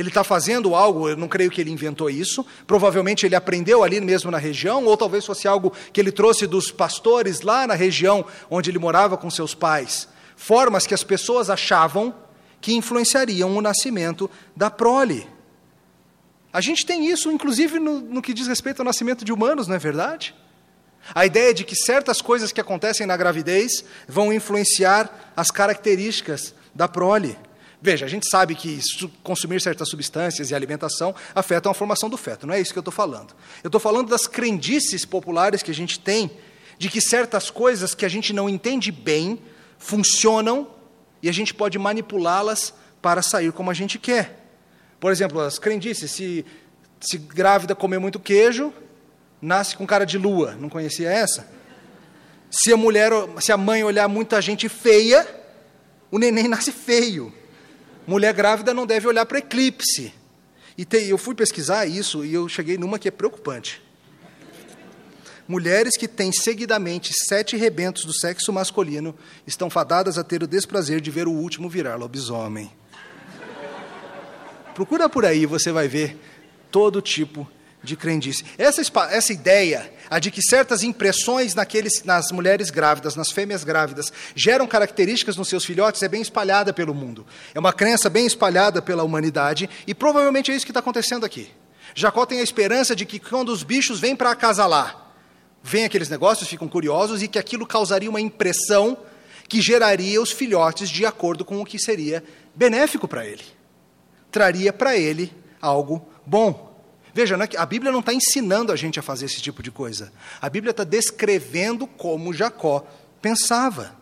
Ele 0.00 0.08
está 0.08 0.24
fazendo 0.24 0.74
algo, 0.74 1.10
eu 1.10 1.16
não 1.16 1.28
creio 1.28 1.50
que 1.50 1.60
ele 1.60 1.70
inventou 1.70 2.08
isso, 2.08 2.44
provavelmente 2.66 3.26
ele 3.26 3.34
aprendeu 3.34 3.84
ali 3.84 4.00
mesmo 4.00 4.30
na 4.30 4.38
região, 4.38 4.86
ou 4.86 4.96
talvez 4.96 5.26
fosse 5.26 5.46
algo 5.46 5.74
que 5.92 6.00
ele 6.00 6.10
trouxe 6.10 6.46
dos 6.46 6.70
pastores 6.70 7.42
lá 7.42 7.66
na 7.66 7.74
região 7.74 8.24
onde 8.50 8.70
ele 8.70 8.78
morava 8.78 9.18
com 9.18 9.28
seus 9.28 9.54
pais. 9.54 10.08
Formas 10.34 10.86
que 10.86 10.94
as 10.94 11.04
pessoas 11.04 11.50
achavam 11.50 12.14
que 12.62 12.72
influenciariam 12.72 13.54
o 13.54 13.60
nascimento 13.60 14.30
da 14.56 14.70
prole. 14.70 15.28
A 16.50 16.62
gente 16.62 16.86
tem 16.86 17.06
isso, 17.06 17.30
inclusive, 17.30 17.78
no, 17.78 18.00
no 18.00 18.22
que 18.22 18.32
diz 18.32 18.46
respeito 18.46 18.80
ao 18.80 18.86
nascimento 18.86 19.22
de 19.22 19.34
humanos, 19.34 19.68
não 19.68 19.76
é 19.76 19.78
verdade? 19.78 20.34
A 21.14 21.26
ideia 21.26 21.52
de 21.52 21.62
que 21.62 21.76
certas 21.76 22.22
coisas 22.22 22.52
que 22.52 22.60
acontecem 22.60 23.06
na 23.06 23.18
gravidez 23.18 23.84
vão 24.08 24.32
influenciar 24.32 25.30
as 25.36 25.50
características 25.50 26.54
da 26.74 26.88
prole. 26.88 27.36
Veja, 27.82 28.04
a 28.04 28.08
gente 28.08 28.28
sabe 28.28 28.54
que 28.54 28.78
consumir 29.22 29.60
certas 29.60 29.88
substâncias 29.88 30.50
e 30.50 30.54
alimentação 30.54 31.14
afetam 31.34 31.72
a 31.72 31.74
formação 31.74 32.10
do 32.10 32.16
feto, 32.16 32.46
não 32.46 32.52
é 32.52 32.60
isso 32.60 32.72
que 32.72 32.78
eu 32.78 32.82
estou 32.82 32.92
falando. 32.92 33.34
Eu 33.64 33.68
estou 33.68 33.80
falando 33.80 34.08
das 34.08 34.26
crendices 34.26 35.06
populares 35.06 35.62
que 35.62 35.70
a 35.70 35.74
gente 35.74 35.98
tem, 35.98 36.30
de 36.78 36.90
que 36.90 37.00
certas 37.00 37.50
coisas 37.50 37.94
que 37.94 38.04
a 38.04 38.08
gente 38.08 38.34
não 38.34 38.48
entende 38.48 38.92
bem 38.92 39.40
funcionam 39.78 40.68
e 41.22 41.28
a 41.28 41.32
gente 41.32 41.54
pode 41.54 41.78
manipulá-las 41.78 42.74
para 43.00 43.22
sair 43.22 43.50
como 43.50 43.70
a 43.70 43.74
gente 43.74 43.98
quer. 43.98 44.46
Por 44.98 45.10
exemplo, 45.10 45.40
as 45.40 45.58
crendices, 45.58 46.10
se, 46.10 46.44
se 47.00 47.16
grávida 47.16 47.74
comer 47.74 47.98
muito 47.98 48.20
queijo, 48.20 48.74
nasce 49.40 49.74
com 49.74 49.86
cara 49.86 50.04
de 50.04 50.18
lua, 50.18 50.54
não 50.54 50.68
conhecia 50.68 51.10
essa? 51.10 51.48
Se 52.50 52.70
a 52.70 52.76
mulher, 52.76 53.10
se 53.38 53.52
a 53.52 53.56
mãe 53.56 53.82
olhar 53.82 54.06
muita 54.06 54.38
gente 54.42 54.68
feia, 54.68 55.26
o 56.10 56.18
neném 56.18 56.44
nasce 56.48 56.72
feio 56.72 57.39
mulher 58.10 58.34
grávida 58.34 58.74
não 58.74 58.84
deve 58.84 59.06
olhar 59.06 59.24
para 59.24 59.38
eclipse. 59.38 60.12
E 60.76 60.84
tem, 60.84 61.06
eu 61.06 61.16
fui 61.16 61.32
pesquisar 61.32 61.86
isso 61.86 62.24
e 62.24 62.34
eu 62.34 62.48
cheguei 62.48 62.76
numa 62.76 62.98
que 62.98 63.06
é 63.06 63.10
preocupante. 63.10 63.80
Mulheres 65.46 65.96
que 65.96 66.08
têm 66.08 66.32
seguidamente 66.32 67.12
sete 67.14 67.56
rebentos 67.56 68.04
do 68.04 68.12
sexo 68.12 68.52
masculino 68.52 69.14
estão 69.46 69.70
fadadas 69.70 70.18
a 70.18 70.24
ter 70.24 70.42
o 70.42 70.46
desprazer 70.48 71.00
de 71.00 71.08
ver 71.08 71.28
o 71.28 71.32
último 71.32 71.68
virar 71.68 71.94
lobisomem. 71.94 72.72
Procura 74.74 75.08
por 75.08 75.24
aí, 75.24 75.46
você 75.46 75.70
vai 75.70 75.86
ver 75.86 76.18
todo 76.68 77.00
tipo 77.00 77.48
de 77.82 77.96
crendice. 77.96 78.44
Essa, 78.58 78.82
essa 79.10 79.32
ideia, 79.32 79.92
a 80.08 80.18
de 80.18 80.30
que 80.30 80.42
certas 80.42 80.82
impressões 80.82 81.54
naqueles, 81.54 82.04
nas 82.04 82.30
mulheres 82.30 82.70
grávidas, 82.70 83.16
nas 83.16 83.30
fêmeas 83.30 83.64
grávidas, 83.64 84.12
geram 84.34 84.66
características 84.66 85.36
nos 85.36 85.48
seus 85.48 85.64
filhotes, 85.64 86.02
é 86.02 86.08
bem 86.08 86.20
espalhada 86.20 86.72
pelo 86.72 86.94
mundo. 86.94 87.26
É 87.54 87.58
uma 87.58 87.72
crença 87.72 88.10
bem 88.10 88.26
espalhada 88.26 88.82
pela 88.82 89.02
humanidade, 89.02 89.68
e 89.86 89.94
provavelmente 89.94 90.50
é 90.50 90.54
isso 90.54 90.66
que 90.66 90.70
está 90.70 90.80
acontecendo 90.80 91.24
aqui. 91.24 91.50
Jacó 91.94 92.24
tem 92.26 92.40
a 92.40 92.44
esperança 92.44 92.94
de 92.94 93.04
que 93.04 93.18
quando 93.18 93.48
os 93.50 93.62
bichos 93.62 93.98
vêm 93.98 94.14
para 94.14 94.30
acasalar, 94.30 95.12
vêm 95.62 95.84
aqueles 95.84 96.08
negócios, 96.08 96.48
ficam 96.48 96.68
curiosos, 96.68 97.22
e 97.22 97.28
que 97.28 97.38
aquilo 97.38 97.66
causaria 97.66 98.10
uma 98.10 98.20
impressão 98.20 98.96
que 99.48 99.60
geraria 99.60 100.22
os 100.22 100.30
filhotes 100.30 100.88
de 100.88 101.04
acordo 101.04 101.44
com 101.44 101.60
o 101.60 101.64
que 101.64 101.78
seria 101.78 102.22
benéfico 102.54 103.08
para 103.08 103.26
ele. 103.26 103.42
Traria 104.30 104.72
para 104.72 104.96
ele 104.96 105.32
algo 105.60 106.06
bom. 106.24 106.69
Veja, 107.12 107.36
é 107.36 107.60
a 107.60 107.66
Bíblia 107.66 107.90
não 107.90 108.00
está 108.00 108.12
ensinando 108.12 108.72
a 108.72 108.76
gente 108.76 108.98
a 108.98 109.02
fazer 109.02 109.26
esse 109.26 109.40
tipo 109.40 109.62
de 109.62 109.70
coisa. 109.70 110.12
A 110.40 110.48
Bíblia 110.48 110.70
está 110.70 110.84
descrevendo 110.84 111.86
como 111.86 112.32
Jacó 112.32 112.86
pensava. 113.20 113.96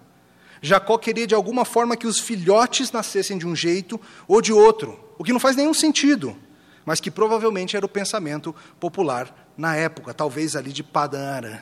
Jacó 0.61 0.99
queria 0.99 1.27
de 1.27 1.35
alguma 1.35 1.65
forma 1.65 1.97
que 1.97 2.07
os 2.07 2.19
filhotes 2.19 2.91
nascessem 2.91 3.39
de 3.39 3.47
um 3.47 3.55
jeito 3.55 4.01
ou 4.27 4.43
de 4.43 4.53
outro, 4.53 4.99
o 5.17 5.25
que 5.25 5.33
não 5.33 5.41
faz 5.41 5.57
nenhum 5.57 5.73
sentido, 5.73 6.37
mas 6.85 7.01
que 7.01 7.11
provavelmente 7.11 7.77
era 7.77 7.87
o 7.87 7.89
pensamento 7.89 8.55
popular 8.81 9.53
na 9.57 9.77
época, 9.77 10.13
talvez 10.13 10.57
ali 10.57 10.73
de 10.73 10.83
Padã 10.83 11.61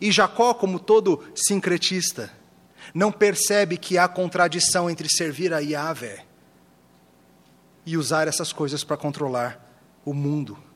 E 0.00 0.12
Jacó, 0.12 0.54
como 0.54 0.78
todo 0.78 1.24
sincretista, 1.34 2.32
não 2.94 3.10
percebe 3.10 3.76
que 3.76 3.98
há 3.98 4.06
contradição 4.06 4.88
entre 4.88 5.08
servir 5.10 5.52
a 5.52 5.58
Yahvé 5.58 6.24
e 7.84 7.96
usar 7.96 8.28
essas 8.28 8.52
coisas 8.52 8.84
para 8.84 8.96
controlar 8.96 9.66
o 10.04 10.14
mundo 10.14 10.69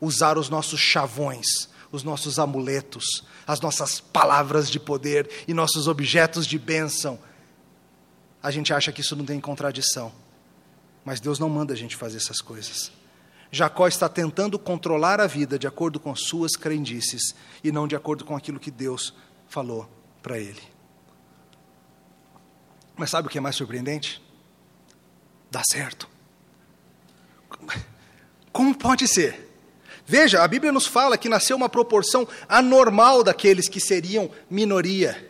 usar 0.00 0.38
os 0.38 0.48
nossos 0.48 0.80
chavões, 0.80 1.68
os 1.90 2.02
nossos 2.02 2.38
amuletos, 2.38 3.24
as 3.46 3.60
nossas 3.60 4.00
palavras 4.00 4.70
de 4.70 4.78
poder 4.78 5.28
e 5.46 5.54
nossos 5.54 5.88
objetos 5.88 6.46
de 6.46 6.58
bênção. 6.58 7.18
A 8.42 8.50
gente 8.50 8.72
acha 8.72 8.92
que 8.92 9.00
isso 9.00 9.16
não 9.16 9.24
tem 9.24 9.40
contradição. 9.40 10.12
Mas 11.04 11.20
Deus 11.20 11.38
não 11.38 11.48
manda 11.48 11.72
a 11.72 11.76
gente 11.76 11.96
fazer 11.96 12.18
essas 12.18 12.40
coisas. 12.40 12.92
Jacó 13.50 13.88
está 13.88 14.08
tentando 14.08 14.58
controlar 14.58 15.20
a 15.20 15.26
vida 15.26 15.58
de 15.58 15.66
acordo 15.66 15.98
com 15.98 16.14
suas 16.14 16.54
crendices 16.54 17.34
e 17.64 17.72
não 17.72 17.88
de 17.88 17.96
acordo 17.96 18.24
com 18.24 18.36
aquilo 18.36 18.60
que 18.60 18.70
Deus 18.70 19.14
falou 19.48 19.88
para 20.22 20.38
ele. 20.38 20.60
Mas 22.94 23.10
sabe 23.10 23.28
o 23.28 23.30
que 23.30 23.38
é 23.38 23.40
mais 23.40 23.56
surpreendente? 23.56 24.22
Dá 25.50 25.62
certo. 25.70 26.08
Como 28.52 28.74
pode 28.74 29.08
ser? 29.08 29.47
Veja, 30.10 30.42
a 30.42 30.48
Bíblia 30.48 30.72
nos 30.72 30.86
fala 30.86 31.18
que 31.18 31.28
nasceu 31.28 31.54
uma 31.54 31.68
proporção 31.68 32.26
anormal 32.48 33.22
daqueles 33.22 33.68
que 33.68 33.78
seriam 33.78 34.30
minoria. 34.48 35.28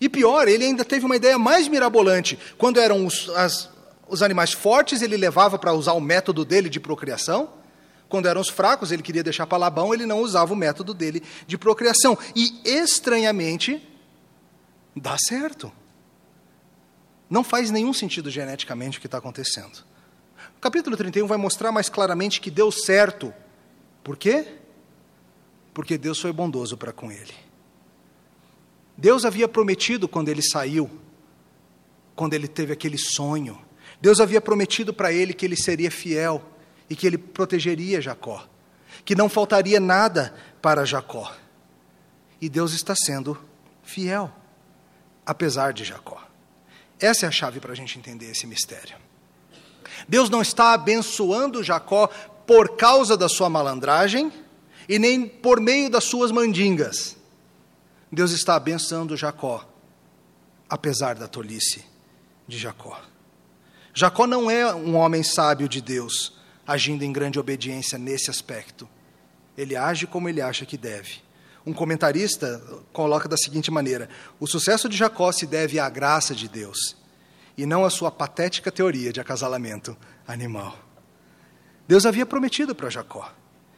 E 0.00 0.08
pior, 0.08 0.48
ele 0.48 0.64
ainda 0.64 0.82
teve 0.82 1.04
uma 1.04 1.14
ideia 1.14 1.38
mais 1.38 1.68
mirabolante. 1.68 2.38
Quando 2.56 2.80
eram 2.80 3.04
os, 3.04 3.28
as, 3.28 3.68
os 4.08 4.22
animais 4.22 4.50
fortes, 4.50 5.02
ele 5.02 5.14
levava 5.14 5.58
para 5.58 5.74
usar 5.74 5.92
o 5.92 6.00
método 6.00 6.42
dele 6.42 6.70
de 6.70 6.80
procriação. 6.80 7.50
Quando 8.08 8.26
eram 8.26 8.40
os 8.40 8.48
fracos, 8.48 8.90
ele 8.90 9.02
queria 9.02 9.22
deixar 9.22 9.46
para 9.46 9.58
Labão, 9.58 9.92
ele 9.92 10.06
não 10.06 10.20
usava 10.20 10.54
o 10.54 10.56
método 10.56 10.94
dele 10.94 11.22
de 11.46 11.58
procriação. 11.58 12.16
E, 12.34 12.62
estranhamente, 12.64 13.86
dá 14.96 15.18
certo. 15.18 15.70
Não 17.28 17.44
faz 17.44 17.70
nenhum 17.70 17.92
sentido 17.92 18.30
geneticamente 18.30 18.96
o 18.96 19.00
que 19.02 19.06
está 19.06 19.18
acontecendo. 19.18 19.84
O 20.56 20.60
capítulo 20.62 20.96
31 20.96 21.26
vai 21.26 21.36
mostrar 21.36 21.70
mais 21.70 21.90
claramente 21.90 22.40
que 22.40 22.50
deu 22.50 22.72
certo. 22.72 23.34
Por 24.08 24.16
quê? 24.16 24.46
Porque 25.74 25.98
Deus 25.98 26.18
foi 26.18 26.32
bondoso 26.32 26.78
para 26.78 26.94
com 26.94 27.12
ele. 27.12 27.34
Deus 28.96 29.26
havia 29.26 29.46
prometido 29.46 30.08
quando 30.08 30.30
ele 30.30 30.40
saiu, 30.40 30.90
quando 32.16 32.32
ele 32.32 32.48
teve 32.48 32.72
aquele 32.72 32.96
sonho. 32.96 33.60
Deus 34.00 34.18
havia 34.18 34.40
prometido 34.40 34.94
para 34.94 35.12
ele 35.12 35.34
que 35.34 35.44
ele 35.44 35.56
seria 35.56 35.90
fiel 35.90 36.42
e 36.88 36.96
que 36.96 37.06
ele 37.06 37.18
protegeria 37.18 38.00
Jacó, 38.00 38.48
que 39.04 39.14
não 39.14 39.28
faltaria 39.28 39.78
nada 39.78 40.34
para 40.62 40.86
Jacó. 40.86 41.30
E 42.40 42.48
Deus 42.48 42.72
está 42.72 42.94
sendo 42.96 43.38
fiel, 43.82 44.32
apesar 45.26 45.74
de 45.74 45.84
Jacó. 45.84 46.26
Essa 46.98 47.26
é 47.26 47.28
a 47.28 47.30
chave 47.30 47.60
para 47.60 47.72
a 47.72 47.76
gente 47.76 47.98
entender 47.98 48.30
esse 48.30 48.46
mistério. 48.46 48.96
Deus 50.08 50.30
não 50.30 50.40
está 50.40 50.72
abençoando 50.72 51.62
Jacó 51.62 52.08
por 52.48 52.76
causa 52.76 53.14
da 53.14 53.28
sua 53.28 53.50
malandragem 53.50 54.32
e 54.88 54.98
nem 54.98 55.28
por 55.28 55.60
meio 55.60 55.90
das 55.90 56.04
suas 56.04 56.32
mandingas. 56.32 57.14
Deus 58.10 58.30
está 58.30 58.54
abençoando 58.54 59.18
Jacó, 59.18 59.68
apesar 60.66 61.14
da 61.14 61.28
tolice 61.28 61.84
de 62.46 62.56
Jacó. 62.56 62.98
Jacó 63.92 64.26
não 64.26 64.50
é 64.50 64.74
um 64.74 64.96
homem 64.96 65.22
sábio 65.22 65.68
de 65.68 65.82
Deus, 65.82 66.38
agindo 66.66 67.04
em 67.04 67.12
grande 67.12 67.38
obediência 67.38 67.98
nesse 67.98 68.30
aspecto. 68.30 68.88
Ele 69.54 69.76
age 69.76 70.06
como 70.06 70.26
ele 70.26 70.40
acha 70.40 70.64
que 70.64 70.78
deve. 70.78 71.20
Um 71.66 71.74
comentarista 71.74 72.62
coloca 72.94 73.28
da 73.28 73.36
seguinte 73.36 73.70
maneira: 73.70 74.08
o 74.40 74.46
sucesso 74.46 74.88
de 74.88 74.96
Jacó 74.96 75.30
se 75.32 75.46
deve 75.46 75.78
à 75.78 75.90
graça 75.90 76.34
de 76.34 76.48
Deus 76.48 76.96
e 77.58 77.66
não 77.66 77.84
à 77.84 77.90
sua 77.90 78.10
patética 78.10 78.72
teoria 78.72 79.12
de 79.12 79.20
acasalamento 79.20 79.94
animal. 80.26 80.87
Deus 81.88 82.04
havia 82.04 82.26
prometido 82.26 82.74
para 82.74 82.90
Jacó: 82.90 83.32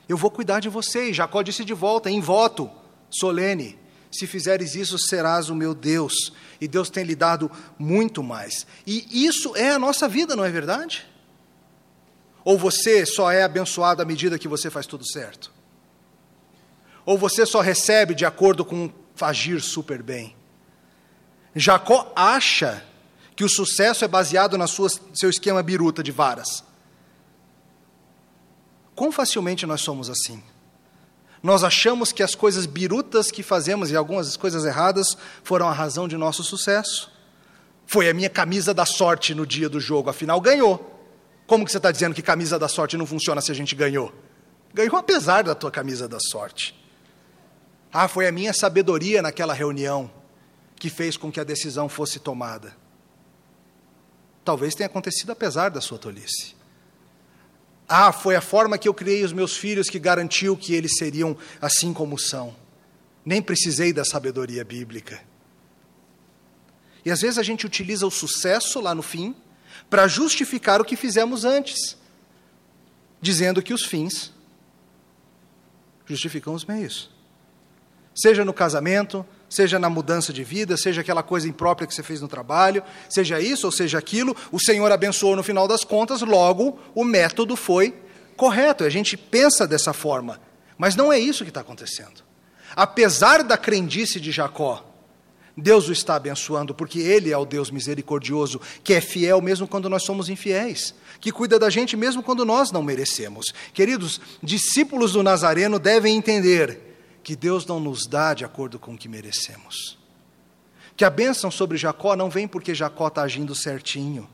Eu 0.09 0.17
vou 0.17 0.33
cuidar 0.33 0.59
de 0.59 0.69
você. 0.69 1.11
E 1.11 1.15
Jacó 1.15 1.41
disse 1.41 1.65
de 1.65 1.73
volta, 1.73 2.11
em 2.11 2.21
voto 2.21 2.69
solene: 3.09 3.79
Se 4.11 4.27
fizeres 4.27 4.75
isso, 4.75 4.99
serás 4.99 5.49
o 5.49 5.55
meu 5.55 5.73
Deus. 5.73 6.33
E 6.61 6.67
Deus 6.67 6.91
tem 6.91 7.05
lhe 7.05 7.15
dado 7.15 7.49
muito 7.79 8.21
mais. 8.21 8.67
E 8.85 9.25
isso 9.25 9.57
é 9.57 9.71
a 9.71 9.79
nossa 9.79 10.09
vida, 10.09 10.35
não 10.35 10.45
é 10.45 10.51
verdade? 10.51 11.07
Ou 12.45 12.59
você 12.59 13.07
só 13.07 13.31
é 13.31 13.45
abençoado 13.45 14.03
à 14.03 14.05
medida 14.05 14.39
que 14.39 14.49
você 14.49 14.69
faz 14.69 14.87
tudo 14.87 15.07
certo? 15.07 15.53
Ou 17.07 17.17
você 17.17 17.47
só 17.47 17.61
recebe 17.61 18.15
de 18.15 18.27
acordo 18.27 18.65
com 18.65 18.91
agir 19.21 19.61
super 19.61 20.03
bem? 20.03 20.35
Jacó 21.55 22.13
acha 22.17 22.83
que 23.37 23.45
o 23.45 23.49
sucesso 23.49 24.05
é 24.05 24.09
baseado 24.09 24.59
no 24.59 24.67
seu 24.69 25.31
esquema 25.31 25.63
biruta 25.63 26.03
de 26.03 26.11
varas. 26.11 26.65
Quão 29.01 29.11
facilmente 29.11 29.65
nós 29.65 29.81
somos 29.81 30.11
assim? 30.11 30.43
Nós 31.43 31.65
achamos 31.65 32.13
que 32.13 32.23
as 32.23 32.35
coisas 32.35 32.67
birutas 32.67 33.31
que 33.31 33.43
fazemos 33.43 33.91
e 33.91 33.97
algumas 33.97 34.37
coisas 34.37 34.67
erradas 34.67 35.17
foram 35.43 35.67
a 35.67 35.73
razão 35.73 36.07
de 36.07 36.19
nosso 36.19 36.45
sucesso. 36.45 37.11
Foi 37.87 38.11
a 38.11 38.13
minha 38.13 38.29
camisa 38.29 38.75
da 38.75 38.85
sorte 38.85 39.35
no 39.35 39.47
dia 39.47 39.71
do 39.71 39.81
jogo, 39.81 40.11
afinal 40.11 40.39
ganhou. 40.39 41.03
Como 41.47 41.65
que 41.65 41.73
você 41.73 41.79
está 41.79 41.91
dizendo 41.91 42.15
que 42.15 42.21
camisa 42.21 42.59
da 42.59 42.69
sorte 42.69 42.99
não 42.99 43.07
funciona 43.07 43.41
se 43.41 43.51
a 43.51 43.55
gente 43.55 43.75
ganhou? 43.75 44.13
Ganhou 44.75 44.95
apesar 44.99 45.45
da 45.45 45.55
tua 45.55 45.71
camisa 45.71 46.07
da 46.07 46.19
sorte. 46.21 46.79
Ah, 47.91 48.07
foi 48.07 48.27
a 48.27 48.33
minha 48.33 48.53
sabedoria 48.53 49.23
naquela 49.23 49.55
reunião 49.55 50.11
que 50.77 50.91
fez 50.91 51.17
com 51.17 51.33
que 51.33 51.41
a 51.41 51.45
decisão 51.45 51.89
fosse 51.89 52.19
tomada. 52.19 52.77
Talvez 54.45 54.75
tenha 54.75 54.89
acontecido 54.89 55.33
apesar 55.33 55.71
da 55.71 55.81
sua 55.81 55.97
tolice. 55.97 56.60
Ah, 57.93 58.13
foi 58.13 58.37
a 58.37 58.41
forma 58.41 58.79
que 58.79 58.89
eu 58.89 58.95
criei 58.95 59.25
os 59.25 59.33
meus 59.33 59.57
filhos 59.57 59.91
que 59.91 59.99
garantiu 59.99 60.57
que 60.57 60.75
eles 60.75 60.93
seriam 60.97 61.37
assim 61.61 61.93
como 61.93 62.17
são. 62.17 62.55
Nem 63.25 63.43
precisei 63.43 63.93
da 63.93 64.05
sabedoria 64.05 64.65
bíblica. 64.65 65.21
E 67.05 67.11
às 67.11 67.21
vezes 67.21 67.37
a 67.37 67.43
gente 67.43 67.67
utiliza 67.67 68.07
o 68.07 68.11
sucesso 68.11 68.81
lá 68.81 68.95
no 68.95 69.03
fim 69.03 69.35
para 69.89 70.07
justificar 70.07 70.81
o 70.81 70.85
que 70.85 70.95
fizemos 70.95 71.45
antes, 71.45 71.97
dizendo 73.21 73.61
que 73.61 73.75
os 73.75 73.85
fins 73.85 74.33
justificam 76.07 76.55
os 76.55 76.65
meios 76.65 77.11
seja 78.15 78.45
no 78.45 78.53
casamento, 78.53 79.25
seja 79.51 79.81
na 79.81 79.91
mudança 79.91 80.33
de 80.33 80.45
vida, 80.45 80.77
seja 80.77 81.01
aquela 81.01 81.25
coisa 81.25 81.49
imprópria 81.49 81.87
que 81.87 81.95
você 81.95 82.05
fez 82.05 82.21
no 82.21 82.29
trabalho, 82.29 82.83
seja 83.09 83.41
isso 83.41 83.67
ou 83.67 83.73
seja 83.73 83.99
aquilo, 83.99 84.35
o 84.53 84.61
Senhor 84.61 84.91
abençoou 84.93 85.35
no 85.35 85.43
final 85.43 85.67
das 85.67 85.83
contas, 85.83 86.23
logo 86.23 86.79
o 86.95 87.05
método 87.05 87.57
foi 87.57 87.93
correto. 88.37 88.85
A 88.85 88.89
gente 88.89 89.17
pensa 89.17 89.67
dessa 89.67 89.93
forma, 89.93 90.41
mas 90.79 90.95
não 90.95 91.13
é 91.13 91.19
isso 91.19 91.43
que 91.43 91.51
está 91.51 91.63
acontecendo. 91.63 92.23
Apesar 92.77 93.43
da 93.43 93.59
crendice 93.59 94.21
de 94.21 94.31
Jacó, 94.31 94.87
Deus 95.57 95.89
o 95.89 95.93
está 95.93 96.15
abençoando, 96.15 96.73
porque 96.73 97.01
Ele 97.01 97.33
é 97.33 97.37
o 97.37 97.45
Deus 97.45 97.73
misericordioso, 97.73 98.61
que 98.85 98.95
é 98.95 99.01
fiel 99.01 99.41
mesmo 99.41 99.67
quando 99.67 99.91
nós 99.91 100.05
somos 100.05 100.29
infiéis, 100.29 100.95
que 101.21 101.33
cuida 101.33 101.59
da 101.59 101.69
gente 101.69 101.97
mesmo 101.97 102.23
quando 102.23 102.45
nós 102.45 102.71
não 102.71 102.85
merecemos. 102.85 103.53
Queridos, 103.75 104.21
discípulos 104.41 105.13
do 105.13 105.25
Nazareno 105.25 105.81
devem 105.81 106.17
entender 106.17 106.90
que 107.23 107.37
Deus 107.37 107.67
não 107.67 107.79
nos 107.79 108.07
dá 108.07 108.35
de 108.35 108.45
acordo 108.45 108.79
com 108.79 108.95
o 108.95 108.99
que 108.99 109.09
merecemos. 109.09 109.99
Que 110.97 111.05
a 111.05 111.11
bênção 111.11 111.51
sobre 111.51 111.79
Jacó 111.79 112.17
não 112.17 112.31
vem 112.31 112.47
porque 112.49 112.75
Jacó 112.75 113.09
está 113.09 113.23
agindo 113.23 113.55
certinho. 113.55 114.29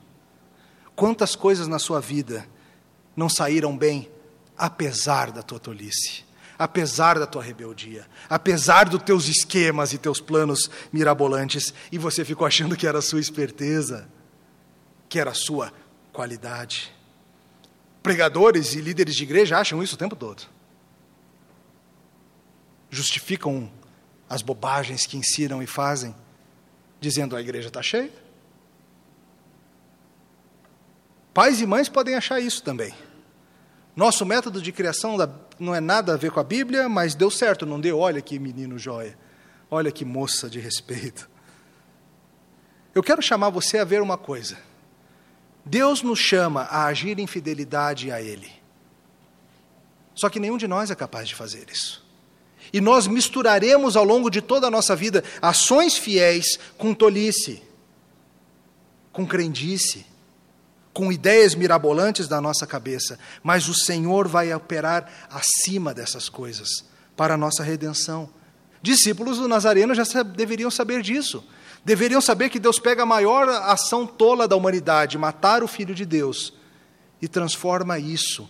Quantas 0.95 1.37
coisas 1.37 1.69
na 1.69 1.79
sua 1.79 2.01
vida 2.01 2.47
não 3.15 3.29
saíram 3.29 3.77
bem, 3.77 4.11
apesar 4.57 5.31
da 5.31 5.43
tua 5.43 5.59
tolice, 5.59 6.25
apesar 6.59 7.19
da 7.19 7.27
tua 7.27 7.43
rebeldia, 7.43 8.07
apesar 8.29 8.89
dos 8.89 9.03
teus 9.03 9.29
esquemas 9.29 9.93
e 9.93 9.99
teus 9.99 10.21
planos 10.21 10.71
mirabolantes, 10.93 11.75
e 11.93 11.99
você 11.99 12.25
ficou 12.25 12.47
achando 12.47 12.77
que 12.77 12.87
era 12.87 12.99
a 12.99 13.03
sua 13.03 13.21
esperteza, 13.21 14.09
que 15.09 15.21
era 15.21 15.33
a 15.33 15.35
sua 15.35 15.73
qualidade. 16.13 16.93
Pregadores 18.03 18.75
e 18.75 18.81
líderes 18.81 19.15
de 19.15 19.25
igreja 19.25 19.59
acham 19.59 19.83
isso 19.83 19.95
o 19.97 19.99
tempo 19.99 20.17
todo 20.17 20.56
justificam 22.97 23.71
as 24.29 24.43
bobagens 24.43 25.07
que 25.07 25.17
ensinam 25.17 25.63
e 25.63 25.67
fazem, 25.67 26.15
dizendo 27.01 27.37
a 27.37 27.41
igreja 27.41 27.69
está 27.69 27.83
cheia. 27.83 28.13
Pais 31.35 31.61
e 31.61 31.67
mães 31.67 31.89
podem 31.89 32.15
achar 32.15 32.41
isso 32.41 32.63
também. 32.63 32.95
Nosso 33.95 34.25
método 34.25 34.61
de 34.61 34.73
criação 34.73 35.17
não 35.59 35.75
é 35.75 35.81
nada 35.81 36.15
a 36.15 36.17
ver 36.17 36.31
com 36.31 36.41
a 36.41 36.45
Bíblia, 36.45 36.89
mas 36.89 37.15
deu 37.15 37.31
certo, 37.31 37.67
não 37.67 37.81
deu? 37.81 37.99
Olha 37.99 38.23
que 38.23 38.39
menino 38.39 38.79
joia, 38.79 39.19
olha 39.71 39.93
que 39.93 40.05
moça 40.05 40.49
de 40.49 40.59
respeito. 40.59 41.29
Eu 42.95 43.03
quero 43.03 43.21
chamar 43.21 43.51
você 43.51 43.79
a 43.79 43.85
ver 43.85 44.01
uma 44.01 44.17
coisa. 44.17 44.57
Deus 45.65 46.01
nos 46.01 46.19
chama 46.19 46.63
a 46.63 46.87
agir 46.87 47.19
em 47.19 47.27
fidelidade 47.27 48.11
a 48.11 48.23
Ele. 48.23 48.51
Só 50.15 50.31
que 50.31 50.41
nenhum 50.41 50.57
de 50.57 50.67
nós 50.67 50.91
é 50.91 50.95
capaz 50.95 51.29
de 51.29 51.35
fazer 51.35 51.69
isso. 51.71 52.06
E 52.77 52.81
nós 52.83 53.07
misturaremos 53.07 53.97
ao 53.97 54.05
longo 54.05 54.29
de 54.29 54.43
toda 54.43 54.67
a 54.67 54.71
nossa 54.71 54.95
vida 54.95 55.25
ações 55.41 55.97
fiéis 55.97 56.59
com 56.77 56.93
tolice, 56.93 57.63
com 59.11 59.27
crendice, 59.27 60.05
com 60.93 61.11
ideias 61.11 61.55
mirabolantes 61.55 62.29
da 62.29 62.39
nossa 62.39 62.67
cabeça, 62.67 63.19
mas 63.43 63.67
o 63.67 63.73
Senhor 63.73 64.29
vai 64.29 64.53
operar 64.53 65.11
acima 65.31 65.95
dessas 65.95 66.29
coisas 66.29 66.85
para 67.17 67.33
a 67.33 67.39
nossa 67.39 67.63
redenção. 67.63 68.29
Discípulos 68.83 69.39
do 69.39 69.49
Nazareno 69.49 69.95
já 69.95 70.05
deveriam 70.23 70.71
saber 70.71 71.01
disso. 71.01 71.43
Deveriam 71.83 72.21
saber 72.21 72.51
que 72.51 72.59
Deus 72.59 72.79
pega 72.79 73.05
a 73.05 73.07
maior 73.07 73.49
ação 73.49 74.07
tola 74.07 74.47
da 74.47 74.55
humanidade, 74.55 75.17
matar 75.17 75.63
o 75.63 75.67
Filho 75.67 75.95
de 75.95 76.05
Deus, 76.05 76.53
e 77.23 77.27
transforma 77.27 77.99
isso 77.99 78.47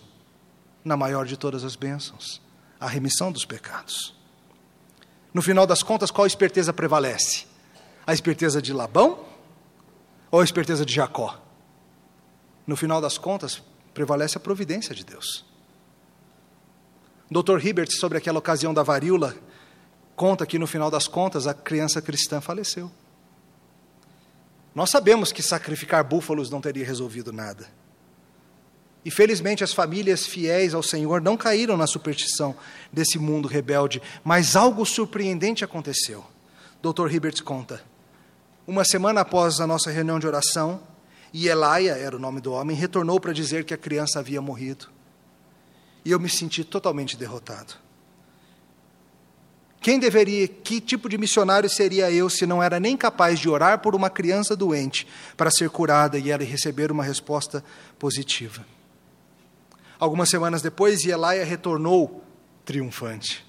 na 0.83 0.97
maior 0.97 1.25
de 1.25 1.37
todas 1.37 1.63
as 1.63 1.77
bênçãos 1.77 2.45
a 2.77 2.89
remissão 2.89 3.31
dos 3.31 3.45
pecados. 3.45 4.16
No 5.37 5.41
final 5.43 5.67
das 5.67 5.83
contas, 5.83 6.09
qual 6.09 6.25
esperteza 6.25 6.73
prevalece? 6.73 7.45
A 8.07 8.11
esperteza 8.11 8.59
de 8.59 8.73
Labão 8.73 9.23
ou 10.31 10.41
a 10.41 10.43
esperteza 10.43 10.83
de 10.83 10.91
Jacó? 10.95 11.39
No 12.65 12.75
final 12.75 12.99
das 12.99 13.19
contas, 13.19 13.61
prevalece 13.93 14.35
a 14.35 14.41
providência 14.41 14.95
de 14.95 15.05
Deus. 15.05 15.45
Dr. 17.29 17.63
Hibbert, 17.63 17.91
sobre 17.91 18.17
aquela 18.17 18.39
ocasião 18.39 18.73
da 18.73 18.81
varíola, 18.81 19.37
conta 20.15 20.43
que 20.43 20.57
no 20.57 20.65
final 20.65 20.89
das 20.89 21.07
contas 21.07 21.45
a 21.45 21.53
criança 21.53 22.01
cristã 22.01 22.41
faleceu. 22.41 22.91
Nós 24.73 24.89
sabemos 24.89 25.31
que 25.31 25.43
sacrificar 25.43 26.03
búfalos 26.03 26.49
não 26.49 26.59
teria 26.59 26.83
resolvido 26.83 27.31
nada. 27.31 27.69
E 29.07 29.09
felizmente 29.09 29.63
as 29.63 29.71
famílias 29.71 30.25
fiéis 30.25 30.73
ao 30.73 30.83
Senhor 30.83 31.21
não 31.21 31.37
caíram 31.37 31.77
na 31.77 31.87
superstição 31.87 32.53
desse 32.91 33.17
mundo 33.17 33.47
rebelde, 33.47 34.01
mas 34.21 34.53
algo 34.53 34.85
surpreendente 34.85 35.63
aconteceu. 35.63 36.25
Dr. 36.83 37.09
Hibbert 37.09 37.41
conta. 37.41 37.81
Uma 38.67 38.83
semana 38.83 39.21
após 39.21 39.61
a 39.61 39.65
nossa 39.65 39.89
reunião 39.89 40.19
de 40.19 40.27
oração, 40.27 40.81
E 41.33 41.47
Elaia, 41.47 41.93
era 41.93 42.17
o 42.17 42.19
nome 42.19 42.41
do 42.41 42.51
homem, 42.51 42.75
retornou 42.75 43.17
para 43.17 43.31
dizer 43.31 43.63
que 43.63 43.73
a 43.73 43.77
criança 43.77 44.19
havia 44.19 44.41
morrido. 44.41 44.89
E 46.03 46.11
eu 46.11 46.19
me 46.19 46.27
senti 46.27 46.65
totalmente 46.65 47.15
derrotado. 47.15 47.75
Quem 49.79 49.99
deveria, 49.99 50.49
que 50.49 50.81
tipo 50.81 51.07
de 51.07 51.17
missionário 51.17 51.69
seria 51.69 52.11
eu 52.11 52.29
se 52.29 52.45
não 52.45 52.61
era 52.61 52.77
nem 52.77 52.97
capaz 52.97 53.39
de 53.39 53.47
orar 53.47 53.79
por 53.79 53.95
uma 53.95 54.09
criança 54.09 54.53
doente 54.53 55.07
para 55.37 55.49
ser 55.49 55.69
curada 55.69 56.19
e 56.19 56.29
ela 56.29 56.43
receber 56.43 56.91
uma 56.91 57.05
resposta 57.05 57.63
positiva? 57.97 58.65
Algumas 59.99 60.29
semanas 60.29 60.61
depois, 60.61 61.03
Elaia 61.05 61.43
retornou 61.43 62.23
triunfante. 62.63 63.45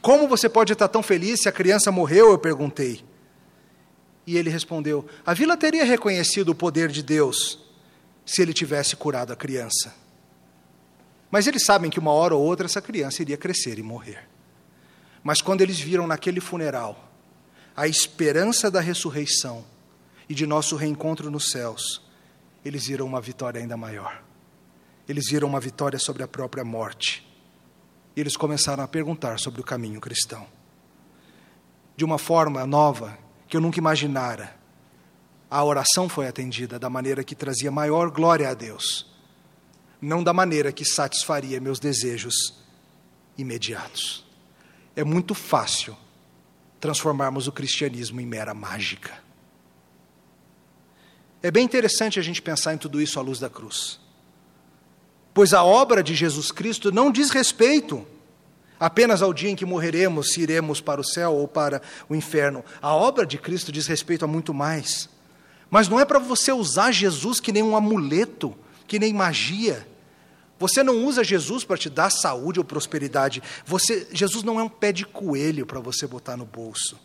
Como 0.00 0.28
você 0.28 0.48
pode 0.48 0.72
estar 0.72 0.88
tão 0.88 1.02
feliz 1.02 1.40
se 1.42 1.48
a 1.48 1.52
criança 1.52 1.90
morreu? 1.90 2.30
Eu 2.30 2.38
perguntei. 2.38 3.04
E 4.26 4.36
ele 4.36 4.50
respondeu: 4.50 5.06
A 5.24 5.34
vila 5.34 5.56
teria 5.56 5.84
reconhecido 5.84 6.50
o 6.50 6.54
poder 6.54 6.90
de 6.90 7.02
Deus 7.02 7.58
se 8.24 8.42
ele 8.42 8.52
tivesse 8.52 8.94
curado 8.94 9.32
a 9.32 9.36
criança. 9.36 9.94
Mas 11.30 11.46
eles 11.46 11.64
sabem 11.64 11.90
que 11.90 11.98
uma 11.98 12.12
hora 12.12 12.34
ou 12.34 12.42
outra 12.44 12.66
essa 12.66 12.80
criança 12.80 13.22
iria 13.22 13.36
crescer 13.36 13.78
e 13.78 13.82
morrer. 13.82 14.28
Mas 15.22 15.40
quando 15.40 15.60
eles 15.60 15.80
viram 15.80 16.06
naquele 16.06 16.40
funeral 16.40 17.10
a 17.76 17.86
esperança 17.86 18.70
da 18.70 18.80
ressurreição 18.80 19.64
e 20.28 20.34
de 20.34 20.46
nosso 20.46 20.76
reencontro 20.76 21.30
nos 21.30 21.50
céus, 21.50 22.02
eles 22.64 22.86
viram 22.86 23.06
uma 23.06 23.20
vitória 23.20 23.60
ainda 23.60 23.76
maior. 23.76 24.25
Eles 25.08 25.30
viram 25.30 25.48
uma 25.48 25.60
vitória 25.60 25.98
sobre 25.98 26.22
a 26.22 26.28
própria 26.28 26.64
morte. 26.64 27.26
E 28.14 28.20
eles 28.20 28.36
começaram 28.36 28.82
a 28.82 28.88
perguntar 28.88 29.38
sobre 29.38 29.60
o 29.60 29.64
caminho 29.64 30.00
cristão. 30.00 30.46
De 31.96 32.04
uma 32.04 32.18
forma 32.18 32.66
nova 32.66 33.18
que 33.48 33.56
eu 33.56 33.60
nunca 33.60 33.78
imaginara, 33.78 34.56
a 35.50 35.62
oração 35.64 36.08
foi 36.08 36.26
atendida 36.26 36.78
da 36.78 36.90
maneira 36.90 37.22
que 37.22 37.34
trazia 37.34 37.70
maior 37.70 38.10
glória 38.10 38.48
a 38.48 38.54
Deus, 38.54 39.06
não 40.00 40.22
da 40.22 40.32
maneira 40.32 40.72
que 40.72 40.84
satisfaria 40.84 41.60
meus 41.60 41.78
desejos 41.78 42.34
imediatos 43.38 44.26
é 44.96 45.04
muito 45.04 45.34
fácil 45.34 45.94
transformarmos 46.80 47.46
o 47.46 47.52
cristianismo 47.52 48.20
em 48.20 48.26
mera 48.26 48.54
mágica. 48.54 49.22
É 51.42 51.50
bem 51.50 51.64
interessante 51.64 52.18
a 52.18 52.22
gente 52.22 52.40
pensar 52.40 52.72
em 52.72 52.78
tudo 52.78 53.00
isso 53.00 53.20
à 53.20 53.22
luz 53.22 53.38
da 53.38 53.50
cruz. 53.50 54.00
Pois 55.36 55.52
a 55.52 55.62
obra 55.62 56.02
de 56.02 56.14
Jesus 56.14 56.50
Cristo 56.50 56.90
não 56.90 57.12
diz 57.12 57.28
respeito 57.28 58.06
apenas 58.80 59.20
ao 59.20 59.34
dia 59.34 59.50
em 59.50 59.54
que 59.54 59.66
morreremos, 59.66 60.32
se 60.32 60.40
iremos 60.40 60.80
para 60.80 60.98
o 60.98 61.04
céu 61.04 61.34
ou 61.34 61.46
para 61.46 61.82
o 62.08 62.14
inferno. 62.14 62.64
A 62.80 62.94
obra 62.94 63.26
de 63.26 63.36
Cristo 63.36 63.70
diz 63.70 63.86
respeito 63.86 64.24
a 64.24 64.28
muito 64.28 64.54
mais. 64.54 65.10
Mas 65.68 65.88
não 65.90 66.00
é 66.00 66.06
para 66.06 66.18
você 66.18 66.52
usar 66.52 66.90
Jesus 66.90 67.38
que 67.38 67.52
nem 67.52 67.62
um 67.62 67.76
amuleto, 67.76 68.56
que 68.86 68.98
nem 68.98 69.12
magia. 69.12 69.86
Você 70.58 70.82
não 70.82 71.04
usa 71.04 71.22
Jesus 71.22 71.64
para 71.64 71.76
te 71.76 71.90
dar 71.90 72.08
saúde 72.08 72.58
ou 72.58 72.64
prosperidade. 72.64 73.42
Você, 73.66 74.08
Jesus 74.12 74.42
não 74.42 74.58
é 74.58 74.62
um 74.62 74.70
pé 74.70 74.90
de 74.90 75.04
coelho 75.04 75.66
para 75.66 75.80
você 75.80 76.06
botar 76.06 76.38
no 76.38 76.46
bolso. 76.46 76.98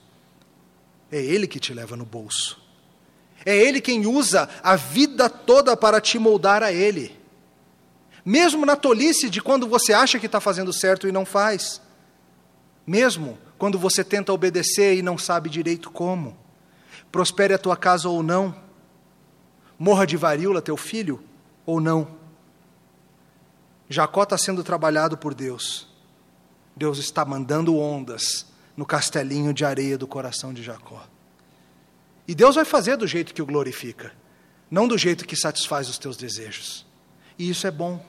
É 1.12 1.22
Ele 1.22 1.48
que 1.48 1.60
te 1.60 1.74
leva 1.74 1.98
no 1.98 2.06
bolso. 2.06 2.58
É 3.46 3.54
Ele 3.54 3.82
quem 3.82 4.08
usa 4.08 4.48
a 4.64 4.78
vida 4.78 5.30
toda 5.30 5.76
para 5.76 6.00
te 6.00 6.18
moldar 6.18 6.64
a 6.64 6.72
Ele. 6.72 7.20
Mesmo 8.24 8.66
na 8.66 8.76
tolice 8.76 9.30
de 9.30 9.42
quando 9.42 9.68
você 9.68 9.94
acha 9.94 10.20
que 10.20 10.26
está 10.26 10.40
fazendo 10.40 10.72
certo 10.72 11.08
e 11.08 11.12
não 11.12 11.26
faz. 11.26 11.82
Mesmo 12.86 13.38
quando 13.58 13.78
você 13.78 14.04
tenta 14.04 14.34
obedecer 14.34 14.96
e 14.96 15.02
não 15.02 15.18
sabe 15.18 15.50
direito 15.50 15.90
como. 15.92 16.38
Prospere 17.12 17.54
a 17.54 17.58
tua 17.58 17.76
casa 17.76 18.10
ou 18.10 18.22
não. 18.22 18.56
Morra 19.78 20.06
de 20.06 20.18
varíola 20.18 20.62
teu 20.62 20.78
filho 20.78 21.24
ou 21.66 21.80
não 21.80 22.22
Jacó 23.92 24.24
está 24.24 24.38
sendo 24.38 24.64
trabalhado 24.64 25.18
por 25.18 25.34
Deus. 25.34 25.86
Deus 26.74 26.98
está 26.98 27.26
mandando 27.26 27.78
ondas 27.78 28.46
no 28.78 28.86
castelinho 28.86 29.54
de 29.54 29.66
areia 29.66 29.98
do 29.98 30.08
coração 30.08 30.54
de 30.54 30.64
Jacó. 30.64 31.06
E 32.26 32.34
Deus 32.34 32.56
vai 32.56 32.64
fazer 32.64 32.96
do 32.96 33.06
jeito 33.06 33.34
que 33.34 33.42
o 33.42 33.46
glorifica, 33.46 34.14
não 34.70 34.88
do 34.88 34.98
jeito 34.98 35.28
que 35.28 35.36
satisfaz 35.36 35.90
os 35.90 35.98
teus 35.98 36.16
desejos. 36.16 36.86
E 37.38 37.50
isso 37.50 37.68
é 37.68 37.72
bom. 37.72 38.04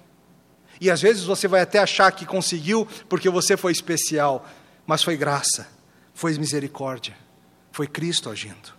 E 0.82 0.90
às 0.90 1.00
vezes 1.00 1.22
você 1.22 1.46
vai 1.46 1.60
até 1.60 1.78
achar 1.78 2.10
que 2.10 2.26
conseguiu 2.26 2.84
porque 3.08 3.30
você 3.30 3.56
foi 3.56 3.70
especial, 3.70 4.44
mas 4.84 5.00
foi 5.00 5.16
graça, 5.16 5.68
foi 6.12 6.36
misericórdia, 6.36 7.16
foi 7.70 7.86
Cristo 7.86 8.28
agindo. 8.28 8.74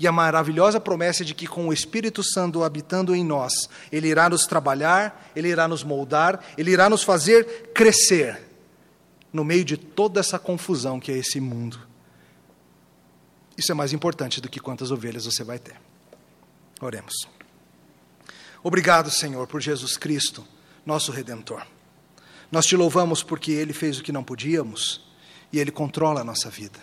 E 0.00 0.06
a 0.06 0.12
maravilhosa 0.12 0.80
promessa 0.80 1.22
de 1.26 1.34
que 1.34 1.46
com 1.46 1.68
o 1.68 1.74
Espírito 1.74 2.22
Santo 2.24 2.64
habitando 2.64 3.14
em 3.14 3.22
nós, 3.22 3.68
Ele 3.92 4.08
irá 4.08 4.30
nos 4.30 4.46
trabalhar, 4.46 5.30
Ele 5.36 5.48
irá 5.48 5.68
nos 5.68 5.84
moldar, 5.84 6.42
Ele 6.56 6.70
irá 6.70 6.88
nos 6.88 7.02
fazer 7.02 7.70
crescer 7.74 8.42
no 9.30 9.44
meio 9.44 9.62
de 9.62 9.76
toda 9.76 10.20
essa 10.20 10.38
confusão 10.38 10.98
que 10.98 11.12
é 11.12 11.18
esse 11.18 11.38
mundo. 11.38 11.78
Isso 13.58 13.70
é 13.70 13.74
mais 13.74 13.92
importante 13.92 14.40
do 14.40 14.48
que 14.48 14.58
quantas 14.58 14.90
ovelhas 14.90 15.26
você 15.26 15.44
vai 15.44 15.58
ter. 15.58 15.76
Oremos. 16.80 17.28
Obrigado, 18.62 19.10
Senhor, 19.10 19.46
por 19.46 19.60
Jesus 19.60 19.98
Cristo, 19.98 20.42
nosso 20.86 21.10
Redentor. 21.10 21.66
Nós 22.50 22.64
te 22.64 22.76
louvamos 22.76 23.22
porque 23.22 23.50
Ele 23.50 23.72
fez 23.72 23.98
o 23.98 24.02
que 24.02 24.12
não 24.12 24.22
podíamos 24.22 25.04
e 25.52 25.58
Ele 25.58 25.72
controla 25.72 26.20
a 26.20 26.24
nossa 26.24 26.48
vida. 26.48 26.78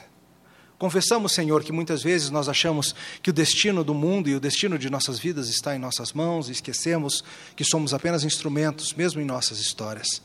Confessamos, 0.78 1.32
Senhor, 1.32 1.64
que 1.64 1.72
muitas 1.72 2.04
vezes 2.04 2.30
nós 2.30 2.50
achamos 2.50 2.94
que 3.22 3.30
o 3.30 3.34
destino 3.34 3.86
do 3.86 3.94
mundo 3.94 4.30
e 4.30 4.36
o 4.36 4.40
destino 4.40 4.78
de 4.78 4.90
nossas 4.90 5.18
vidas 5.18 5.48
está 5.48 5.74
em 5.74 5.80
nossas 5.80 6.12
mãos 6.12 6.50
e 6.50 6.52
esquecemos 6.52 7.24
que 7.56 7.64
somos 7.64 7.94
apenas 7.94 8.26
instrumentos, 8.26 8.94
mesmo 8.94 9.22
em 9.22 9.26
nossas 9.26 9.60
histórias. 9.60 10.22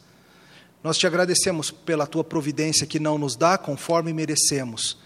Nós 0.82 0.98
te 0.98 1.06
agradecemos 1.06 1.70
pela 1.70 2.06
tua 2.08 2.24
providência 2.24 2.86
que 2.86 2.98
não 2.98 3.18
nos 3.18 3.36
dá 3.36 3.56
conforme 3.56 4.12
merecemos, 4.12 4.98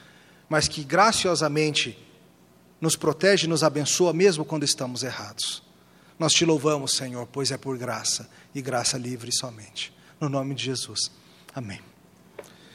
mas 0.48 0.68
que 0.68 0.82
graciosamente 0.82 1.98
nos 2.80 2.96
protege 2.96 3.44
e 3.44 3.48
nos 3.48 3.62
abençoa 3.62 4.14
mesmo 4.14 4.46
quando 4.46 4.64
estamos 4.64 5.02
errados. 5.02 5.62
Nós 6.18 6.32
te 6.32 6.44
louvamos, 6.44 6.92
Senhor, 6.92 7.26
pois 7.26 7.50
é 7.50 7.58
por 7.58 7.76
graça 7.76 8.28
e 8.54 8.62
graça 8.62 8.98
livre 8.98 9.30
somente. 9.32 9.92
No 10.20 10.28
nome 10.28 10.54
de 10.54 10.64
Jesus. 10.64 11.10
Amém. 11.54 11.91